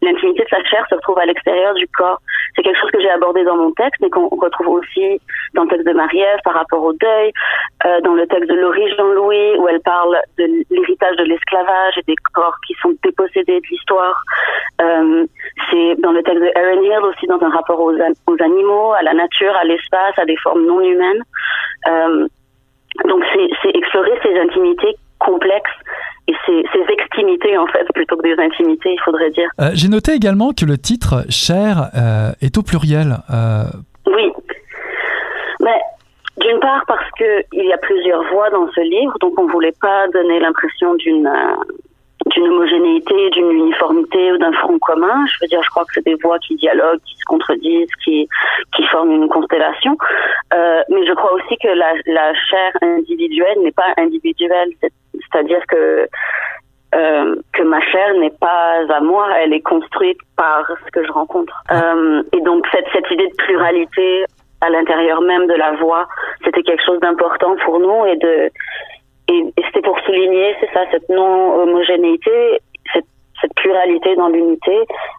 L'intimité 0.01 0.43
de 0.43 0.49
sa 0.49 0.63
chair 0.63 0.85
se 0.89 0.95
retrouve 0.95 1.17
à 1.19 1.25
l'extérieur 1.25 1.73
du 1.73 1.87
corps. 1.87 2.19
C'est 2.55 2.61
quelque 2.61 2.79
chose 2.79 2.91
que 2.91 3.01
j'ai 3.01 3.09
abordé 3.09 3.43
dans 3.43 3.55
mon 3.55 3.71
texte, 3.71 4.01
mais 4.01 4.09
qu'on 4.09 4.27
retrouve 4.27 4.67
aussi 4.67 5.21
dans 5.53 5.63
le 5.63 5.69
texte 5.69 5.87
de 5.87 5.93
Marie-Ève 5.93 6.39
par 6.43 6.53
rapport 6.53 6.83
au 6.83 6.93
deuil, 6.93 7.31
euh, 7.85 8.01
dans 8.01 8.13
le 8.13 8.27
texte 8.27 8.49
de 8.49 8.55
Laurie 8.55 8.93
Jean-Louis, 8.95 9.57
où 9.57 9.67
elle 9.67 9.81
parle 9.81 10.17
de 10.37 10.45
l'héritage 10.69 11.15
de 11.17 11.23
l'esclavage 11.23 11.97
et 11.97 12.03
des 12.07 12.15
corps 12.33 12.55
qui 12.67 12.73
sont 12.81 12.93
dépossédés 13.03 13.59
de 13.59 13.67
l'histoire. 13.71 14.21
Euh, 14.81 15.25
C'est 15.71 15.95
dans 16.01 16.11
le 16.11 16.21
texte 16.23 16.41
de 16.41 16.51
Erin 16.55 16.81
Hill 16.81 17.05
aussi 17.05 17.27
dans 17.27 17.41
un 17.41 17.49
rapport 17.49 17.79
aux, 17.79 17.93
aux 17.93 18.43
animaux, 18.43 18.93
à 18.93 19.03
la 19.03 19.13
nature, 19.13 19.55
à 19.55 19.63
l'espace, 19.63 20.17
à 20.17 20.25
des 20.25 20.37
formes 20.37 20.65
non 20.65 20.81
humaines. 20.81 21.23
Euh, 21.87 22.27
donc 23.05 23.23
c'est 23.33 23.77
explorer 23.77 24.19
ces 24.23 24.37
intimités 24.39 24.95
complexes 25.19 25.71
et 26.27 26.33
ces, 26.45 26.63
ces, 26.73 26.93
extimités 26.93 27.57
en 27.57 27.67
fait 27.67 27.85
plutôt 27.93 28.17
que 28.17 28.23
des 28.23 28.41
intimités, 28.41 28.93
il 28.93 28.99
faudrait 28.99 29.29
dire. 29.31 29.49
Euh, 29.61 29.69
J'ai 29.73 29.87
noté 29.87 30.13
également 30.13 30.51
que 30.51 30.65
le 30.65 30.77
titre 30.77 31.23
Cher 31.29 31.89
euh, 31.95 32.31
est 32.41 32.57
au 32.57 32.63
pluriel. 32.63 33.17
Euh... 33.31 33.63
Oui, 34.05 34.33
mais 35.61 35.79
d'une 36.39 36.59
part 36.59 36.83
parce 36.87 37.09
que 37.17 37.43
il 37.53 37.65
y 37.65 37.73
a 37.73 37.77
plusieurs 37.77 38.23
voix 38.31 38.49
dans 38.49 38.69
ce 38.71 38.81
livre, 38.81 39.17
donc 39.19 39.39
on 39.39 39.47
voulait 39.47 39.75
pas 39.81 40.07
donner 40.09 40.39
l'impression 40.39 40.95
d'une 40.95 41.29
d'une 42.25 42.47
homogénéité, 42.47 43.29
d'une 43.31 43.51
uniformité 43.51 44.33
ou 44.33 44.37
d'un 44.37 44.51
front 44.51 44.77
commun. 44.79 45.25
Je 45.27 45.37
veux 45.41 45.47
dire, 45.47 45.61
je 45.63 45.69
crois 45.69 45.85
que 45.85 45.93
c'est 45.93 46.05
des 46.05 46.15
voix 46.15 46.37
qui 46.39 46.55
dialoguent, 46.55 46.99
qui 47.05 47.15
se 47.15 47.25
contredisent, 47.25 47.95
qui 48.03 48.27
qui 48.75 48.83
forment 48.87 49.11
une 49.11 49.29
constellation. 49.29 49.97
Euh, 50.53 50.81
mais 50.89 51.05
je 51.05 51.13
crois 51.13 51.33
aussi 51.33 51.57
que 51.57 51.69
la, 51.69 51.93
la 52.05 52.33
chair 52.33 52.71
individuelle 52.81 53.59
n'est 53.63 53.71
pas 53.71 53.93
individuelle, 53.97 54.71
c'est-à-dire 55.31 55.61
que 55.67 56.07
euh, 56.95 57.35
que 57.53 57.63
ma 57.63 57.81
chair 57.81 58.13
n'est 58.15 58.37
pas 58.39 58.81
à 58.89 59.01
moi, 59.01 59.27
elle 59.39 59.53
est 59.53 59.61
construite 59.61 60.19
par 60.37 60.65
ce 60.85 60.91
que 60.91 61.05
je 61.05 61.11
rencontre. 61.11 61.53
Euh, 61.71 62.23
et 62.31 62.41
donc 62.41 62.65
cette 62.71 62.87
cette 62.93 63.09
idée 63.11 63.27
de 63.27 63.35
pluralité 63.35 64.25
à 64.61 64.69
l'intérieur 64.69 65.21
même 65.21 65.47
de 65.47 65.53
la 65.53 65.73
voix, 65.73 66.07
c'était 66.43 66.63
quelque 66.63 66.83
chose 66.83 66.99
d'important 67.01 67.55
pour 67.65 67.79
nous 67.79 68.05
et 68.05 68.15
de 68.15 68.49
et, 69.29 69.53
et 69.57 69.63
c'était 69.65 69.81
pour 69.81 69.99
souligner, 69.99 70.55
c'est 70.61 70.71
ça, 70.73 70.85
cette 70.91 71.09
non-homogénéité, 71.09 72.31
cette, 72.51 72.61
cette, 73.41 73.53
pluralité 73.55 74.15
dans 74.15 74.29
l'unité, 74.29 74.75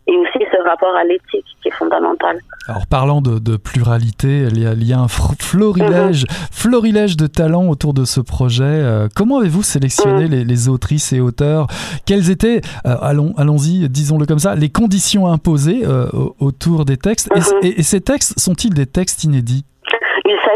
et 0.06 0.16
aussi 0.16 0.38
ce 0.52 0.62
rapport 0.68 0.94
à 0.96 1.04
l'éthique 1.04 1.44
qui 1.60 1.68
est 1.68 1.72
fondamental. 1.72 2.38
Alors 2.68 2.86
parlant 2.86 3.20
de, 3.20 3.38
de 3.38 3.56
pluralité, 3.56 4.46
il 4.50 4.58
y, 4.62 4.66
a, 4.66 4.72
il 4.72 4.86
y 4.86 4.92
a 4.92 5.00
un 5.00 5.08
florilège, 5.08 6.24
-hmm. 6.24 6.48
florilège 6.52 7.16
de 7.16 7.26
talents 7.26 7.68
autour 7.68 7.92
de 7.94 8.04
ce 8.04 8.20
projet. 8.20 8.64
Euh, 8.64 9.08
comment 9.14 9.38
avez-vous 9.38 9.62
sélectionné 9.62 10.24
-hmm. 10.26 10.30
les, 10.34 10.44
les, 10.44 10.68
autrices 10.68 11.12
et 11.16 11.20
auteurs? 11.20 11.64
Quelles 12.06 12.30
étaient, 12.30 12.60
euh, 12.86 13.10
allons, 13.10 13.32
allons-y, 13.36 13.88
disons-le 13.88 14.26
comme 14.26 14.42
ça, 14.46 14.54
les 14.54 14.70
conditions 14.80 15.24
imposées 15.36 15.82
euh, 15.84 16.08
autour 16.46 16.78
des 16.90 16.96
textes? 16.96 17.28
-hmm. 17.30 17.64
et, 17.64 17.68
et, 17.68 17.80
et 17.80 17.84
ces 17.92 18.00
textes 18.10 18.32
sont-ils 18.46 18.74
des 18.82 18.86
textes 18.98 19.20
inédits? 19.24 19.64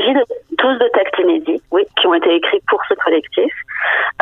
S'agit 0.02 0.14
de 0.14 0.24
tous 0.58 0.74
de 0.78 0.88
textes 0.94 1.18
inédits, 1.18 1.62
oui, 1.70 1.84
qui 1.98 2.06
ont 2.06 2.14
été 2.14 2.34
écrits 2.34 2.60
pour 2.68 2.80
ce 2.88 2.94
collectif. 2.94 3.52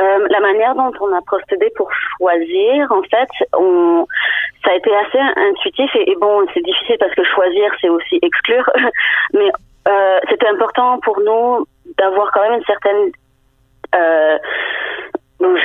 Euh, 0.00 0.26
la 0.30 0.40
manière 0.40 0.74
dont 0.74 0.92
on 1.00 1.14
a 1.14 1.20
procédé 1.22 1.70
pour 1.76 1.90
choisir, 1.92 2.90
en 2.90 3.02
fait, 3.02 3.28
ça 4.64 4.70
a 4.70 4.74
été 4.74 4.90
assez 4.94 5.18
intuitif 5.18 5.90
et, 5.96 6.14
bon, 6.20 6.46
c'est 6.54 6.62
difficile 6.62 6.96
parce 6.98 7.14
que 7.14 7.24
choisir, 7.24 7.70
c'est 7.80 7.88
aussi 7.88 8.18
exclure, 8.22 8.68
mais 9.34 9.50
euh, 9.88 10.18
c'était 10.28 10.48
important 10.48 10.98
pour 11.00 11.20
nous 11.20 11.66
d'avoir 11.98 12.30
quand 12.32 12.42
même 12.42 12.54
une 12.54 12.64
certaine 12.64 13.10
euh, 13.94 14.38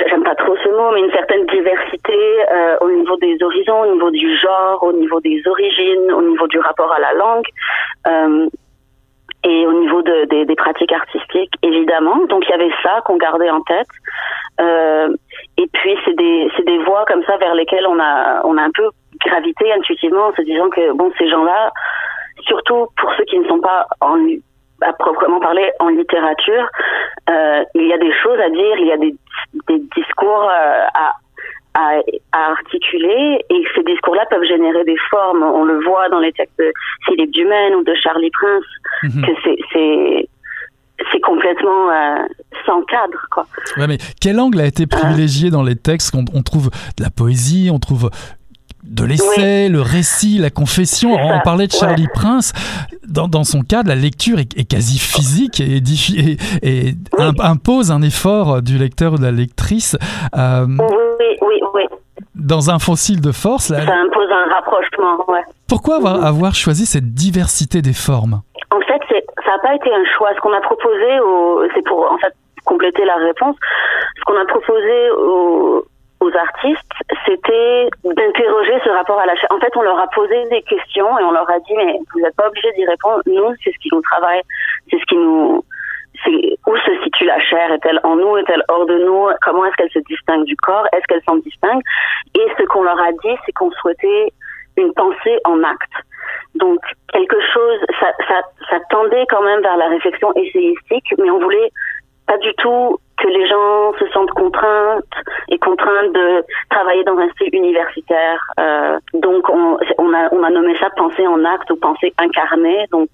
j'aime 0.08 0.24
pas 0.24 0.34
trop 0.34 0.56
ce 0.56 0.68
mot, 0.68 0.92
mais 0.92 1.00
une 1.00 1.12
certaine 1.12 1.46
diversité 1.46 2.18
euh, 2.50 2.76
au 2.80 2.90
niveau 2.90 3.16
des 3.16 3.36
horizons, 3.42 3.82
au 3.82 3.92
niveau 3.92 4.10
du 4.10 4.36
genre, 4.38 4.82
au 4.82 4.92
niveau 4.92 5.20
des 5.20 5.42
origines, 5.46 6.12
au 6.12 6.22
niveau 6.22 6.46
du 6.46 6.58
rapport 6.58 6.92
à 6.92 6.98
la 6.98 7.12
langue. 7.12 7.46
Et 9.46 9.66
au 9.66 9.72
niveau 9.74 10.02
de, 10.02 10.24
de, 10.26 10.44
des 10.44 10.56
pratiques 10.56 10.92
artistiques, 10.92 11.54
évidemment. 11.62 12.16
Donc 12.28 12.44
il 12.46 12.50
y 12.50 12.54
avait 12.54 12.72
ça 12.82 13.00
qu'on 13.04 13.16
gardait 13.16 13.50
en 13.50 13.60
tête. 13.62 13.86
Euh, 14.60 15.08
et 15.56 15.68
puis 15.72 15.96
c'est 16.04 16.16
des 16.16 16.50
des 16.66 16.78
voies 16.78 17.04
comme 17.06 17.22
ça 17.24 17.36
vers 17.36 17.54
lesquelles 17.54 17.86
on 17.86 17.98
a 18.00 18.40
on 18.44 18.56
a 18.56 18.62
un 18.62 18.70
peu 18.74 18.90
gravité 19.24 19.72
intuitivement 19.72 20.26
en 20.26 20.32
se 20.34 20.42
disant 20.42 20.68
que 20.70 20.92
bon 20.92 21.12
ces 21.18 21.28
gens-là, 21.28 21.70
surtout 22.40 22.88
pour 23.00 23.12
ceux 23.16 23.24
qui 23.24 23.38
ne 23.38 23.46
sont 23.46 23.60
pas 23.60 23.86
à 24.82 24.92
proprement 24.94 25.40
parler 25.40 25.70
en 25.78 25.88
littérature, 25.88 26.68
euh, 27.30 27.64
il 27.74 27.86
y 27.86 27.92
a 27.92 27.98
des 27.98 28.12
choses 28.22 28.40
à 28.40 28.50
dire, 28.50 28.76
il 28.78 28.86
y 28.86 28.92
a 28.92 28.96
des, 28.96 29.14
des 29.68 29.78
discours 29.96 30.50
euh, 30.50 30.86
à 30.94 31.12
à, 31.76 32.00
à, 32.32 32.50
articuler 32.52 33.44
et 33.50 33.64
ces 33.74 33.82
discours-là 33.82 34.24
peuvent 34.30 34.44
générer 34.44 34.84
des 34.84 34.96
formes. 35.10 35.42
On 35.42 35.64
le 35.64 35.82
voit 35.84 36.08
dans 36.08 36.20
les 36.20 36.32
textes 36.32 36.58
de 36.58 36.72
Philippe 37.04 37.32
Dumaine 37.32 37.74
ou 37.74 37.84
de 37.84 37.94
Charlie 37.94 38.30
Prince, 38.30 38.64
-hmm. 39.02 39.26
que 39.26 39.32
c'est 39.42 40.28
c'est 41.12 41.20
complètement 41.20 41.90
euh, 41.90 42.26
sans 42.64 42.82
cadre. 42.82 43.20
Quoi. 43.30 43.46
Ouais, 43.76 43.86
mais 43.86 43.98
quel 44.20 44.40
angle 44.40 44.60
a 44.60 44.66
été 44.66 44.86
privilégié 44.86 45.50
dans 45.50 45.62
les 45.62 45.76
textes 45.76 46.14
on, 46.14 46.24
on 46.32 46.42
trouve 46.42 46.70
de 46.96 47.02
la 47.02 47.10
poésie, 47.10 47.68
on 47.70 47.78
trouve 47.78 48.10
de 48.86 49.04
l'essai, 49.04 49.66
oui. 49.66 49.68
le 49.68 49.80
récit, 49.80 50.38
la 50.38 50.50
confession. 50.50 51.14
On 51.14 51.40
parlait 51.40 51.66
de 51.66 51.72
Charlie 51.72 52.02
ouais. 52.02 52.12
Prince. 52.14 52.52
Dans, 53.06 53.28
dans, 53.28 53.44
son 53.44 53.62
cas, 53.62 53.82
la 53.84 53.94
lecture 53.94 54.38
est, 54.38 54.58
est 54.58 54.64
quasi 54.64 54.98
physique 54.98 55.60
et, 55.60 55.76
et, 55.76 56.36
et 56.62 56.94
oui. 57.18 57.24
impose 57.40 57.90
un 57.90 58.02
effort 58.02 58.62
du 58.62 58.78
lecteur 58.78 59.14
ou 59.14 59.18
de 59.18 59.22
la 59.22 59.32
lectrice. 59.32 59.96
Euh, 60.36 60.66
oui, 60.66 61.38
oui, 61.42 61.60
oui. 61.74 61.82
Dans 62.34 62.70
un 62.70 62.78
fossile 62.78 63.20
de 63.20 63.32
force. 63.32 63.70
Là, 63.70 63.84
ça 63.84 63.94
impose 63.94 64.30
un 64.30 64.54
rapprochement, 64.54 65.24
ouais. 65.28 65.42
Pourquoi 65.68 65.96
avoir, 65.96 66.24
avoir 66.24 66.54
choisi 66.54 66.86
cette 66.86 67.14
diversité 67.14 67.82
des 67.82 67.92
formes? 67.92 68.40
En 68.70 68.80
fait, 68.80 69.00
ça 69.44 69.50
n'a 69.52 69.58
pas 69.62 69.74
été 69.74 69.90
un 69.92 70.04
choix. 70.16 70.30
Ce 70.34 70.40
qu'on 70.40 70.52
a 70.52 70.60
proposé, 70.60 71.70
c'est 71.74 71.84
pour 71.86 72.10
en 72.10 72.18
fait 72.18 72.34
compléter 72.64 73.04
la 73.04 73.16
réponse, 73.16 73.56
ce 74.18 74.22
qu'on 74.24 74.40
a 74.40 74.44
proposé 74.46 75.10
au 75.18 75.84
aux 76.26 76.36
artistes, 76.36 76.92
c'était 77.24 77.88
d'interroger 78.04 78.78
ce 78.84 78.90
rapport 78.90 79.18
à 79.18 79.26
la 79.26 79.36
chair. 79.36 79.48
En 79.50 79.58
fait, 79.58 79.74
on 79.76 79.82
leur 79.82 79.98
a 79.98 80.08
posé 80.08 80.48
des 80.48 80.62
questions 80.62 81.18
et 81.18 81.22
on 81.22 81.30
leur 81.30 81.48
a 81.48 81.58
dit, 81.60 81.74
mais 81.76 81.98
vous 82.12 82.20
n'êtes 82.20 82.36
pas 82.36 82.48
obligé 82.48 82.72
d'y 82.72 82.84
répondre. 82.84 83.22
Nous, 83.26 83.54
c'est 83.62 83.72
ce 83.72 83.78
qui 83.78 83.88
nous 83.92 84.02
travaille, 84.02 84.42
c'est 84.90 84.98
ce 84.98 85.04
qui 85.06 85.16
nous, 85.16 85.64
c'est 86.24 86.58
où 86.66 86.76
se 86.76 87.02
situe 87.04 87.24
la 87.24 87.38
chair 87.40 87.72
Est-elle 87.72 88.00
en 88.02 88.16
nous 88.16 88.36
Est-elle 88.38 88.62
hors 88.68 88.86
de 88.86 88.98
nous 88.98 89.28
Comment 89.42 89.66
est-ce 89.66 89.76
qu'elle 89.76 89.90
se 89.90 90.00
distingue 90.00 90.44
du 90.44 90.56
corps 90.56 90.86
Est-ce 90.92 91.06
qu'elle 91.06 91.22
s'en 91.28 91.36
distingue? 91.36 91.80
Et 92.34 92.46
ce 92.58 92.64
qu'on 92.64 92.82
leur 92.82 93.00
a 93.00 93.12
dit, 93.12 93.36
c'est 93.44 93.52
qu'on 93.52 93.70
souhaitait 93.72 94.32
une 94.76 94.92
pensée 94.94 95.38
en 95.44 95.62
acte. 95.62 95.92
Donc 96.54 96.80
quelque 97.12 97.40
chose, 97.52 97.78
ça, 98.00 98.12
ça, 98.28 98.78
tendait 98.90 99.24
quand 99.28 99.42
même 99.42 99.60
vers 99.62 99.76
la 99.76 99.88
réflexion 99.88 100.32
essayistique, 100.34 101.14
mais 101.18 101.30
on 101.30 101.38
voulait 101.38 101.70
pas 102.26 102.38
du 102.38 102.52
tout 102.54 102.98
que 103.18 103.28
les 103.28 103.46
gens 103.46 103.92
se 103.98 104.06
sentent 104.12 104.30
contraintes 104.30 105.04
et 105.48 105.58
contraintes 105.58 106.12
de 106.12 106.44
travailler 106.70 107.04
dans 107.04 107.16
un 107.18 107.28
style 107.30 107.54
universitaire. 107.54 108.40
Euh, 108.60 108.98
donc 109.14 109.48
on, 109.48 109.78
on, 109.98 110.12
a, 110.12 110.28
on 110.32 110.42
a 110.42 110.50
nommé 110.50 110.76
ça 110.78 110.90
pensée 110.90 111.26
en 111.26 111.44
acte 111.44 111.70
ou 111.70 111.76
pensée 111.76 112.12
incarnée. 112.18 112.86
Donc 112.92 113.08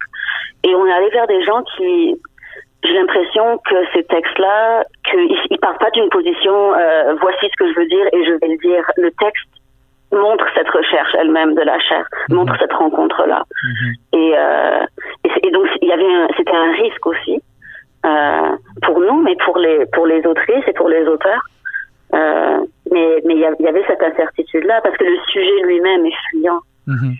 et 0.63 0.75
on 0.75 0.85
est 0.85 0.91
allé 0.91 1.09
vers 1.09 1.27
des 1.27 1.43
gens 1.43 1.63
qui 1.75 2.15
j'ai 2.83 2.93
l'impression 2.93 3.59
que 3.59 3.75
ces 3.93 4.03
textes-là, 4.03 4.83
qu'ils 5.09 5.37
ils 5.49 5.57
partent 5.59 5.79
pas 5.79 5.91
d'une 5.91 6.09
position 6.09 6.73
euh, 6.73 7.15
voici 7.21 7.47
ce 7.49 7.63
que 7.63 7.71
je 7.71 7.79
veux 7.79 7.87
dire 7.87 8.05
et 8.11 8.25
je 8.25 8.31
vais 8.33 8.47
le 8.47 8.57
dire. 8.57 8.83
Le 8.97 9.09
texte 9.11 9.47
montre 10.11 10.45
cette 10.53 10.69
recherche 10.69 11.15
elle-même 11.17 11.55
de 11.55 11.61
la 11.61 11.79
chair, 11.79 12.05
mhm. 12.29 12.37
montre 12.37 12.55
cette 12.59 12.73
rencontre-là. 12.73 13.43
Mhm. 13.63 13.93
Et, 14.13 14.33
euh, 14.37 14.85
et, 15.23 15.47
et, 15.47 15.51
donc 15.51 15.67
il 15.81 15.87
y 15.87 15.93
avait 15.93 16.33
c'était 16.35 16.55
un 16.55 16.71
risque 16.73 17.05
aussi 17.07 17.41
euh, 18.05 18.57
pour 18.81 18.99
nous, 18.99 19.21
mais 19.21 19.35
pour 19.45 19.57
les 19.57 19.85
pour 19.87 20.05
les 20.05 20.25
autrices 20.25 20.67
et 20.67 20.73
pour 20.73 20.89
les 20.89 21.05
auteurs. 21.07 21.41
Euh, 22.13 22.59
mais 22.91 23.21
mais 23.25 23.35
il 23.35 23.39
y, 23.39 23.67
avait 23.67 23.83
cette 23.87 24.01
incertitude-là 24.01 24.81
parce 24.83 24.95
que 24.97 25.03
le 25.03 25.17
sujet 25.31 25.61
lui-même 25.63 26.05
est 26.05 26.29
fuyant. 26.29 26.59
Mhm. 26.87 27.15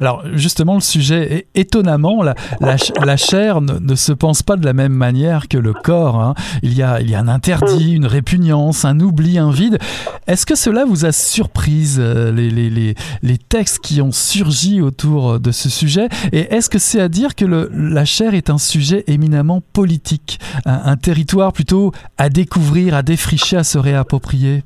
Alors 0.00 0.22
justement, 0.34 0.74
le 0.74 0.80
sujet, 0.80 1.46
étonnamment, 1.54 2.22
la, 2.22 2.34
la, 2.60 3.16
chair 3.16 3.60
ne, 3.60 3.94
se 3.94 4.12
pense 4.12 4.42
pas 4.42 4.56
de 4.56 4.64
la 4.64 4.72
même 4.72 4.92
manière 4.92 5.48
que 5.48 5.58
le 5.58 5.72
corps. 5.72 6.20
Hein. 6.20 6.34
Il, 6.62 6.74
y 6.74 6.82
a, 6.82 7.00
il 7.00 7.10
y 7.10 7.14
a 7.14 7.20
un 7.20 7.28
interdit, 7.28 7.92
une 7.92 8.06
répugnance, 8.06 8.84
un 8.84 9.00
oubli, 9.00 9.38
un 9.38 9.50
vide. 9.50 9.78
Est-ce 10.26 10.46
que 10.46 10.54
cela 10.54 10.84
vous 10.84 11.04
a 11.04 11.12
surprise, 11.12 11.98
euh, 12.00 12.32
les, 12.32 12.50
les, 12.50 12.70
les, 12.70 12.94
les, 13.22 13.38
textes 13.38 13.80
qui 13.80 14.00
ont 14.00 14.12
surgi 14.12 14.80
autour 14.80 15.40
de 15.40 15.50
ce 15.50 15.68
sujet? 15.68 16.08
Et 16.32 16.54
est-ce 16.54 16.70
que 16.70 16.78
c'est 16.78 17.00
à 17.00 17.08
dire 17.08 17.34
que 17.34 17.44
le, 17.44 17.70
la 17.72 18.04
chair 18.04 18.34
est 18.34 18.50
un 18.50 18.58
sujet 18.58 19.04
éminemment 19.06 19.62
politique, 19.72 20.38
un 20.64 20.96
territoire 20.96 21.52
plutôt 21.52 21.92
à 22.18 22.28
découvrir, 22.28 22.94
à 22.94 23.02
défricher, 23.02 23.56
à 23.56 23.64
se 23.64 23.78
réapproprier? 23.78 24.62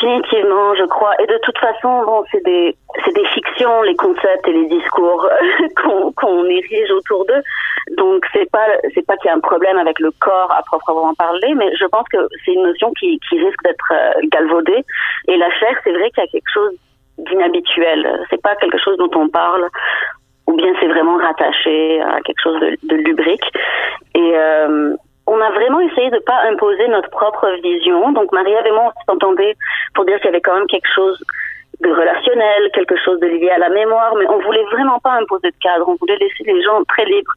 Définitivement, 0.00 0.74
je 0.76 0.84
crois. 0.84 1.12
Et 1.20 1.26
de 1.26 1.38
toute 1.42 1.58
façon, 1.58 2.02
bon, 2.04 2.24
c'est 2.30 2.42
des, 2.44 2.74
c'est 3.04 3.14
des 3.14 3.26
fictions, 3.26 3.82
les 3.82 3.96
concepts 3.96 4.48
et 4.48 4.52
les 4.52 4.66
discours 4.66 5.28
qu'on, 6.16 6.44
érige 6.46 6.90
autour 6.92 7.26
d'eux. 7.26 7.42
Donc, 7.96 8.24
c'est 8.32 8.50
pas, 8.50 8.66
c'est 8.94 9.04
pas 9.06 9.16
qu'il 9.18 9.28
y 9.28 9.32
a 9.32 9.36
un 9.36 9.40
problème 9.40 9.76
avec 9.76 9.98
le 10.00 10.10
corps 10.20 10.50
à 10.52 10.62
proprement 10.62 11.12
parler, 11.14 11.54
mais 11.54 11.70
je 11.76 11.84
pense 11.86 12.06
que 12.10 12.16
c'est 12.44 12.52
une 12.52 12.62
notion 12.62 12.92
qui, 12.98 13.18
qui 13.28 13.38
risque 13.38 13.62
d'être 13.62 13.92
euh, 13.92 14.12
galvaudée. 14.32 14.84
Et 15.28 15.36
la 15.36 15.50
chair, 15.58 15.76
c'est 15.84 15.92
vrai 15.92 16.10
qu'il 16.10 16.24
y 16.24 16.26
a 16.26 16.30
quelque 16.30 16.52
chose 16.52 16.72
d'inhabituel. 17.18 18.24
C'est 18.30 18.40
pas 18.40 18.56
quelque 18.56 18.78
chose 18.78 18.96
dont 18.96 19.10
on 19.14 19.28
parle 19.28 19.68
ou 20.46 20.54
bien 20.54 20.72
c'est 20.80 20.88
vraiment 20.88 21.18
rattaché 21.18 22.00
à 22.00 22.20
quelque 22.22 22.40
chose 22.42 22.58
de, 22.60 22.76
de 22.84 22.96
lubrique. 22.96 23.44
Et, 24.14 24.32
euh, 24.34 24.96
on 25.26 25.40
a 25.40 25.50
vraiment 25.50 25.80
essayé 25.80 26.10
de 26.10 26.16
ne 26.16 26.20
pas 26.20 26.42
imposer 26.50 26.88
notre 26.88 27.10
propre 27.10 27.48
vision. 27.62 28.12
Donc 28.12 28.32
Marie-Ève 28.32 28.66
et 28.66 28.72
moi, 28.72 28.92
on 28.96 29.12
s'entendait 29.12 29.56
pour 29.94 30.04
dire 30.04 30.16
qu'il 30.18 30.26
y 30.26 30.28
avait 30.28 30.40
quand 30.40 30.54
même 30.54 30.66
quelque 30.66 30.90
chose 30.94 31.22
de 31.80 31.90
relationnel, 31.90 32.70
quelque 32.74 32.96
chose 32.96 33.20
de 33.20 33.26
lié 33.26 33.50
à 33.50 33.58
la 33.58 33.70
mémoire, 33.70 34.14
mais 34.16 34.26
on 34.28 34.38
voulait 34.40 34.64
vraiment 34.64 34.98
pas 34.98 35.12
imposer 35.12 35.50
de 35.50 35.56
cadre. 35.62 35.88
On 35.88 35.94
voulait 35.94 36.16
laisser 36.16 36.44
les 36.44 36.62
gens 36.62 36.82
très 36.84 37.04
libres. 37.04 37.32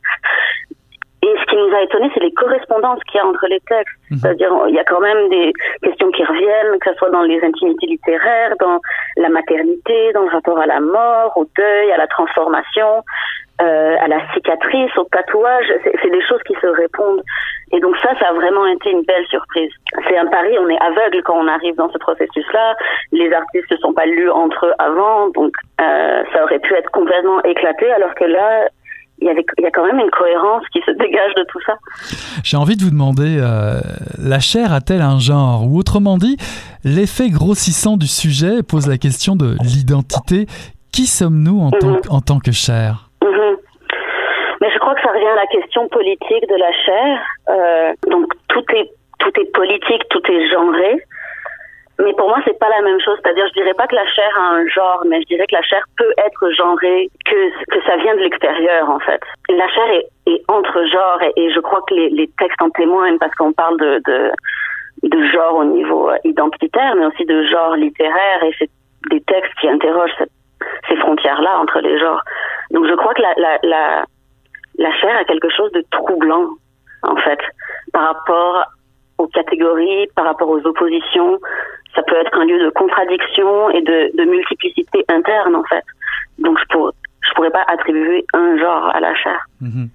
Et 1.24 1.34
ce 1.40 1.46
qui 1.46 1.56
nous 1.56 1.74
a 1.74 1.82
étonné, 1.82 2.12
c'est 2.14 2.20
les 2.20 2.34
correspondances 2.34 3.02
qu'il 3.06 3.18
y 3.18 3.22
a 3.22 3.26
entre 3.26 3.48
les 3.48 3.62
textes. 3.62 3.96
Mhm. 4.12 4.18
C'est-à-dire, 4.18 4.52
il 4.68 4.76
y 4.76 4.80
a 4.80 4.84
quand 4.84 5.00
même 5.00 5.30
des 5.30 5.54
questions 5.82 6.12
qui 6.12 6.26
reviennent, 6.26 6.78
que 6.80 6.92
ce 6.92 6.98
soit 6.98 7.12
dans 7.12 7.22
les 7.22 7.42
intimités 7.42 7.88
littéraires, 7.88 8.54
dans 8.60 8.82
la 9.16 9.30
maternité, 9.30 10.12
dans 10.14 10.24
le 10.24 10.32
rapport 10.32 10.60
à 10.60 10.66
la 10.66 10.82
mort, 10.82 11.32
au 11.38 11.48
deuil, 11.56 11.92
à 11.94 11.98
la 11.98 12.08
transformation, 12.08 13.04
euh, 13.62 13.95
à 13.99 14.08
la 14.08 14.20
cicatrice, 14.34 14.97
au 14.97 15.04
tatouage. 15.06 15.66
C'est 15.84 16.10
des 16.10 16.26
choses 16.28 16.41
qui 16.47 16.54
se 16.60 16.68
répondent. 16.68 17.22
Et 17.72 17.80
donc 17.80 17.95
ça, 17.97 18.10
ça 18.20 18.30
a 18.30 18.34
vraiment 18.34 18.66
été 18.66 18.89
une 18.89 19.04
belle 19.04 19.26
surprise. 19.30 19.72
C'est 20.08 20.18
un 20.18 20.26
pari, 20.28 20.58
on 20.60 20.70
est 20.70 20.80
aveugle 20.82 21.22
quand 21.24 21.38
on 21.38 21.47
arrive 21.47 21.76
dans 21.76 21.91
ce 21.91 21.97
processus-là. 21.97 22.76
Les 23.12 23.32
artistes 23.32 23.72
ne 23.72 23.78
sont 23.78 23.93
pas 23.93 24.06
lus 24.06 24.30
entre 24.30 24.66
eux 24.66 24.74
avant, 24.80 25.30
donc 25.30 25.54
euh, 25.82 26.24
ça 26.34 26.43
aurait 26.43 26.60
pu 26.60 26.74
être 26.74 26.89
complètement 26.91 27.41
éclaté, 27.43 27.91
alors 27.91 28.14
que 28.16 28.26
là, 28.26 28.68
il 29.20 29.28
y, 29.28 29.30
avait, 29.30 29.45
il 29.58 29.64
y 29.64 29.68
a 29.68 29.72
quand 29.72 29.86
même 29.86 29.99
une 29.99 30.10
cohérence 30.10 30.64
qui 30.74 30.82
se 30.86 30.91
dégage 30.91 31.34
de 31.36 31.45
tout 31.47 31.60
ça. 31.66 31.78
J'ai 32.43 32.58
envie 32.58 32.76
de 32.76 32.84
vous 32.84 32.91
demander, 32.91 33.38
euh, 33.39 33.80
la 34.20 34.39
chair 34.39 34.74
a-t-elle 34.74 35.01
un 35.01 35.20
genre? 35.20 35.64
Ou 35.68 35.78
autrement 35.78 36.18
dit, 36.18 36.38
l'effet 36.84 37.30
grossissant 37.30 37.97
du 37.97 38.08
sujet 38.08 38.64
pose 38.68 38.88
la 38.88 38.97
question 38.97 39.36
de 39.36 39.56
l'identité. 39.62 40.47
Qui 40.91 41.08
sommes-nous 41.08 41.60
en, 41.60 41.72
tant, 41.72 41.88
mhm. 41.88 42.01
en 42.10 42.22
tant 42.22 42.39
que 42.39 42.51
chair 42.51 43.10
mais 44.64 44.72
je 44.72 44.80
crois 44.80 44.95
que 44.95 45.01
ça 45.01 45.12
revient 45.12 45.28
à 45.28 45.36
la 45.36 45.47
politique 45.90 46.48
de 46.50 46.56
la 46.56 46.72
chair. 46.72 47.20
Euh, 47.50 47.94
donc 48.08 48.28
tout 48.50 48.66
est 48.76 48.92
tout 49.20 49.40
est 49.40 49.52
politique, 49.54 50.04
tout 50.10 50.22
est 50.30 50.48
genré. 50.50 51.02
Mais 52.00 52.14
pour 52.14 52.28
moi, 52.28 52.40
c'est 52.46 52.58
pas 52.58 52.70
la 52.70 52.82
même 52.82 53.00
chose. 53.00 53.18
C'est-à-dire, 53.24 53.46
je 53.50 53.62
dirais 53.62 53.74
pas 53.76 53.88
que 53.88 53.96
la 53.96 54.08
chair 54.08 54.30
a 54.38 54.56
un 54.56 54.68
genre, 54.68 55.04
mais 55.08 55.22
je 55.22 55.28
dirais 55.28 55.46
que 55.48 55.56
la 55.56 55.62
chair 55.62 55.84
peut 55.98 56.12
être 56.18 56.50
genrée, 56.52 57.10
que, 57.24 57.66
que 57.70 57.86
ça 57.86 57.98
vient 57.98 58.16
de 58.16 58.22
l'extérieur, 58.22 58.90
en 58.90 59.00
fait. 59.00 59.22
La 59.50 59.68
chair 59.70 59.86
est, 60.26 60.42
entre 60.48 60.84
genres, 60.92 61.20
et, 61.36 61.52
je 61.52 61.60
crois 61.60 61.82
que 61.88 61.94
les, 61.94 62.30
textes 62.40 62.62
en 62.62 62.72
témoignent 62.72 63.20
parce 63.20 63.34
qu'on 63.36 63.54
parle 63.54 63.80
de, 63.80 64.02
de, 65.04 65.24
genre 65.32 65.58
au 65.58 65.66
niveau 65.66 66.10
identitaire, 66.24 66.96
mais 66.96 67.06
aussi 67.06 67.26
de 67.26 67.44
genre 67.46 67.76
littéraire, 67.76 68.44
et 68.44 68.56
c'est 68.58 68.70
des 69.12 69.22
textes 69.22 69.54
qui 69.62 69.70
interrogent 69.70 70.12
ces 70.90 70.96
frontières-là 70.96 71.60
entre 71.60 71.80
les 71.80 72.00
genres. 72.00 72.24
Donc, 72.72 72.88
je 72.88 72.94
crois 72.96 73.14
que 73.14 73.22
la, 73.22 74.04
la 74.78 74.92
chair 75.00 75.16
a 75.18 75.24
quelque 75.26 75.50
chose 75.50 75.72
de 75.72 75.84
troublant, 75.92 76.50
en 77.04 77.16
fait, 77.18 77.40
par 77.92 78.14
rapport 78.14 78.66
aux 79.18 79.28
catégories, 79.28 80.08
par 80.16 80.26
rapport 80.26 80.50
aux 80.50 80.66
oppositions. 80.66 81.40
Ça 81.96 82.02
peut 82.04 82.16
être 82.16 82.36
un 82.38 82.46
lieu 82.46 82.60
de 82.64 82.70
contradiction 82.72 83.70
et 83.70 83.82
de, 83.82 84.18
de 84.18 84.24
multiplicité 84.24 85.06
interne, 85.10 85.56
en 85.56 85.64
fait. 85.64 85.84
Donc, 86.40 86.58
je, 86.60 86.66
pour, 86.70 86.92
je 87.22 87.34
pourrais 87.34 87.52
pas 87.52 87.64
attribuer 87.68 88.26
un 88.34 88.58
genre 88.58 88.88
à 88.94 89.00
la 89.00 89.14
chair. 89.16 89.40
Mhm. 89.62 89.90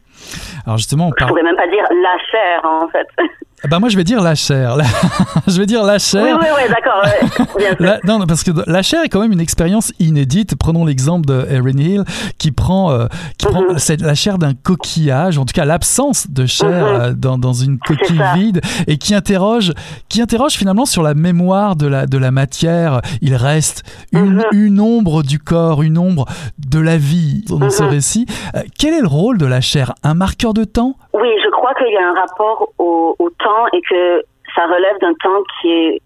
Alors 0.66 0.76
justement, 0.76 1.08
on 1.08 1.10
parle... 1.10 1.28
Je 1.30 1.34
pourrais 1.34 1.42
même 1.42 1.56
pas 1.56 1.66
dire 1.66 1.84
la 1.90 2.18
chair, 2.30 2.60
en 2.64 2.88
fait. 2.88 3.06
Bah 3.68 3.80
moi 3.80 3.88
je 3.88 3.96
vais 3.96 4.04
dire 4.04 4.22
la 4.22 4.36
chair. 4.36 4.76
je 5.48 5.58
vais 5.58 5.66
dire 5.66 5.82
la 5.82 5.98
chair. 5.98 6.38
Oui, 6.40 6.46
oui, 6.56 6.62
oui 6.62 7.80
d'accord. 7.80 7.98
non, 8.04 8.24
parce 8.26 8.44
que 8.44 8.52
la 8.66 8.82
chair 8.82 9.02
est 9.02 9.08
quand 9.08 9.20
même 9.20 9.32
une 9.32 9.40
expérience 9.40 9.92
inédite. 9.98 10.54
Prenons 10.54 10.84
l'exemple 10.84 11.26
de 11.26 11.46
Erin 11.50 11.78
Hill 11.78 12.04
qui 12.38 12.52
prend, 12.52 12.92
euh, 12.92 13.06
qui 13.36 13.46
prend 13.46 13.62
mhm. 13.62 13.76
la 14.00 14.14
chair 14.14 14.38
d'un 14.38 14.54
coquillage, 14.54 15.38
en 15.38 15.44
tout 15.44 15.52
cas 15.52 15.64
l'absence 15.64 16.30
de 16.30 16.46
chair 16.46 16.68
mhm. 16.68 17.00
euh, 17.00 17.12
dans, 17.14 17.36
dans, 17.36 17.52
une 17.52 17.78
coquille 17.78 18.22
vide, 18.36 18.60
et 18.86 18.96
qui 18.96 19.14
interroge, 19.14 19.72
qui 20.08 20.22
interroge 20.22 20.52
finalement 20.52 20.86
sur 20.86 21.02
la 21.02 21.14
mémoire 21.14 21.74
de 21.74 21.86
la, 21.86 22.06
de 22.06 22.18
la 22.18 22.30
matière. 22.30 23.00
Il 23.22 23.34
reste 23.34 23.82
une, 24.12 24.36
mhm. 24.36 24.44
une 24.52 24.80
ombre 24.80 25.24
du 25.24 25.40
corps, 25.40 25.82
une 25.82 25.98
ombre 25.98 26.26
de 26.58 26.78
la 26.78 26.96
vie 26.96 27.44
dans 27.48 27.70
ce 27.70 27.82
récit. 27.82 28.26
Euh, 28.54 28.62
quel 28.78 28.94
est 28.94 29.00
le 29.00 29.08
rôle 29.08 29.38
de 29.38 29.46
la 29.46 29.60
chair? 29.60 29.94
Un 30.04 30.14
marqueur 30.14 30.54
de 30.54 30.64
temps? 30.64 30.96
Oui, 31.20 31.34
je 31.42 31.48
crois 31.50 31.74
qu'il 31.74 31.88
y 31.88 31.96
a 31.96 32.08
un 32.08 32.14
rapport 32.14 32.68
au, 32.78 33.14
temps 33.38 33.66
et 33.72 33.80
que 33.82 34.22
ça 34.54 34.66
relève 34.66 34.98
d'un 35.00 35.14
temps 35.14 35.42
qui 35.60 35.70
est 35.70 36.02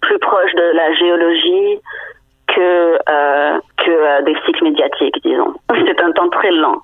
plus 0.00 0.18
proche 0.18 0.52
de 0.54 0.76
la 0.76 0.92
géologie 0.94 1.80
que 2.48 2.98
euh, 3.08 3.58
euh, 3.88 4.22
des 4.22 4.36
cycles 4.46 4.64
médiatiques, 4.64 5.22
disons. 5.22 5.54
C'est 5.86 6.00
un 6.00 6.12
temps 6.12 6.28
très 6.30 6.50
lent. 6.50 6.80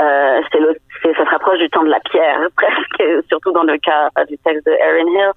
Euh, 0.00 0.40
c'est 0.52 1.14
ça 1.14 1.24
se 1.24 1.30
rapproche 1.30 1.58
du 1.58 1.68
temps 1.68 1.82
de 1.82 1.90
la 1.90 2.00
pierre, 2.00 2.40
presque, 2.56 3.24
surtout 3.28 3.52
dans 3.52 3.64
le 3.64 3.76
cas 3.78 4.08
du 4.28 4.38
texte 4.38 4.64
de 4.66 4.72
Erin 4.72 5.08
Hill. 5.08 5.32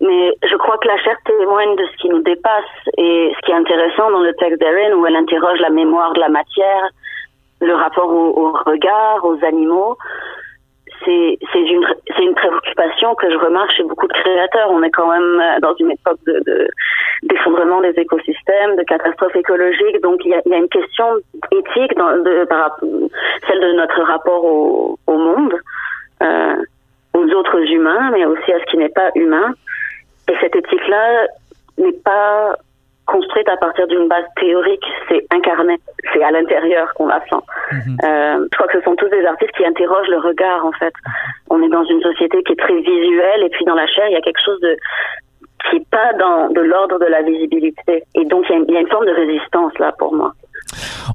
Mais 0.00 0.32
je 0.48 0.56
crois 0.56 0.76
que 0.78 0.88
la 0.88 0.98
chair 0.98 1.16
témoigne 1.24 1.76
de 1.76 1.86
ce 1.86 1.96
qui 1.98 2.08
nous 2.08 2.22
dépasse. 2.22 2.64
Et 2.98 3.32
ce 3.34 3.40
qui 3.46 3.52
est 3.52 3.54
intéressant 3.54 4.10
dans 4.10 4.20
le 4.20 4.34
texte 4.34 4.60
d'Erin, 4.60 4.94
où 4.96 5.06
elle 5.06 5.16
interroge 5.16 5.60
la 5.60 5.70
mémoire 5.70 6.12
de 6.12 6.20
la 6.20 6.28
matière, 6.28 6.88
le 7.60 7.74
rapport 7.74 8.10
au, 8.10 8.48
au 8.48 8.52
regard, 8.66 9.24
aux 9.24 9.42
animaux, 9.44 9.96
c'est 11.04 11.60
une 11.60 11.86
une 12.20 12.34
préoccupation 12.34 13.14
que 13.14 13.30
je 13.30 13.36
remarque 13.36 13.70
chez 13.72 13.82
beaucoup 13.82 14.06
de 14.06 14.12
créateurs. 14.12 14.70
On 14.70 14.82
est 14.82 14.90
quand 14.90 15.10
même 15.10 15.40
euh, 15.40 15.60
dans 15.60 15.74
une 15.76 15.90
époque 15.90 16.18
de 16.26 16.68
d'effondrement 17.22 17.80
des 17.80 17.94
écosystèmes, 17.96 18.76
de 18.76 18.82
catastrophes 18.82 19.36
écologiques. 19.36 20.00
Donc 20.02 20.24
il 20.24 20.30
y 20.30 20.34
a, 20.34 20.42
y 20.46 20.54
a 20.54 20.58
une 20.58 20.68
question 20.68 21.06
éthique 21.50 21.96
dans, 21.96 22.22
de, 22.22 22.44
par 22.44 22.76
celle 23.46 23.60
de 23.60 23.72
notre 23.72 24.02
rapport 24.02 24.44
au, 24.44 24.98
au 25.06 25.16
monde, 25.16 25.54
euh, 26.22 26.56
aux 27.14 27.26
autres 27.32 27.60
humains, 27.60 28.10
mais 28.12 28.24
aussi 28.24 28.52
à 28.52 28.58
ce 28.60 28.64
qui 28.70 28.76
n'est 28.76 28.90
pas 28.90 29.10
humain. 29.14 29.54
Et 30.28 30.34
cette 30.40 30.56
éthique-là 30.56 31.26
n'est 31.78 31.98
pas 32.04 32.56
construite 33.06 33.48
à 33.48 33.56
partir 33.56 33.86
d'une 33.86 34.08
base 34.08 34.24
théorique, 34.36 34.84
c'est 35.08 35.26
incarné, 35.30 35.78
c'est 36.12 36.22
à 36.22 36.30
l'intérieur 36.30 36.92
qu'on 36.94 37.06
la 37.06 37.20
sent. 37.20 37.44
Mhm. 37.72 37.96
Euh, 38.04 38.46
je 38.50 38.56
crois 38.56 38.66
que 38.68 38.78
ce 38.78 38.84
sont 38.84 38.96
tous 38.96 39.08
des 39.08 39.24
artistes 39.24 39.52
qui 39.52 39.64
interrogent 39.64 40.08
le 40.08 40.18
regard 40.18 40.64
en 40.64 40.72
fait. 40.72 40.92
On 41.50 41.62
est 41.62 41.68
dans 41.68 41.84
une 41.84 42.00
société 42.02 42.42
qui 42.42 42.52
est 42.52 42.58
très 42.58 42.76
visuelle 42.80 43.42
et 43.42 43.50
puis 43.50 43.64
dans 43.64 43.74
la 43.74 43.86
chair 43.86 44.06
il 44.08 44.12
y 44.12 44.16
a 44.16 44.20
quelque 44.20 44.42
chose 44.44 44.60
de 44.60 44.76
qui 45.70 45.76
n'est 45.76 45.86
pas 45.90 46.12
dans 46.14 46.50
de 46.50 46.60
l'ordre 46.60 46.98
de 46.98 47.06
la 47.06 47.22
visibilité 47.22 48.04
et 48.14 48.24
donc 48.26 48.44
il 48.50 48.72
y, 48.72 48.76
a 48.76 48.80
une 48.80 48.88
forme 48.88 49.06
de 49.06 49.12
résistance 49.14 49.78
là 49.78 49.92
pour 49.98 50.14
moi. 50.14 50.32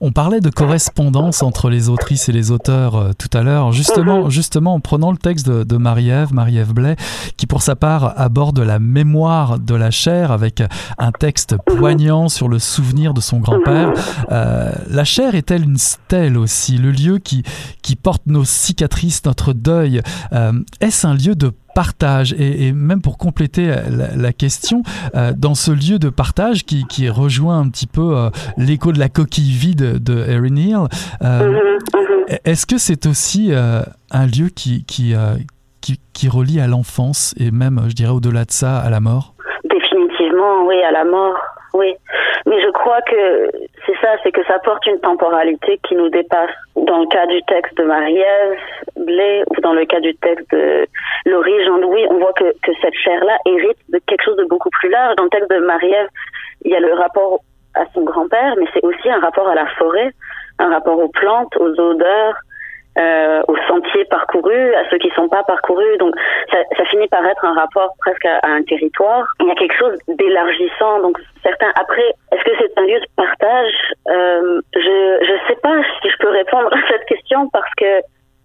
On 0.02 0.12
parlait 0.12 0.40
de 0.40 0.50
correspondance 0.50 1.44
entre 1.44 1.70
les 1.70 1.90
autrices 1.90 2.30
et 2.30 2.32
les 2.32 2.52
auteurs 2.52 2.96
euh, 2.96 3.12
tout 3.18 3.30
à 3.38 3.44
l'heure, 3.44 3.72
justement, 3.72 4.24
mhm. 4.26 4.30
justement 4.30 4.74
en 4.76 4.80
prenant 4.80 5.12
le 5.12 5.18
texte 5.18 5.50
de, 5.50 5.78
Marie-Ève, 5.78 6.34
Marie-Ève 6.34 6.74
Blais, 6.74 6.96
qui 7.38 7.48
pour 7.48 7.62
sa 7.62 7.76
part 7.76 8.14
aborde 8.18 8.60
la 8.60 8.80
mémoire 8.80 9.60
de 9.60 9.76
la 9.76 9.92
chair 9.92 10.32
avec 10.32 10.64
un 10.98 11.12
texte 11.12 11.54
mhm. 11.54 11.78
poignant 11.78 12.30
sur 12.30 12.48
le 12.48 12.60
souvenir 12.60 13.14
de 13.14 13.22
son 13.22 13.40
grand-père. 13.40 13.90
Mhm. 13.90 13.96
Euh, 14.32 14.72
la 14.90 15.04
chair 15.04 15.36
est-elle 15.36 15.64
une 15.64 15.78
stèle 15.78 16.38
aussi, 16.38 16.78
le 16.78 16.92
lieu 16.92 17.18
qui, 17.18 17.44
qui 17.82 17.96
porte 17.96 18.24
nos 18.26 18.46
cicatrices, 18.46 19.26
notre 19.26 19.54
deuil 19.54 20.02
euh, 20.34 20.54
Est-ce 20.80 21.06
un 21.08 21.14
lieu 21.14 21.36
de 21.36 21.52
partage. 21.74 22.34
Et, 22.38 22.72
même 22.72 23.02
pour 23.02 23.18
compléter 23.18 23.74
la, 24.16 24.34
question, 24.34 24.84
euh, 25.16 25.34
dans 25.36 25.56
ce 25.56 25.72
lieu 25.72 26.00
de 26.00 26.10
partage 26.10 26.66
qui, 26.66 27.10
rejoint 27.10 27.60
un 27.60 27.70
petit 27.70 27.88
peu 27.88 28.18
euh, 28.18 28.30
l'écho 28.58 28.92
de 28.92 29.00
la 29.00 29.10
coquille 29.10 29.52
vide 29.52 30.04
de 30.04 30.26
Erin 30.28 30.56
Hill, 30.56 30.88
euh, 31.24 31.48
mhm, 31.48 31.54
mhm. 31.54 32.38
est-ce 32.46 32.66
que 32.66 32.78
c'est 32.78 33.06
aussi 33.06 33.52
un 33.54 34.26
lieu 34.26 34.50
qui, 34.50 34.84
qui, 34.86 35.16
qui, 36.14 36.30
relie 36.30 36.60
à 36.60 36.68
l'enfance 36.68 37.34
et 37.38 37.52
même, 37.52 37.82
je 37.88 37.94
dirais, 37.94 38.12
au-delà 38.12 38.46
de 38.46 38.52
ça, 38.52 38.80
à 38.80 38.90
la 38.90 39.00
mort? 39.00 39.36
Oui, 40.40 40.82
à 40.84 40.92
la 40.92 41.04
mort. 41.04 41.40
Oui, 41.74 41.96
mais 42.48 42.60
je 42.62 42.70
crois 42.72 43.02
que 43.02 43.52
c'est 43.86 43.96
ça, 44.02 44.16
c'est 44.24 44.32
que 44.32 44.44
ça 44.46 44.58
porte 44.60 44.86
une 44.88 45.00
temporalité 45.00 45.80
qui 45.88 45.96
nous 45.96 46.10
dépasse. 46.10 46.50
Dans 46.76 47.00
le 47.00 47.08
cas 47.08 47.28
du 47.28 47.44
texte 47.44 47.78
de 47.78 47.84
Marie-Ève 47.84 48.58
Blé 48.96 49.44
ou 49.52 49.62
dans 49.62 49.74
le 49.74 49.86
cas 49.86 50.00
du 50.00 50.16
texte 50.16 50.50
de 50.52 50.88
Laurie 51.26 51.64
Jean-Louis, 51.66 52.08
on 52.10 52.18
voit 52.18 52.34
que, 52.34 52.52
que 52.64 52.72
cette 52.82 52.96
chair-là 52.96 53.38
hérite 53.46 53.78
de 53.90 54.00
quelque 54.08 54.24
chose 54.24 54.38
de 54.38 54.46
beaucoup 54.46 54.70
plus 54.72 54.90
large. 54.90 55.16
Dans 55.18 55.26
le 55.26 55.30
texte 55.30 55.52
de 55.52 55.60
Marie-Ève, 55.60 56.08
il 56.66 56.72
y 56.72 56.76
a 56.76 56.80
le 56.80 56.94
rapport 56.94 57.40
à 57.76 57.86
son 57.94 58.02
grand-père, 58.02 58.56
mais 58.58 58.66
c'est 58.74 58.84
aussi 58.84 59.10
un 59.10 59.20
rapport 59.20 59.48
à 59.48 59.56
la 59.56 59.68
forêt, 59.78 60.12
un 60.58 60.70
rapport 60.70 60.98
aux 60.98 61.10
plantes, 61.10 61.56
aux 61.58 61.80
odeurs, 61.80 62.36
euh, 63.00 63.42
aux 63.48 63.58
sentiers 63.68 64.06
parcourus, 64.06 64.76
à 64.76 64.90
ceux 64.90 64.98
qui 64.98 65.10
sont 65.12 65.30
pas 65.30 65.44
parcourus. 65.44 65.98
Donc 66.00 66.14
ça, 66.52 66.86
finit 66.86 67.08
par 67.08 67.26
être 67.26 67.46
un 67.46 67.54
rapport 67.54 67.94
presque 68.00 68.26
à, 68.26 68.40
un 68.44 68.64
territoire. 68.64 69.26
Il 69.40 69.48
y 69.48 69.52
a 69.52 69.56
quelque 69.56 69.78
chose 69.78 69.98
d'élargissant. 70.08 71.00
Donc 71.02 71.18
certains 71.44 71.72
après, 71.80 72.14
est-ce 72.32 72.44
que 72.44 72.52
c'est 72.60 72.78
un 72.78 72.86
lieu 72.86 73.00
de 73.00 73.08
partage? 73.16 73.74
Euh, 74.10 74.62
Je 74.76 75.18
je 75.22 75.48
sais 75.48 75.60
pas 75.62 75.76
si 76.02 76.10
je 76.10 76.18
peux 76.20 76.30
répondre 76.30 76.70
à 76.74 76.88
cette 76.90 77.06
question 77.06 77.48
parce 77.50 77.74
que 77.78 78.02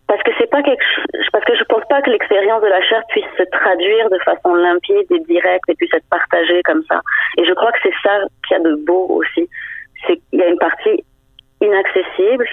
parce 0.06 0.22
que 0.22 0.30
c'est 0.38 0.50
pas 0.50 0.62
quelque 0.62 0.84
parce 1.32 1.44
que 1.44 1.56
je 1.56 1.64
pense 1.64 1.84
pas 1.88 2.02
que 2.02 2.10
l'expérience 2.10 2.62
de 2.62 2.68
la 2.68 2.82
chair 2.82 3.02
puisse 3.08 3.26
se 3.38 3.44
traduire 3.50 4.10
de 4.10 4.18
façon 4.18 4.54
limpide 4.54 5.10
et 5.10 5.20
directe 5.20 5.64
et 5.68 5.74
puisse 5.74 5.94
être 5.94 6.08
partagée 6.10 6.62
comme 6.64 6.84
ça. 6.88 7.00
Et 7.38 7.44
je 7.44 7.52
crois 7.54 7.72
que 7.72 7.78
c'est 7.82 7.98
ça 8.02 8.20
qu'il 8.46 8.56
y 8.56 8.60
a 8.60 8.62
de 8.62 8.74
beau 8.84 9.06
aussi. 9.08 9.48
C'est 10.06 10.16
qu'il 10.16 10.40
y 10.40 10.42
a 10.42 10.48
une 10.48 10.58
partie 10.58 11.02
inaccessible 11.60 12.46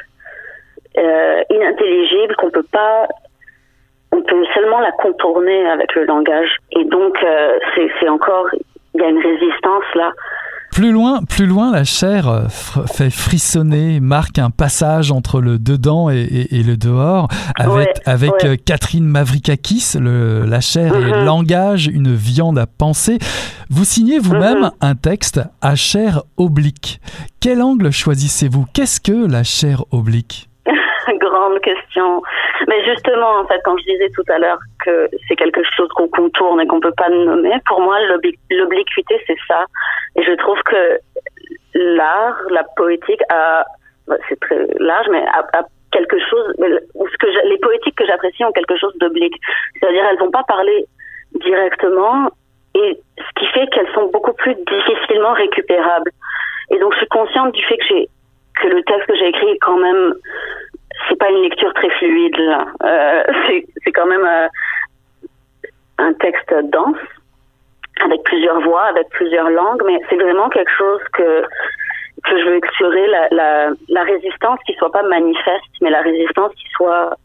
euh, 0.97 1.41
inintelligible 1.49 2.35
qu'on 2.35 2.49
peut 2.49 2.65
pas 2.71 3.07
on 4.13 4.21
peut 4.21 4.45
seulement 4.53 4.79
la 4.79 4.91
contourner 4.91 5.69
avec 5.69 5.95
le 5.95 6.03
langage 6.05 6.57
et 6.71 6.83
donc 6.85 7.15
euh, 7.23 7.59
c'est 7.99 8.09
encore 8.09 8.47
il 8.93 9.01
y 9.01 9.03
a 9.03 9.09
une 9.09 9.19
résistance 9.21 9.85
là 9.95 10.11
plus 10.71 10.93
loin, 10.93 11.21
plus 11.23 11.47
loin, 11.47 11.73
la 11.73 11.83
chair 11.83 12.29
euh, 12.29 12.43
fait 12.47 13.09
frissonner, 13.09 13.99
marque 13.99 14.39
un 14.39 14.49
passage 14.49 15.11
entre 15.11 15.41
le 15.41 15.59
dedans 15.59 16.09
et, 16.09 16.47
le 16.65 16.77
dehors, 16.77 17.27
avec, 17.59 17.89
avec 18.05 18.63
Catherine 18.63 19.05
Mavrikakis, 19.05 19.97
le, 19.99 20.45
la 20.45 20.61
chair 20.61 20.95
et 20.95 21.11
mhm. 21.11 21.25
langage, 21.25 21.87
une 21.87 22.13
viande 22.13 22.57
à 22.57 22.67
penser. 22.67 23.19
Vous 23.69 23.83
signez 23.83 24.17
vous-même 24.17 24.59
mhm. 24.59 24.71
un 24.79 24.95
texte 24.95 25.41
à 25.61 25.75
chair 25.75 26.23
oblique. 26.37 27.01
Quel 27.41 27.61
angle 27.61 27.91
choisissez-vous? 27.91 28.65
Qu'est-ce 28.73 29.01
que 29.01 29.29
la 29.29 29.43
chair 29.43 29.83
oblique? 29.91 30.50
grande 31.19 31.59
question. 31.61 32.21
Mais 32.67 32.83
justement, 32.85 33.39
en 33.39 33.45
fait, 33.45 33.59
quand 33.63 33.77
je 33.77 33.91
disais 33.91 34.09
tout 34.15 34.23
à 34.29 34.39
l'heure 34.39 34.59
que 34.85 35.09
c'est 35.27 35.35
quelque 35.35 35.61
chose 35.75 35.89
qu'on 35.89 36.07
contourne 36.07 36.61
et 36.61 36.67
qu'on 36.67 36.79
peut 36.79 36.93
pas 36.95 37.09
nommer, 37.09 37.53
pour 37.65 37.81
moi, 37.81 37.97
l'obliquité, 38.49 39.21
c'est 39.27 39.37
ça. 39.47 39.65
Et 40.15 40.23
je 40.23 40.33
trouve 40.33 40.61
que 40.63 40.99
l'art, 41.73 42.37
la 42.49 42.63
poétique 42.75 43.21
a, 43.29 43.65
bah, 44.07 44.15
c'est 44.27 44.39
très 44.39 44.67
large, 44.79 45.07
mais 45.11 45.23
a, 45.25 45.63
quelque 45.91 46.17
chose, 46.19 46.53
ce 46.57 47.17
que 47.17 47.49
les 47.49 47.57
poétiques 47.57 47.95
que 47.95 48.05
j'apprécie 48.05 48.45
ont 48.45 48.51
quelque 48.53 48.77
chose 48.77 48.93
d'oblique. 48.99 49.35
C'est-à-dire, 49.79 50.05
elles 50.09 50.19
vont 50.19 50.31
pas 50.31 50.43
parler 50.43 50.85
directement 51.41 52.29
et 52.75 52.99
ce 53.17 53.39
qui 53.39 53.45
fait 53.47 53.67
qu'elles 53.67 53.91
sont 53.93 54.07
beaucoup 54.07 54.33
plus 54.33 54.55
difficilement 54.55 55.33
récupérables. 55.33 56.11
Et 56.69 56.79
donc, 56.79 56.93
je 56.93 56.99
suis 56.99 57.07
consciente 57.07 57.53
du 57.53 57.61
fait 57.65 57.77
que 57.77 57.83
j'ai 57.89 58.09
que 58.61 58.67
le 58.67 58.83
texte 58.83 59.07
que 59.07 59.15
j'ai 59.15 59.27
écrit 59.27 59.49
est 59.49 59.59
quand 59.59 59.77
même 59.77 60.13
c'est 61.07 61.17
pas 61.17 61.29
une 61.29 61.41
lecture 61.43 61.73
très 61.73 61.89
fluide. 61.91 62.35
Euh, 62.83 63.23
c'est 63.83 63.91
quand 63.91 64.05
même 64.05 64.25
euh, 64.25 64.47
un 65.97 66.13
texte 66.13 66.53
dense 66.63 66.97
avec 68.03 68.23
plusieurs 68.23 68.59
voix, 68.61 68.83
avec 68.85 69.09
plusieurs 69.09 69.49
langues, 69.49 69.83
mais 69.85 69.99
c'est 70.09 70.15
vraiment 70.17 70.49
quelque 70.49 70.71
chose 70.71 71.01
que 71.13 71.43
que 72.23 72.37
je 72.39 72.45
veux 72.45 72.55
explorer 72.55 73.07
la, 73.07 73.27
la, 73.31 73.69
la 73.89 74.03
résistance 74.03 74.59
qui 74.67 74.73
soit 74.73 74.91
pas 74.91 75.01
manifeste, 75.01 75.71
mais 75.81 75.89
la 75.89 76.01
résistance 76.01 76.53
qui 76.53 76.67
soit 76.69 77.17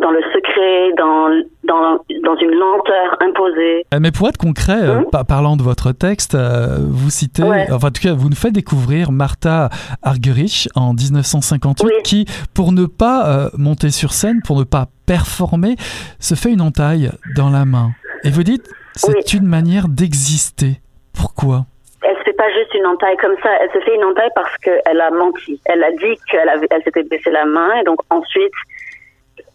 dans 0.00 0.10
le 0.10 0.20
secret, 0.34 0.92
dans, 0.96 1.28
dans, 1.64 1.98
dans, 2.22 2.36
une 2.36 2.50
lenteur 2.50 3.16
imposée. 3.20 3.84
Euh, 3.94 3.98
mais 4.00 4.10
pour 4.10 4.28
être 4.28 4.36
concret, 4.36 4.80
euh, 4.82 4.98
hum? 4.98 5.06
parlant 5.26 5.56
de 5.56 5.62
votre 5.62 5.92
texte, 5.92 6.34
euh, 6.34 6.78
vous 6.80 7.10
citez, 7.10 7.42
enfin 7.42 7.88
en 7.88 7.90
tout 7.90 8.02
cas, 8.02 8.14
vous 8.14 8.28
nous 8.28 8.36
faites 8.36 8.52
découvrir 8.52 9.12
Martha 9.12 9.68
Argerich 10.02 10.68
en 10.74 10.94
1958, 10.94 12.02
qui, 12.04 12.26
pour 12.54 12.72
ne 12.72 12.86
pas 12.86 13.50
monter 13.56 13.90
sur 13.90 14.12
scène, 14.12 14.40
pour 14.44 14.58
ne 14.58 14.64
pas 14.64 14.86
performer, 15.06 15.76
se 16.18 16.34
fait 16.34 16.52
une 16.52 16.60
entaille 16.60 17.10
dans 17.36 17.50
la 17.50 17.64
main. 17.64 17.90
Et 18.24 18.30
vous 18.30 18.42
dites, 18.42 18.68
c'est 18.94 19.32
une 19.34 19.46
manière 19.46 19.88
d'exister. 19.88 20.80
Pourquoi? 21.14 21.66
Elle 22.02 22.16
se 22.16 22.22
fait 22.22 22.32
pas 22.32 22.50
juste 22.50 22.74
une 22.74 22.86
entaille 22.86 23.16
comme 23.16 23.34
ça, 23.42 23.50
elle 23.60 23.70
se 23.72 23.84
fait 23.84 23.94
une 23.94 24.04
entaille 24.04 24.30
parce 24.34 24.56
qu'elle 24.58 25.00
a 25.00 25.10
menti. 25.10 25.60
Elle 25.64 25.82
a 25.82 25.90
dit 25.90 26.18
qu'elle 26.30 26.48
elle 26.70 26.82
s'était 26.82 27.02
baissé 27.02 27.30
la 27.30 27.44
main 27.44 27.74
et 27.80 27.84
donc 27.84 27.98
ensuite 28.10 28.52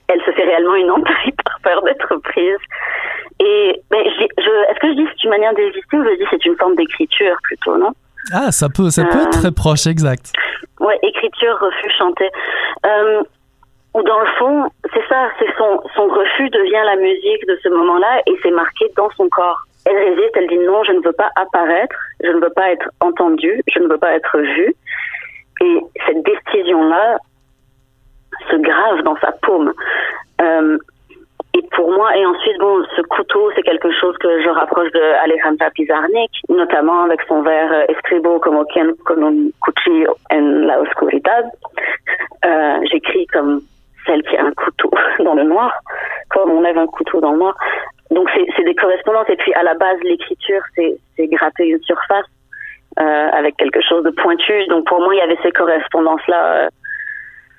elle 0.07 0.21
se 0.21 0.31
fait 0.31 0.43
réellement 0.43 0.75
une 0.75 0.91
entaille 0.91 1.31
par 1.45 1.59
peur 1.63 1.83
d'être 1.83 2.15
prise. 2.23 2.57
Et 3.39 3.81
ben, 3.89 4.03
je, 4.03 4.71
est-ce 4.71 4.79
que 4.79 4.87
je 4.89 4.93
dis 4.93 5.07
c'est 5.09 5.23
une 5.23 5.31
manière 5.31 5.53
d'exister 5.53 5.97
ou 5.97 6.03
je 6.03 6.17
dis 6.17 6.25
c'est 6.29 6.45
une 6.45 6.55
forme 6.57 6.75
d'écriture 6.75 7.35
plutôt, 7.43 7.77
non? 7.77 7.91
Ah, 8.31 8.51
ça 8.51 8.69
peut, 8.69 8.89
ça 8.89 9.03
peut 9.03 9.19
être 9.19 9.37
euh, 9.37 9.41
très 9.41 9.51
proche, 9.51 9.85
exact. 9.87 10.31
Ouais, 10.79 10.97
écriture, 11.01 11.57
refus, 11.59 11.91
chanter. 11.97 12.29
Euh, 12.85 13.21
ou 13.93 14.01
dans 14.01 14.19
le 14.19 14.25
fond, 14.37 14.69
c'est 14.93 15.05
ça, 15.07 15.29
c'est 15.39 15.51
son, 15.57 15.81
son 15.95 16.07
refus 16.07 16.49
devient 16.49 16.83
la 16.85 16.95
musique 16.95 17.45
de 17.47 17.59
ce 17.61 17.69
moment-là 17.69 18.21
et 18.25 18.35
c'est 18.41 18.51
marqué 18.51 18.85
dans 18.95 19.09
son 19.17 19.27
corps. 19.29 19.59
Elle 19.85 19.97
résiste, 19.97 20.31
elle 20.35 20.47
dit 20.47 20.57
non, 20.59 20.83
je 20.83 20.93
ne 20.93 21.01
veux 21.03 21.11
pas 21.11 21.29
apparaître, 21.35 21.95
je 22.23 22.29
ne 22.29 22.39
veux 22.39 22.53
pas 22.55 22.71
être 22.71 22.89
entendue, 23.01 23.61
je 23.67 23.79
ne 23.79 23.87
veux 23.87 23.97
pas 23.97 24.13
être 24.13 24.37
vue. 24.39 24.73
Et 25.61 25.79
cette 26.07 26.23
décision-là, 26.23 27.17
se 28.49 28.55
grave 28.57 29.03
dans 29.03 29.15
sa 29.17 29.31
paume. 29.41 29.73
Euh, 30.41 30.77
et 31.55 31.61
pour 31.75 31.91
moi, 31.91 32.15
et 32.17 32.25
ensuite, 32.25 32.57
bon, 32.59 32.83
ce 32.95 33.01
couteau, 33.03 33.51
c'est 33.55 33.61
quelque 33.61 33.91
chose 33.91 34.17
que 34.17 34.41
je 34.41 34.49
rapproche 34.49 34.91
de 34.91 35.23
Alejandra 35.23 35.69
Pizarnik, 35.69 36.31
notamment 36.49 37.03
avec 37.03 37.21
son 37.27 37.43
vers 37.43 37.71
euh, 37.71 37.85
Escribo 37.89 38.39
como 38.39 38.65
quien 38.65 38.93
con 39.05 39.23
un 39.23 39.51
cuchillo 39.61 40.15
en 40.31 40.65
la 40.65 40.79
oscuridad. 40.79 41.45
Euh, 42.45 42.79
J'écris 42.91 43.27
comme 43.27 43.61
celle 44.05 44.23
qui 44.23 44.35
a 44.35 44.45
un 44.45 44.53
couteau 44.53 44.89
dans 45.23 45.35
le 45.35 45.43
noir, 45.43 45.71
comme 46.31 46.51
on 46.51 46.61
lève 46.61 46.77
un 46.77 46.87
couteau 46.87 47.21
dans 47.21 47.33
le 47.33 47.37
noir. 47.37 47.55
Donc 48.09 48.29
c'est 48.33 48.63
des 48.63 48.75
correspondances. 48.75 49.29
Et 49.29 49.35
puis 49.35 49.53
à 49.53 49.63
la 49.63 49.75
base, 49.75 49.97
l'écriture, 50.03 50.61
c'est 50.75 51.27
gratter 51.27 51.67
une 51.67 51.81
surface 51.81 52.25
avec 52.97 53.57
quelque 53.57 53.81
chose 53.81 54.03
de 54.03 54.11
pointu. 54.11 54.65
Donc 54.67 54.85
pour 54.85 54.99
moi, 54.99 55.15
il 55.15 55.17
y 55.17 55.21
avait 55.21 55.37
ces 55.41 55.51
correspondances-là. 55.51 56.69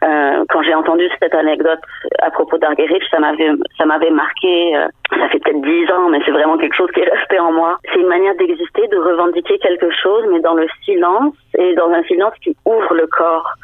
Euh, 0.05 0.45
quand 0.51 0.63
j'ai 0.63 0.75
entendu 0.75 1.09
cette 1.21 1.35
anecdote 1.35 1.81
à 2.21 2.31
propos 2.31 2.59
d'Argerich, 2.59 3.03
ça 3.11 3.19
m'avait 3.21 3.51
ça 3.79 3.87
m'avait 3.87 4.11
marqué. 4.11 4.77
Euh, 4.77 4.89
ça 5.11 5.29
fait 5.29 5.39
peut-être 5.39 5.63
dix 5.63 5.91
ans, 5.91 6.09
mais 6.11 6.21
c'est 6.25 6.33
vraiment 6.33 6.59
quelque 6.59 6.75
chose 6.75 6.91
qui 6.93 7.01
est 7.01 7.11
resté 7.11 7.39
en 7.39 7.53
moi. 7.53 7.79
C'est 7.93 8.01
une 8.01 8.09
manière 8.09 8.35
d'exister, 8.37 8.89
de 8.89 8.97
revendiquer 8.97 9.59
quelque 9.59 9.91
chose, 10.03 10.25
mais 10.31 10.41
dans 10.41 10.55
le 10.55 10.67
silence 10.85 11.35
et 11.59 11.75
dans 11.75 11.89
un 11.91 12.03
silence 12.05 12.35
qui 12.43 12.57
ouvre 12.65 12.95
le 12.95 13.07
corps. 13.07 13.55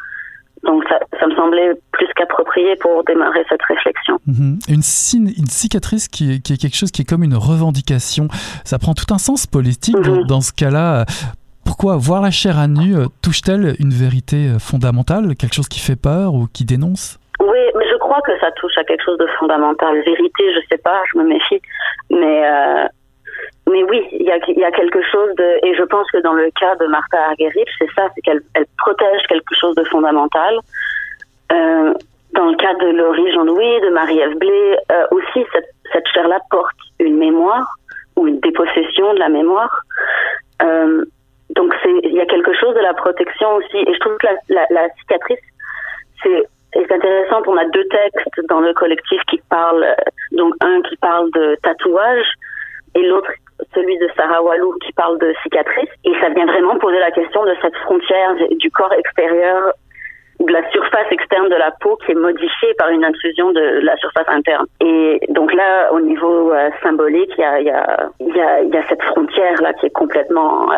Donc 0.63 0.85
ça, 0.89 0.99
ça 1.19 1.27
me 1.27 1.35
semblait 1.35 1.73
plus 1.93 2.07
qu'approprié 2.17 2.77
pour 2.77 3.03
démarrer 3.05 3.45
cette 3.49 3.63
réflexion. 3.63 4.19
Mhm. 4.27 4.59
Une, 4.69 5.29
une, 5.39 5.47
cicatrice 5.47 6.07
qui 6.09 6.35
est, 6.35 6.41
qui 6.41 6.53
est, 6.53 6.57
quelque 6.61 6.77
chose 6.77 6.91
qui 6.91 7.03
est 7.03 7.09
comme 7.09 7.23
une 7.23 7.35
revendication. 7.35 8.29
Ça 8.65 8.79
prend 8.79 8.93
tout 8.93 9.13
un 9.13 9.19
sens 9.19 9.47
politique 9.47 9.99
dans, 10.01 10.17
mhm. 10.17 10.27
dans, 10.27 10.43
ce 10.43 10.53
cas-là 10.53 11.07
quoi 11.77 11.97
Voir 11.97 12.23
la 12.23 12.31
chair 12.31 12.59
à 12.59 12.67
nu 12.67 12.95
touche-t-elle 13.23 13.75
une 13.79 13.91
vérité 13.91 14.55
fondamentale, 14.59 15.35
quelque 15.37 15.55
chose 15.55 15.69
qui 15.69 15.81
fait 15.81 16.01
peur 16.01 16.35
ou 16.35 16.47
qui 16.53 16.65
dénonce? 16.65 17.19
Oui, 17.41 17.59
mais 17.77 17.85
je 17.91 17.97
crois 17.99 18.21
que 18.27 18.39
ça 18.41 18.51
touche 18.53 18.77
à 18.77 18.85
quelque 18.85 19.03
chose 19.05 19.19
de 19.19 19.27
fondamental. 19.39 19.95
Vérité, 20.05 20.45
je 20.55 20.61
sais 20.71 20.79
pas, 20.79 21.01
je 21.13 21.19
me 21.19 21.25
méfie, 21.25 21.61
mais 22.11 22.45
mais 23.71 23.85
oui, 23.85 24.05
il 24.13 24.27
y 24.27 24.33
a, 24.65 24.71
quelque 24.73 25.01
chose 25.13 25.35
de, 25.37 25.65
et 25.65 25.75
je 25.75 25.85
pense 25.85 26.11
que 26.11 26.19
dans 26.23 26.33
le 26.33 26.51
cas 26.59 26.75
de 26.77 26.87
Martha 26.87 27.19
Argerich, 27.29 27.69
c'est 27.79 27.91
ça, 27.95 28.09
c'est 28.15 28.21
qu'elle 28.23 28.43
elle 28.55 28.67
protège 28.79 29.23
quelque 29.29 29.55
chose 29.55 29.77
de 29.77 29.85
fondamental. 29.85 30.59
Euh, 31.53 31.95
dans 32.35 32.47
le 32.47 32.57
cas 32.57 32.75
de 32.75 32.87
Laurie 32.91 33.33
Jean-Louis, 33.33 33.81
de 33.83 33.91
Marie-Ève 33.91 34.37
Blé, 34.39 34.77
euh, 34.91 35.05
aussi 35.13 35.47
cette, 35.53 35.71
cette 35.93 36.07
chair-là 36.09 36.41
porte 36.51 36.77
une 36.99 37.17
mémoire 37.17 37.77
ou 38.17 38.27
une 38.27 38.41
dépossession 38.41 39.15
de 39.15 39.19
la 39.19 39.29
mémoire. 39.29 39.85
Euh, 40.63 41.05
donc 41.57 41.75
il 42.05 42.13
y 42.13 42.21
a 42.21 42.27
quelque 42.27 42.53
chose 42.55 42.75
de 42.75 42.81
la 42.81 42.95
protection 42.95 43.55
aussi, 43.57 43.79
et 43.79 43.95
je 43.95 43.99
trouve 44.01 44.17
que 44.19 44.27
la, 44.27 44.37
la, 44.49 44.67
la 44.71 44.89
cicatrice, 45.01 45.41
c'est 46.23 46.93
intéressant. 46.93 47.43
On 47.47 47.57
a 47.57 47.65
deux 47.67 47.85
textes 47.89 48.41
dans 48.49 48.61
le 48.61 48.73
collectif 48.75 49.21
qui 49.29 49.41
parlent, 49.49 49.95
donc 50.33 50.55
un 50.61 50.83
qui 50.83 50.97
parle 50.97 51.31
de 51.33 51.57
tatouage 51.63 52.27
et 52.95 53.03
l'autre 53.03 53.31
celui 53.75 53.99
de 53.99 54.09
Sarah 54.17 54.43
Walou 54.43 54.75
qui 54.85 54.93
parle 54.93 55.19
de 55.19 55.35
cicatrices. 55.43 55.91
Et 56.05 56.13
ça 56.21 56.29
vient 56.31 56.47
vraiment 56.47 56.77
poser 56.77 56.99
la 56.99 57.11
question 57.11 57.45
de 57.45 57.55
cette 57.61 57.77
frontière 57.77 58.35
du 58.51 58.71
corps 58.71 58.93
extérieur, 58.95 59.73
de 60.41 60.53
la 60.53 60.69
surface 60.71 61.07
externe 61.11 61.49
de 61.51 61.57
la 61.57 61.71
peau 61.81 61.97
qui 62.05 62.13
est 62.13 62.15
modifiée 62.15 62.75
par 62.79 62.89
une 62.89 63.05
intrusion 63.05 63.53
de 63.53 63.81
la 63.83 63.97
surface 63.97 64.29
interne. 64.29 64.67
Et 64.81 65.21
donc 65.29 65.53
là, 65.53 65.93
au 65.93 66.01
niveau 66.01 66.53
euh, 66.53 66.71
symbolique, 66.83 67.31
il 67.37 67.43
y 67.43 67.45
a, 67.45 67.61
y, 67.61 67.71
a, 67.71 68.09
y, 68.21 68.41
a, 68.41 68.63
y 68.63 68.77
a, 68.77 68.89
cette 68.89 69.03
frontière-là 69.03 69.75
qui 69.75 69.87
est 69.87 69.91
complètement 69.95 70.73
euh, 70.73 70.77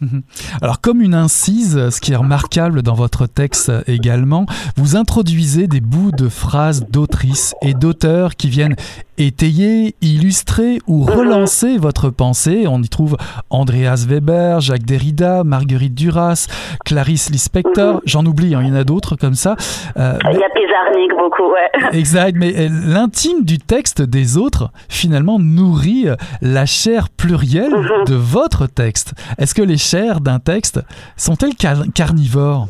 Mhm. 0.00 0.22
Alors 0.60 0.80
comme 0.80 1.00
une 1.00 1.14
incise, 1.14 1.88
ce 1.90 2.00
qui 2.00 2.12
est 2.12 2.16
remarquable 2.16 2.82
dans 2.82 2.94
votre 2.94 3.26
texte 3.26 3.72
également, 3.86 4.46
vous 4.76 4.96
introduisez 4.96 5.66
des 5.66 5.80
bouts 5.80 6.10
de 6.10 6.28
phrases 6.28 6.86
d'autrices 6.88 7.54
et 7.62 7.74
d'auteurs 7.74 8.34
qui 8.36 8.48
viennent 8.48 8.76
étayer, 9.18 9.94
illustrer 10.00 10.78
ou 10.86 11.02
relancer 11.02 11.78
votre 11.78 12.10
pensée. 12.10 12.66
On 12.68 12.82
y 12.82 12.88
trouve 12.88 13.16
Andreas 13.50 14.04
Weber, 14.08 14.60
Jacques 14.60 14.84
Derrida, 14.84 15.44
Marguerite 15.44 15.94
Duras, 15.94 16.48
Clarisse 16.84 17.30
Lispector, 17.30 18.00
j'en 18.04 18.24
oublie, 18.26 18.54
hein, 18.54 18.60
il 18.62 18.68
y 18.68 18.72
en 18.72 18.76
a 18.76 18.84
d'autres 18.84 19.16
comme 19.16 19.34
ça. 19.34 19.56
Euh, 19.96 20.18
il 20.32 20.38
y 20.38 20.44
a 20.44 20.48
Pizarnik 20.50 21.12
beaucoup, 21.16 21.50
ouais. 21.50 21.70
Exact, 21.92 22.36
mais 22.36 22.54
euh, 22.56 22.68
l'intime 22.86 23.44
du 23.44 23.58
texte 23.58 24.02
des 24.02 24.36
autres, 24.36 24.70
finalement, 24.88 25.38
nourrit 25.38 26.08
euh, 26.08 26.16
la 26.42 26.66
chair 26.66 27.08
plurielle 27.10 27.74
mhm. 27.74 28.04
de 28.06 28.14
votre 28.14 28.66
texte. 28.66 29.14
Est-ce 29.38 29.54
que 29.54 29.62
les 29.62 29.78
chairs 29.78 30.20
d'un 30.20 30.38
texte 30.38 30.80
sont-elles 31.16 31.54
carnivores? 31.54 32.66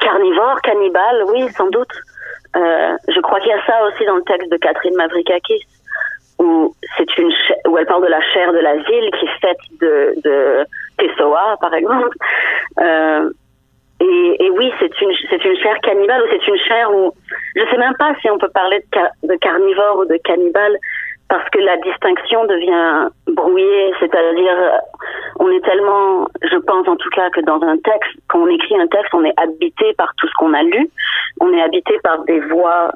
Carnivores, 0.00 0.60
cannibales, 0.62 1.24
oui, 1.32 1.46
sans 1.56 1.68
doute. 1.70 1.92
Euh, 2.56 2.96
je 3.08 3.20
crois 3.20 3.40
qu'il 3.40 3.50
y 3.50 3.54
a 3.54 3.64
ça 3.66 3.84
aussi 3.86 4.04
dans 4.04 4.16
le 4.16 4.22
texte 4.24 4.50
de 4.50 4.56
Catherine 4.56 4.94
Mavrikakis, 4.96 5.66
où 6.38 6.74
c'est 6.96 7.18
une 7.18 7.32
où 7.68 7.78
elle 7.78 7.86
parle 7.86 8.02
de 8.02 8.08
la 8.08 8.20
chair 8.32 8.52
de 8.52 8.58
la 8.58 8.74
ville 8.74 9.10
qui 9.18 9.26
est 9.26 9.40
faite 9.40 9.58
de, 9.80 10.14
de 10.22 10.66
Pessoa, 10.98 11.56
par 11.60 11.72
exemple. 11.74 12.16
Euh, 12.78 13.30
et, 14.00 14.36
et, 14.44 14.50
oui, 14.50 14.72
c'est 14.80 15.00
une 15.00 15.12
c'est 15.30 15.44
une 15.44 15.56
chair 15.58 15.78
cannibale 15.82 16.22
ou 16.22 16.26
c'est 16.30 16.46
une 16.48 16.58
chair 16.58 16.92
où 16.92 17.14
je 17.54 17.62
sais 17.70 17.78
même 17.78 17.94
pas 17.98 18.14
si 18.20 18.28
on 18.30 18.38
peut 18.38 18.50
parler 18.50 18.84
de 19.22 19.34
carnivore 19.36 19.98
ou 19.98 20.04
de 20.04 20.16
cannibale 20.24 20.76
parce 21.32 21.48
que 21.48 21.60
la 21.60 21.78
distinction 21.78 22.44
devient 22.44 23.08
brouillée, 23.28 23.94
c'est-à-dire 23.98 24.80
on 25.40 25.50
est 25.50 25.64
tellement, 25.64 26.28
je 26.42 26.58
pense 26.58 26.86
en 26.86 26.96
tout 26.96 27.08
cas 27.08 27.30
que 27.30 27.40
dans 27.40 27.58
un 27.62 27.78
texte, 27.78 28.12
quand 28.28 28.40
on 28.40 28.48
écrit 28.48 28.78
un 28.78 28.86
texte, 28.86 29.14
on 29.14 29.24
est 29.24 29.32
habité 29.38 29.94
par 29.94 30.12
tout 30.18 30.28
ce 30.28 30.32
qu'on 30.34 30.52
a 30.52 30.62
lu, 30.62 30.90
on 31.40 31.50
est 31.54 31.62
habité 31.62 31.98
par 32.04 32.22
des 32.24 32.38
voix 32.40 32.92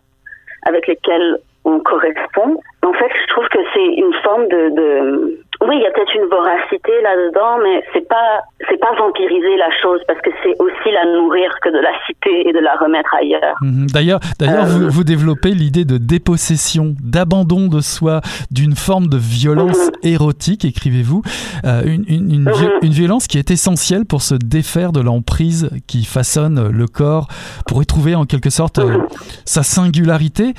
avec 0.66 0.86
lesquelles 0.86 1.38
on 1.64 1.80
correspond. 1.80 2.60
En 2.84 2.92
fait, 2.92 3.10
je 3.22 3.32
trouve 3.32 3.48
que 3.48 3.58
c'est 3.72 3.86
une 3.86 4.12
forme 4.22 4.48
de, 4.48 5.40
oui, 5.62 5.76
il 5.76 5.82
y 5.82 5.86
a 5.86 5.90
peut-être 5.90 6.14
une 6.14 6.28
voracité 6.28 6.92
là-dedans, 7.02 7.58
mais 7.62 7.82
c'est 7.92 8.06
pas 8.06 8.42
c'est 8.68 8.78
pas 8.78 8.94
vampiriser 8.98 9.56
la 9.56 9.70
chose 9.80 10.00
parce 10.06 10.20
que 10.20 10.30
c'est 10.42 10.54
aussi 10.58 10.90
la 10.92 11.04
nourrir 11.14 11.50
que 11.62 11.70
de 11.70 11.78
la 11.78 11.92
citer 12.06 12.48
et 12.48 12.52
de 12.52 12.58
la 12.58 12.76
remettre 12.76 13.14
ailleurs. 13.14 13.56
Mhm. 13.60 13.86
D'ailleurs, 13.92 14.20
d'ailleurs, 14.38 14.66
vous, 14.66 14.84
euh. 14.84 14.88
vous, 14.88 15.04
développez 15.04 15.50
l'idée 15.50 15.84
de 15.84 15.98
dépossession, 15.98 16.94
d'abandon 17.02 17.68
de 17.68 17.80
soi, 17.80 18.20
d'une 18.50 18.74
forme 18.74 19.06
de 19.06 19.16
violence 19.16 19.78
mhm. 19.78 19.92
érotique, 20.02 20.64
écrivez-vous, 20.64 21.22
euh, 21.64 21.82
une, 21.84 22.04
une, 22.08 22.34
une, 22.34 22.44
mhm. 22.44 22.70
une, 22.82 22.92
violence 22.92 23.26
qui 23.26 23.38
est 23.38 23.50
essentielle 23.50 24.04
pour 24.04 24.22
se 24.22 24.34
défaire 24.34 24.92
de 24.92 25.00
l'emprise 25.00 25.70
qui 25.86 26.04
façonne 26.04 26.68
le 26.68 26.86
corps, 26.86 27.28
pour 27.66 27.82
y 27.82 27.86
trouver 27.86 28.14
en 28.14 28.24
quelque 28.24 28.50
sorte 28.50 28.78
euh, 28.78 28.98
sa 29.44 29.62
singularité. 29.62 30.54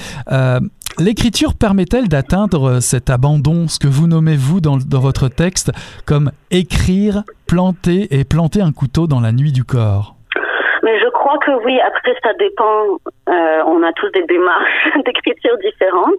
L'écriture 0.99 1.53
permet-elle 1.53 2.07
d'atteindre 2.09 2.79
cet 2.81 3.11
abandon, 3.11 3.67
ce 3.67 3.77
que 3.77 3.85
vous 3.85 4.07
nommez 4.07 4.35
vous 4.35 4.61
dans, 4.61 4.79
votre 4.99 5.29
texte 5.29 5.69
comme 6.07 6.31
écrire, 6.49 7.21
planter 7.47 8.07
et 8.09 8.25
planter 8.25 8.61
un 8.61 8.71
couteau 8.71 9.05
dans 9.05 9.21
la 9.21 9.31
nuit 9.31 9.51
du 9.51 9.63
corps? 9.63 10.15
Mais 10.81 10.99
je 10.99 11.09
crois 11.09 11.37
que 11.37 11.51
oui, 11.63 11.79
après 11.85 12.15
ça 12.23 12.33
dépend, 12.39 12.97
euh, 13.29 13.61
on 13.67 13.83
a 13.83 13.93
tous 13.93 14.09
des 14.09 14.23
démarches 14.23 14.89
d'écriture 15.05 15.55
différentes, 15.61 16.17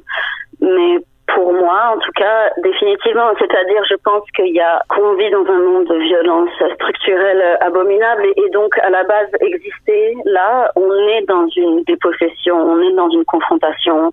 mais 0.61 1.03
pour 1.35 1.53
moi, 1.53 1.95
en 1.97 1.99
tout 1.99 2.13
cas, 2.15 2.51
définitivement. 2.63 3.31
C'est-à-dire, 3.39 3.83
je 3.91 3.97
pense 4.05 4.31
qu'il 4.37 4.55
y 4.55 4.61
a 4.61 4.81
qu'on 4.89 5.15
vit 5.15 5.31
dans 5.31 5.45
un 5.45 5.59
monde 5.59 5.89
de 5.89 5.99
violence 5.99 6.51
structurelle 6.75 7.59
abominable. 7.63 8.27
Et, 8.27 8.43
et, 8.43 8.51
donc 8.51 8.79
à 8.79 8.91
la 8.91 9.03
base 9.03 9.29
exister 9.41 10.17
là, 10.25 10.71
on 10.77 10.93
est 11.09 11.27
dans 11.27 11.49
une 11.49 11.83
dépossession, 11.83 12.57
on 12.57 12.81
est 12.81 12.95
dans 12.95 13.11
une 13.11 13.25
confrontation 13.25 14.13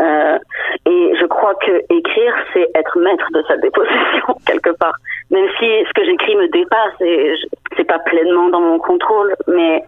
euh, 0.00 0.38
et 0.86 1.12
je 1.20 1.26
crois 1.26 1.54
que 1.54 1.82
écrire, 1.90 2.34
c'est 2.52 2.68
être 2.74 2.98
maître 2.98 3.28
de 3.32 3.42
sa 3.46 3.56
déposition 3.58 4.36
quelque 4.46 4.70
part. 4.70 4.96
Même 5.30 5.48
si 5.58 5.66
ce 5.66 5.92
que 5.94 6.04
j'écris 6.04 6.36
me 6.36 6.48
dépasse 6.48 7.00
et 7.00 7.34
c'est 7.76 7.84
pas 7.84 8.00
pleinement 8.00 8.48
dans 8.48 8.60
mon 8.60 8.78
contrôle, 8.78 9.34
mais 9.46 9.84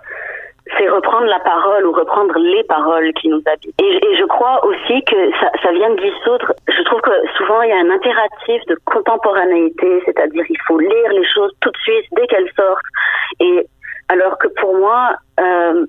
c'est 0.76 0.88
reprendre 0.88 1.26
la 1.26 1.38
parole 1.40 1.86
ou 1.86 1.92
reprendre 1.92 2.38
les 2.38 2.64
paroles 2.64 3.12
qui 3.14 3.28
nous 3.28 3.42
habitent. 3.46 3.80
Et, 3.80 4.16
je 4.16 4.24
crois 4.24 4.64
aussi 4.64 5.02
que 5.04 5.30
ça, 5.38 5.50
ça 5.62 5.72
vient 5.72 5.90
de 5.90 6.00
dissoudre. 6.00 6.52
Je 6.68 6.82
trouve 6.82 7.00
que 7.02 7.10
souvent 7.36 7.62
il 7.62 7.70
y 7.70 7.72
a 7.72 7.78
un 7.78 7.90
impératif 7.90 8.64
de 8.66 8.76
contemporanéité, 8.84 10.02
c'est-à-dire 10.04 10.44
il 10.48 10.58
faut 10.66 10.78
lire 10.78 11.10
les 11.12 11.24
choses 11.32 11.52
tout 11.60 11.70
de 11.70 11.76
suite 11.78 12.06
dès 12.12 12.26
qu'elles 12.26 12.50
sortent. 12.56 12.84
Et 13.40 13.66
alors 14.08 14.38
que 14.38 14.48
pour 14.60 14.76
moi, 14.76 15.16
euh, 15.40 15.86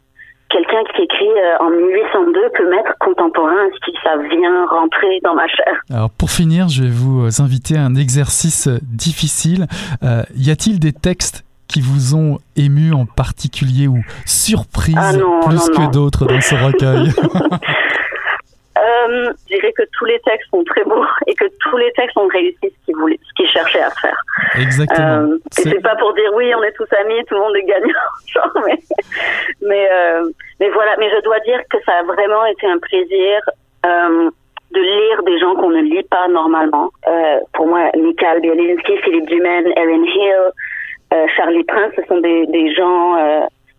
quelqu'un 0.50 0.84
qui 0.96 1.04
écrit 1.04 1.30
euh, 1.30 1.64
en 1.64 1.70
1802 1.70 2.50
peut 2.56 2.70
mettre 2.70 2.94
contemporain 3.00 3.68
si 3.84 3.92
ça 4.04 4.18
vient 4.18 4.66
rentrer 4.68 5.20
dans 5.24 5.36
ma 5.36 5.48
chair. 5.48 5.82
Alors 5.90 6.10
pour 6.10 6.32
finir, 6.32 6.70
je 6.70 6.84
vais 6.84 6.90
vous 6.90 7.26
euh, 7.26 7.42
inviter 7.42 7.78
à 7.78 7.84
un 7.84 7.96
exercice 7.96 8.68
euh, 8.68 8.80
difficile. 8.82 9.68
Euh, 10.04 10.24
y 10.36 10.52
a-t-il 10.52 10.80
des 10.80 10.94
textes 10.94 11.44
qui 11.68 11.82
vous 11.82 12.16
ont 12.16 12.40
ému 12.56 12.94
en 12.94 13.06
particulier 13.06 13.88
ou 13.88 14.02
surprise 14.26 14.96
ah 14.98 15.12
plus 15.48 15.70
que 15.70 15.92
d'autres 15.92 16.26
dans 16.26 16.40
ce 16.40 16.56
recueil 16.56 17.12
Euh, 19.08 19.34
je 19.50 19.56
dirais 19.56 19.74
que 19.74 19.84
tous 19.98 20.06
les 20.06 20.20
textes 20.20 20.50
sont 20.50 20.64
très 20.64 20.84
beaux 20.84 21.06
et 21.28 21.34
que 21.36 21.46
tous 21.62 21.78
les 21.78 21.92
textes 21.94 22.18
ont 22.18 22.28
réussi 22.28 22.58
ce 22.64 22.86
qu'ils 22.86 22.96
voulaient, 22.96 23.20
ce 23.22 23.34
qu'ils 23.36 23.50
cherchaient 23.50 23.82
à 23.82 23.92
faire. 23.92 24.18
Exactement. 24.56 25.08
Euh, 25.08 25.38
et 25.60 25.70
c'est 25.70 25.82
pas 25.82 25.96
pour 25.96 26.14
dire 26.14 26.32
oui, 26.36 26.54
on 26.56 26.64
est 26.64 26.74
tous 26.74 26.88
amis, 27.00 27.24
tout 27.26 27.36
le 27.36 27.42
monde 27.42 27.56
est 27.56 27.64
gagnant, 27.64 27.94
genre, 28.34 28.64
mais 28.66 28.80
mais, 29.62 29.88
euh, 29.92 30.30
mais 30.60 30.70
voilà. 30.70 30.96
Mais 30.98 31.10
je 31.10 31.22
dois 31.24 31.40
dire 31.40 31.60
que 31.70 31.78
ça 31.86 31.94
a 32.00 32.04
vraiment 32.04 32.46
été 32.46 32.68
un 32.68 32.80
plaisir. 32.80 33.42
Euh, 33.86 34.30
de 34.70 34.82
lire 34.82 35.24
des 35.24 35.40
gens 35.40 35.56
qu'on 35.56 35.70
ne 35.70 35.82
lit 35.82 36.04
pas 36.04 36.28
normalement. 36.28 36.92
Euh, 37.08 37.40
pour 37.54 37.68
moi, 37.68 37.90
Michael 37.96 38.42
Bielinski, 38.42 38.98
Philippe 38.98 39.28
Dumaine, 39.28 39.66
Erin 39.78 40.04
Hill, 40.04 41.30
Charlie 41.38 41.64
Prince, 41.64 41.94
ce 41.96 42.04
sont 42.04 42.20
des, 42.20 42.46
des 42.48 42.76
gens 42.76 43.16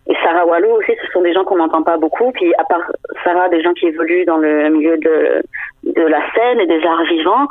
et 0.09 0.15
Sarah 0.23 0.45
Wallo 0.45 0.79
aussi, 0.79 0.91
ce 1.05 1.11
sont 1.11 1.21
des 1.21 1.33
gens 1.33 1.43
qu'on 1.43 1.57
n'entend 1.57 1.83
pas 1.83 1.97
beaucoup. 1.97 2.31
Puis 2.31 2.51
à 2.57 2.63
part 2.63 2.81
Sarah, 3.23 3.47
des 3.49 3.61
gens 3.61 3.73
qui 3.73 3.85
évoluent 3.85 4.25
dans 4.25 4.37
le 4.37 4.69
milieu 4.69 4.97
de, 4.97 5.43
la 5.83 6.31
scène 6.33 6.59
et 6.59 6.65
des 6.65 6.83
arts 6.83 7.03
vivants. 7.03 7.47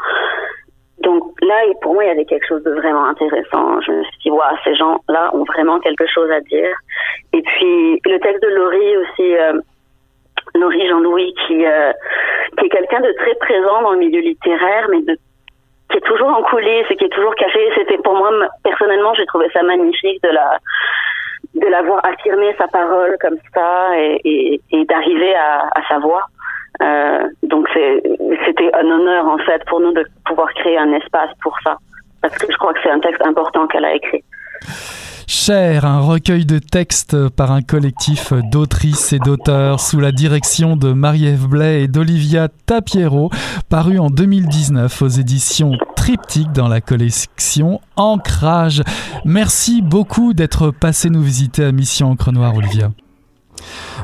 Donc 0.98 1.22
là, 1.40 1.54
pour 1.80 1.94
moi, 1.94 2.04
il 2.04 2.08
y 2.08 2.10
avait 2.10 2.24
quelque 2.24 2.46
chose 2.48 2.64
de 2.64 2.72
vraiment 2.72 3.04
intéressant. 3.04 3.80
Je 3.82 3.92
me 3.92 4.02
suis 4.02 4.18
dit, 4.24 4.30
wow, 4.30 4.42
ces 4.64 4.74
gens-là 4.74 5.30
ont 5.34 5.44
vraiment 5.44 5.78
quelque 5.78 6.06
chose 6.08 6.28
à 6.32 6.40
dire. 6.40 6.76
Et 7.32 7.42
puis 7.42 8.00
le 8.04 8.18
texte 8.18 8.42
de 8.42 8.48
Laurie 8.48 8.96
aussi, 8.96 9.36
euh, 9.36 9.60
Laurie 10.56 10.88
Jean-Louis, 10.88 11.32
qui, 11.46 11.64
euh, 11.64 11.92
est 12.60 12.68
quelqu'un 12.70 13.00
de 13.00 13.12
très 13.12 13.34
présent 13.36 13.82
dans 13.82 13.92
le 13.92 13.98
milieu 13.98 14.20
littéraire, 14.20 14.88
mais 14.90 15.02
qui 15.02 15.96
est 15.96 16.04
toujours 16.04 16.28
en 16.28 16.42
coulisses 16.42 16.90
et 16.90 16.96
qui 16.96 17.04
est 17.04 17.14
toujours 17.14 17.36
caché. 17.36 17.70
C'était 17.76 17.98
pour 17.98 18.16
moi 18.16 18.30
personnellement, 18.64 19.14
j'ai 19.14 19.26
trouvé 19.26 19.46
ça 19.52 19.62
magnifique 19.62 20.20
de 20.24 20.30
la 20.30 20.58
de 21.54 21.66
l'avoir 21.66 22.04
affirmé 22.04 22.54
sa 22.58 22.68
parole 22.68 23.16
comme 23.20 23.38
ça 23.54 23.98
et, 23.98 24.20
et, 24.24 24.60
et 24.70 24.84
d'arriver 24.84 25.34
à, 25.34 25.68
à, 25.74 25.82
sa 25.88 25.98
voix. 25.98 26.24
Euh, 26.82 27.28
donc 27.42 27.68
c'était 28.46 28.70
un 28.74 28.86
honneur 28.86 29.26
en 29.26 29.38
fait 29.38 29.64
pour 29.66 29.80
nous 29.80 29.92
de 29.92 30.04
pouvoir 30.24 30.52
créer 30.54 30.78
un 30.78 30.92
espace 30.92 31.30
pour 31.42 31.56
ça, 31.64 31.76
parce 32.22 32.36
que 32.38 32.52
je 32.52 32.56
crois 32.56 32.72
que 32.72 32.80
c'est 32.82 32.90
un 32.90 33.00
texte 33.00 33.22
important 33.24 33.66
qu'elle 33.66 33.84
a 33.84 33.94
écrit. 33.94 34.22
Cher, 35.30 35.84
un 35.84 36.00
recueil 36.00 36.46
de 36.46 36.58
textes 36.58 37.28
par 37.28 37.52
un 37.52 37.60
collectif 37.60 38.32
d'autrices 38.50 39.12
et 39.12 39.18
d'auteurs 39.18 39.78
sous 39.78 40.00
la 40.00 40.10
direction 40.10 40.74
de 40.74 40.94
Marie-Ève 40.94 41.46
Blais 41.48 41.82
et 41.82 41.86
d'Olivia 41.86 42.48
Tapiero, 42.48 43.28
paru 43.68 43.98
en 43.98 44.08
2019 44.08 45.02
aux 45.02 45.08
éditions 45.08 45.72
Triptyque 45.96 46.52
dans 46.52 46.66
la 46.66 46.80
collection 46.80 47.82
Ancrage. 47.96 48.82
Merci 49.26 49.82
beaucoup 49.82 50.32
d'être 50.32 50.70
passé 50.70 51.10
nous 51.10 51.22
visiter 51.22 51.62
à 51.62 51.72
Mission 51.72 52.12
Encre 52.12 52.32
Noire, 52.32 52.56
Olivia. 52.56 52.90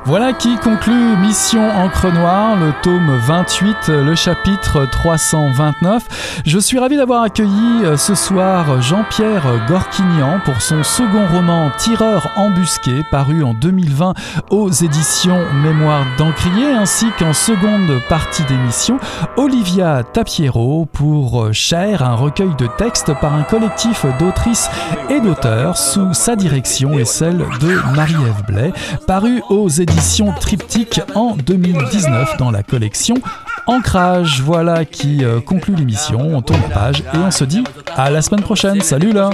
Voilà 0.06 0.34
qui 0.34 0.58
conclut 0.58 1.16
Mission 1.16 1.66
Encre 1.66 2.12
Noire, 2.12 2.56
le 2.56 2.74
tome 2.82 3.18
28, 3.26 3.88
le 3.88 4.14
chapitre 4.14 4.84
329. 4.84 6.42
Je 6.44 6.58
suis 6.58 6.78
ravi 6.78 6.98
d'avoir 6.98 7.22
accueilli 7.22 7.84
euh, 7.84 7.96
ce 7.96 8.14
soir 8.14 8.82
Jean-Pierre 8.82 9.64
Gorquignan 9.66 10.40
pour 10.44 10.60
son 10.60 10.82
second 10.82 11.26
roman 11.32 11.70
Tireur 11.78 12.30
embusqué, 12.36 13.02
paru 13.10 13.42
en 13.42 13.54
2020 13.54 14.12
aux 14.50 14.70
éditions 14.70 15.40
Mémoire 15.62 16.04
d'Encrier, 16.18 16.72
ainsi 16.72 17.06
qu'en 17.18 17.32
seconde 17.32 17.98
partie 18.10 18.44
d'émission, 18.44 18.98
Olivia 19.38 20.02
Tapiero 20.02 20.84
pour 20.84 21.48
Cher, 21.54 22.02
un 22.02 22.14
recueil 22.14 22.54
de 22.58 22.68
textes 22.76 23.12
par 23.22 23.32
un 23.32 23.42
collectif 23.42 24.04
d'autrices 24.18 24.68
et 25.08 25.20
d'auteurs 25.20 25.78
sous 25.78 26.12
sa 26.12 26.36
direction 26.36 26.98
et 26.98 27.06
celle 27.06 27.38
de 27.38 27.96
Marie-Ève 27.96 28.44
Blais, 28.46 28.72
paru 29.06 29.42
aux 29.48 29.70
éditions 29.70 29.93
Triptyque 30.40 31.00
en 31.14 31.36
2019 31.36 32.36
dans 32.38 32.50
la 32.50 32.62
collection 32.62 33.16
Ancrage. 33.66 34.40
Voilà 34.42 34.84
qui 34.84 35.24
euh, 35.24 35.40
conclut 35.40 35.74
l'émission. 35.74 36.20
On 36.20 36.42
tourne 36.42 36.60
la 36.68 36.74
page 36.74 37.00
et 37.00 37.16
on 37.16 37.30
se 37.30 37.44
dit 37.44 37.64
à 37.94 38.10
la 38.10 38.20
semaine 38.20 38.42
prochaine. 38.42 38.80
Salut 38.80 39.12
là 39.12 39.30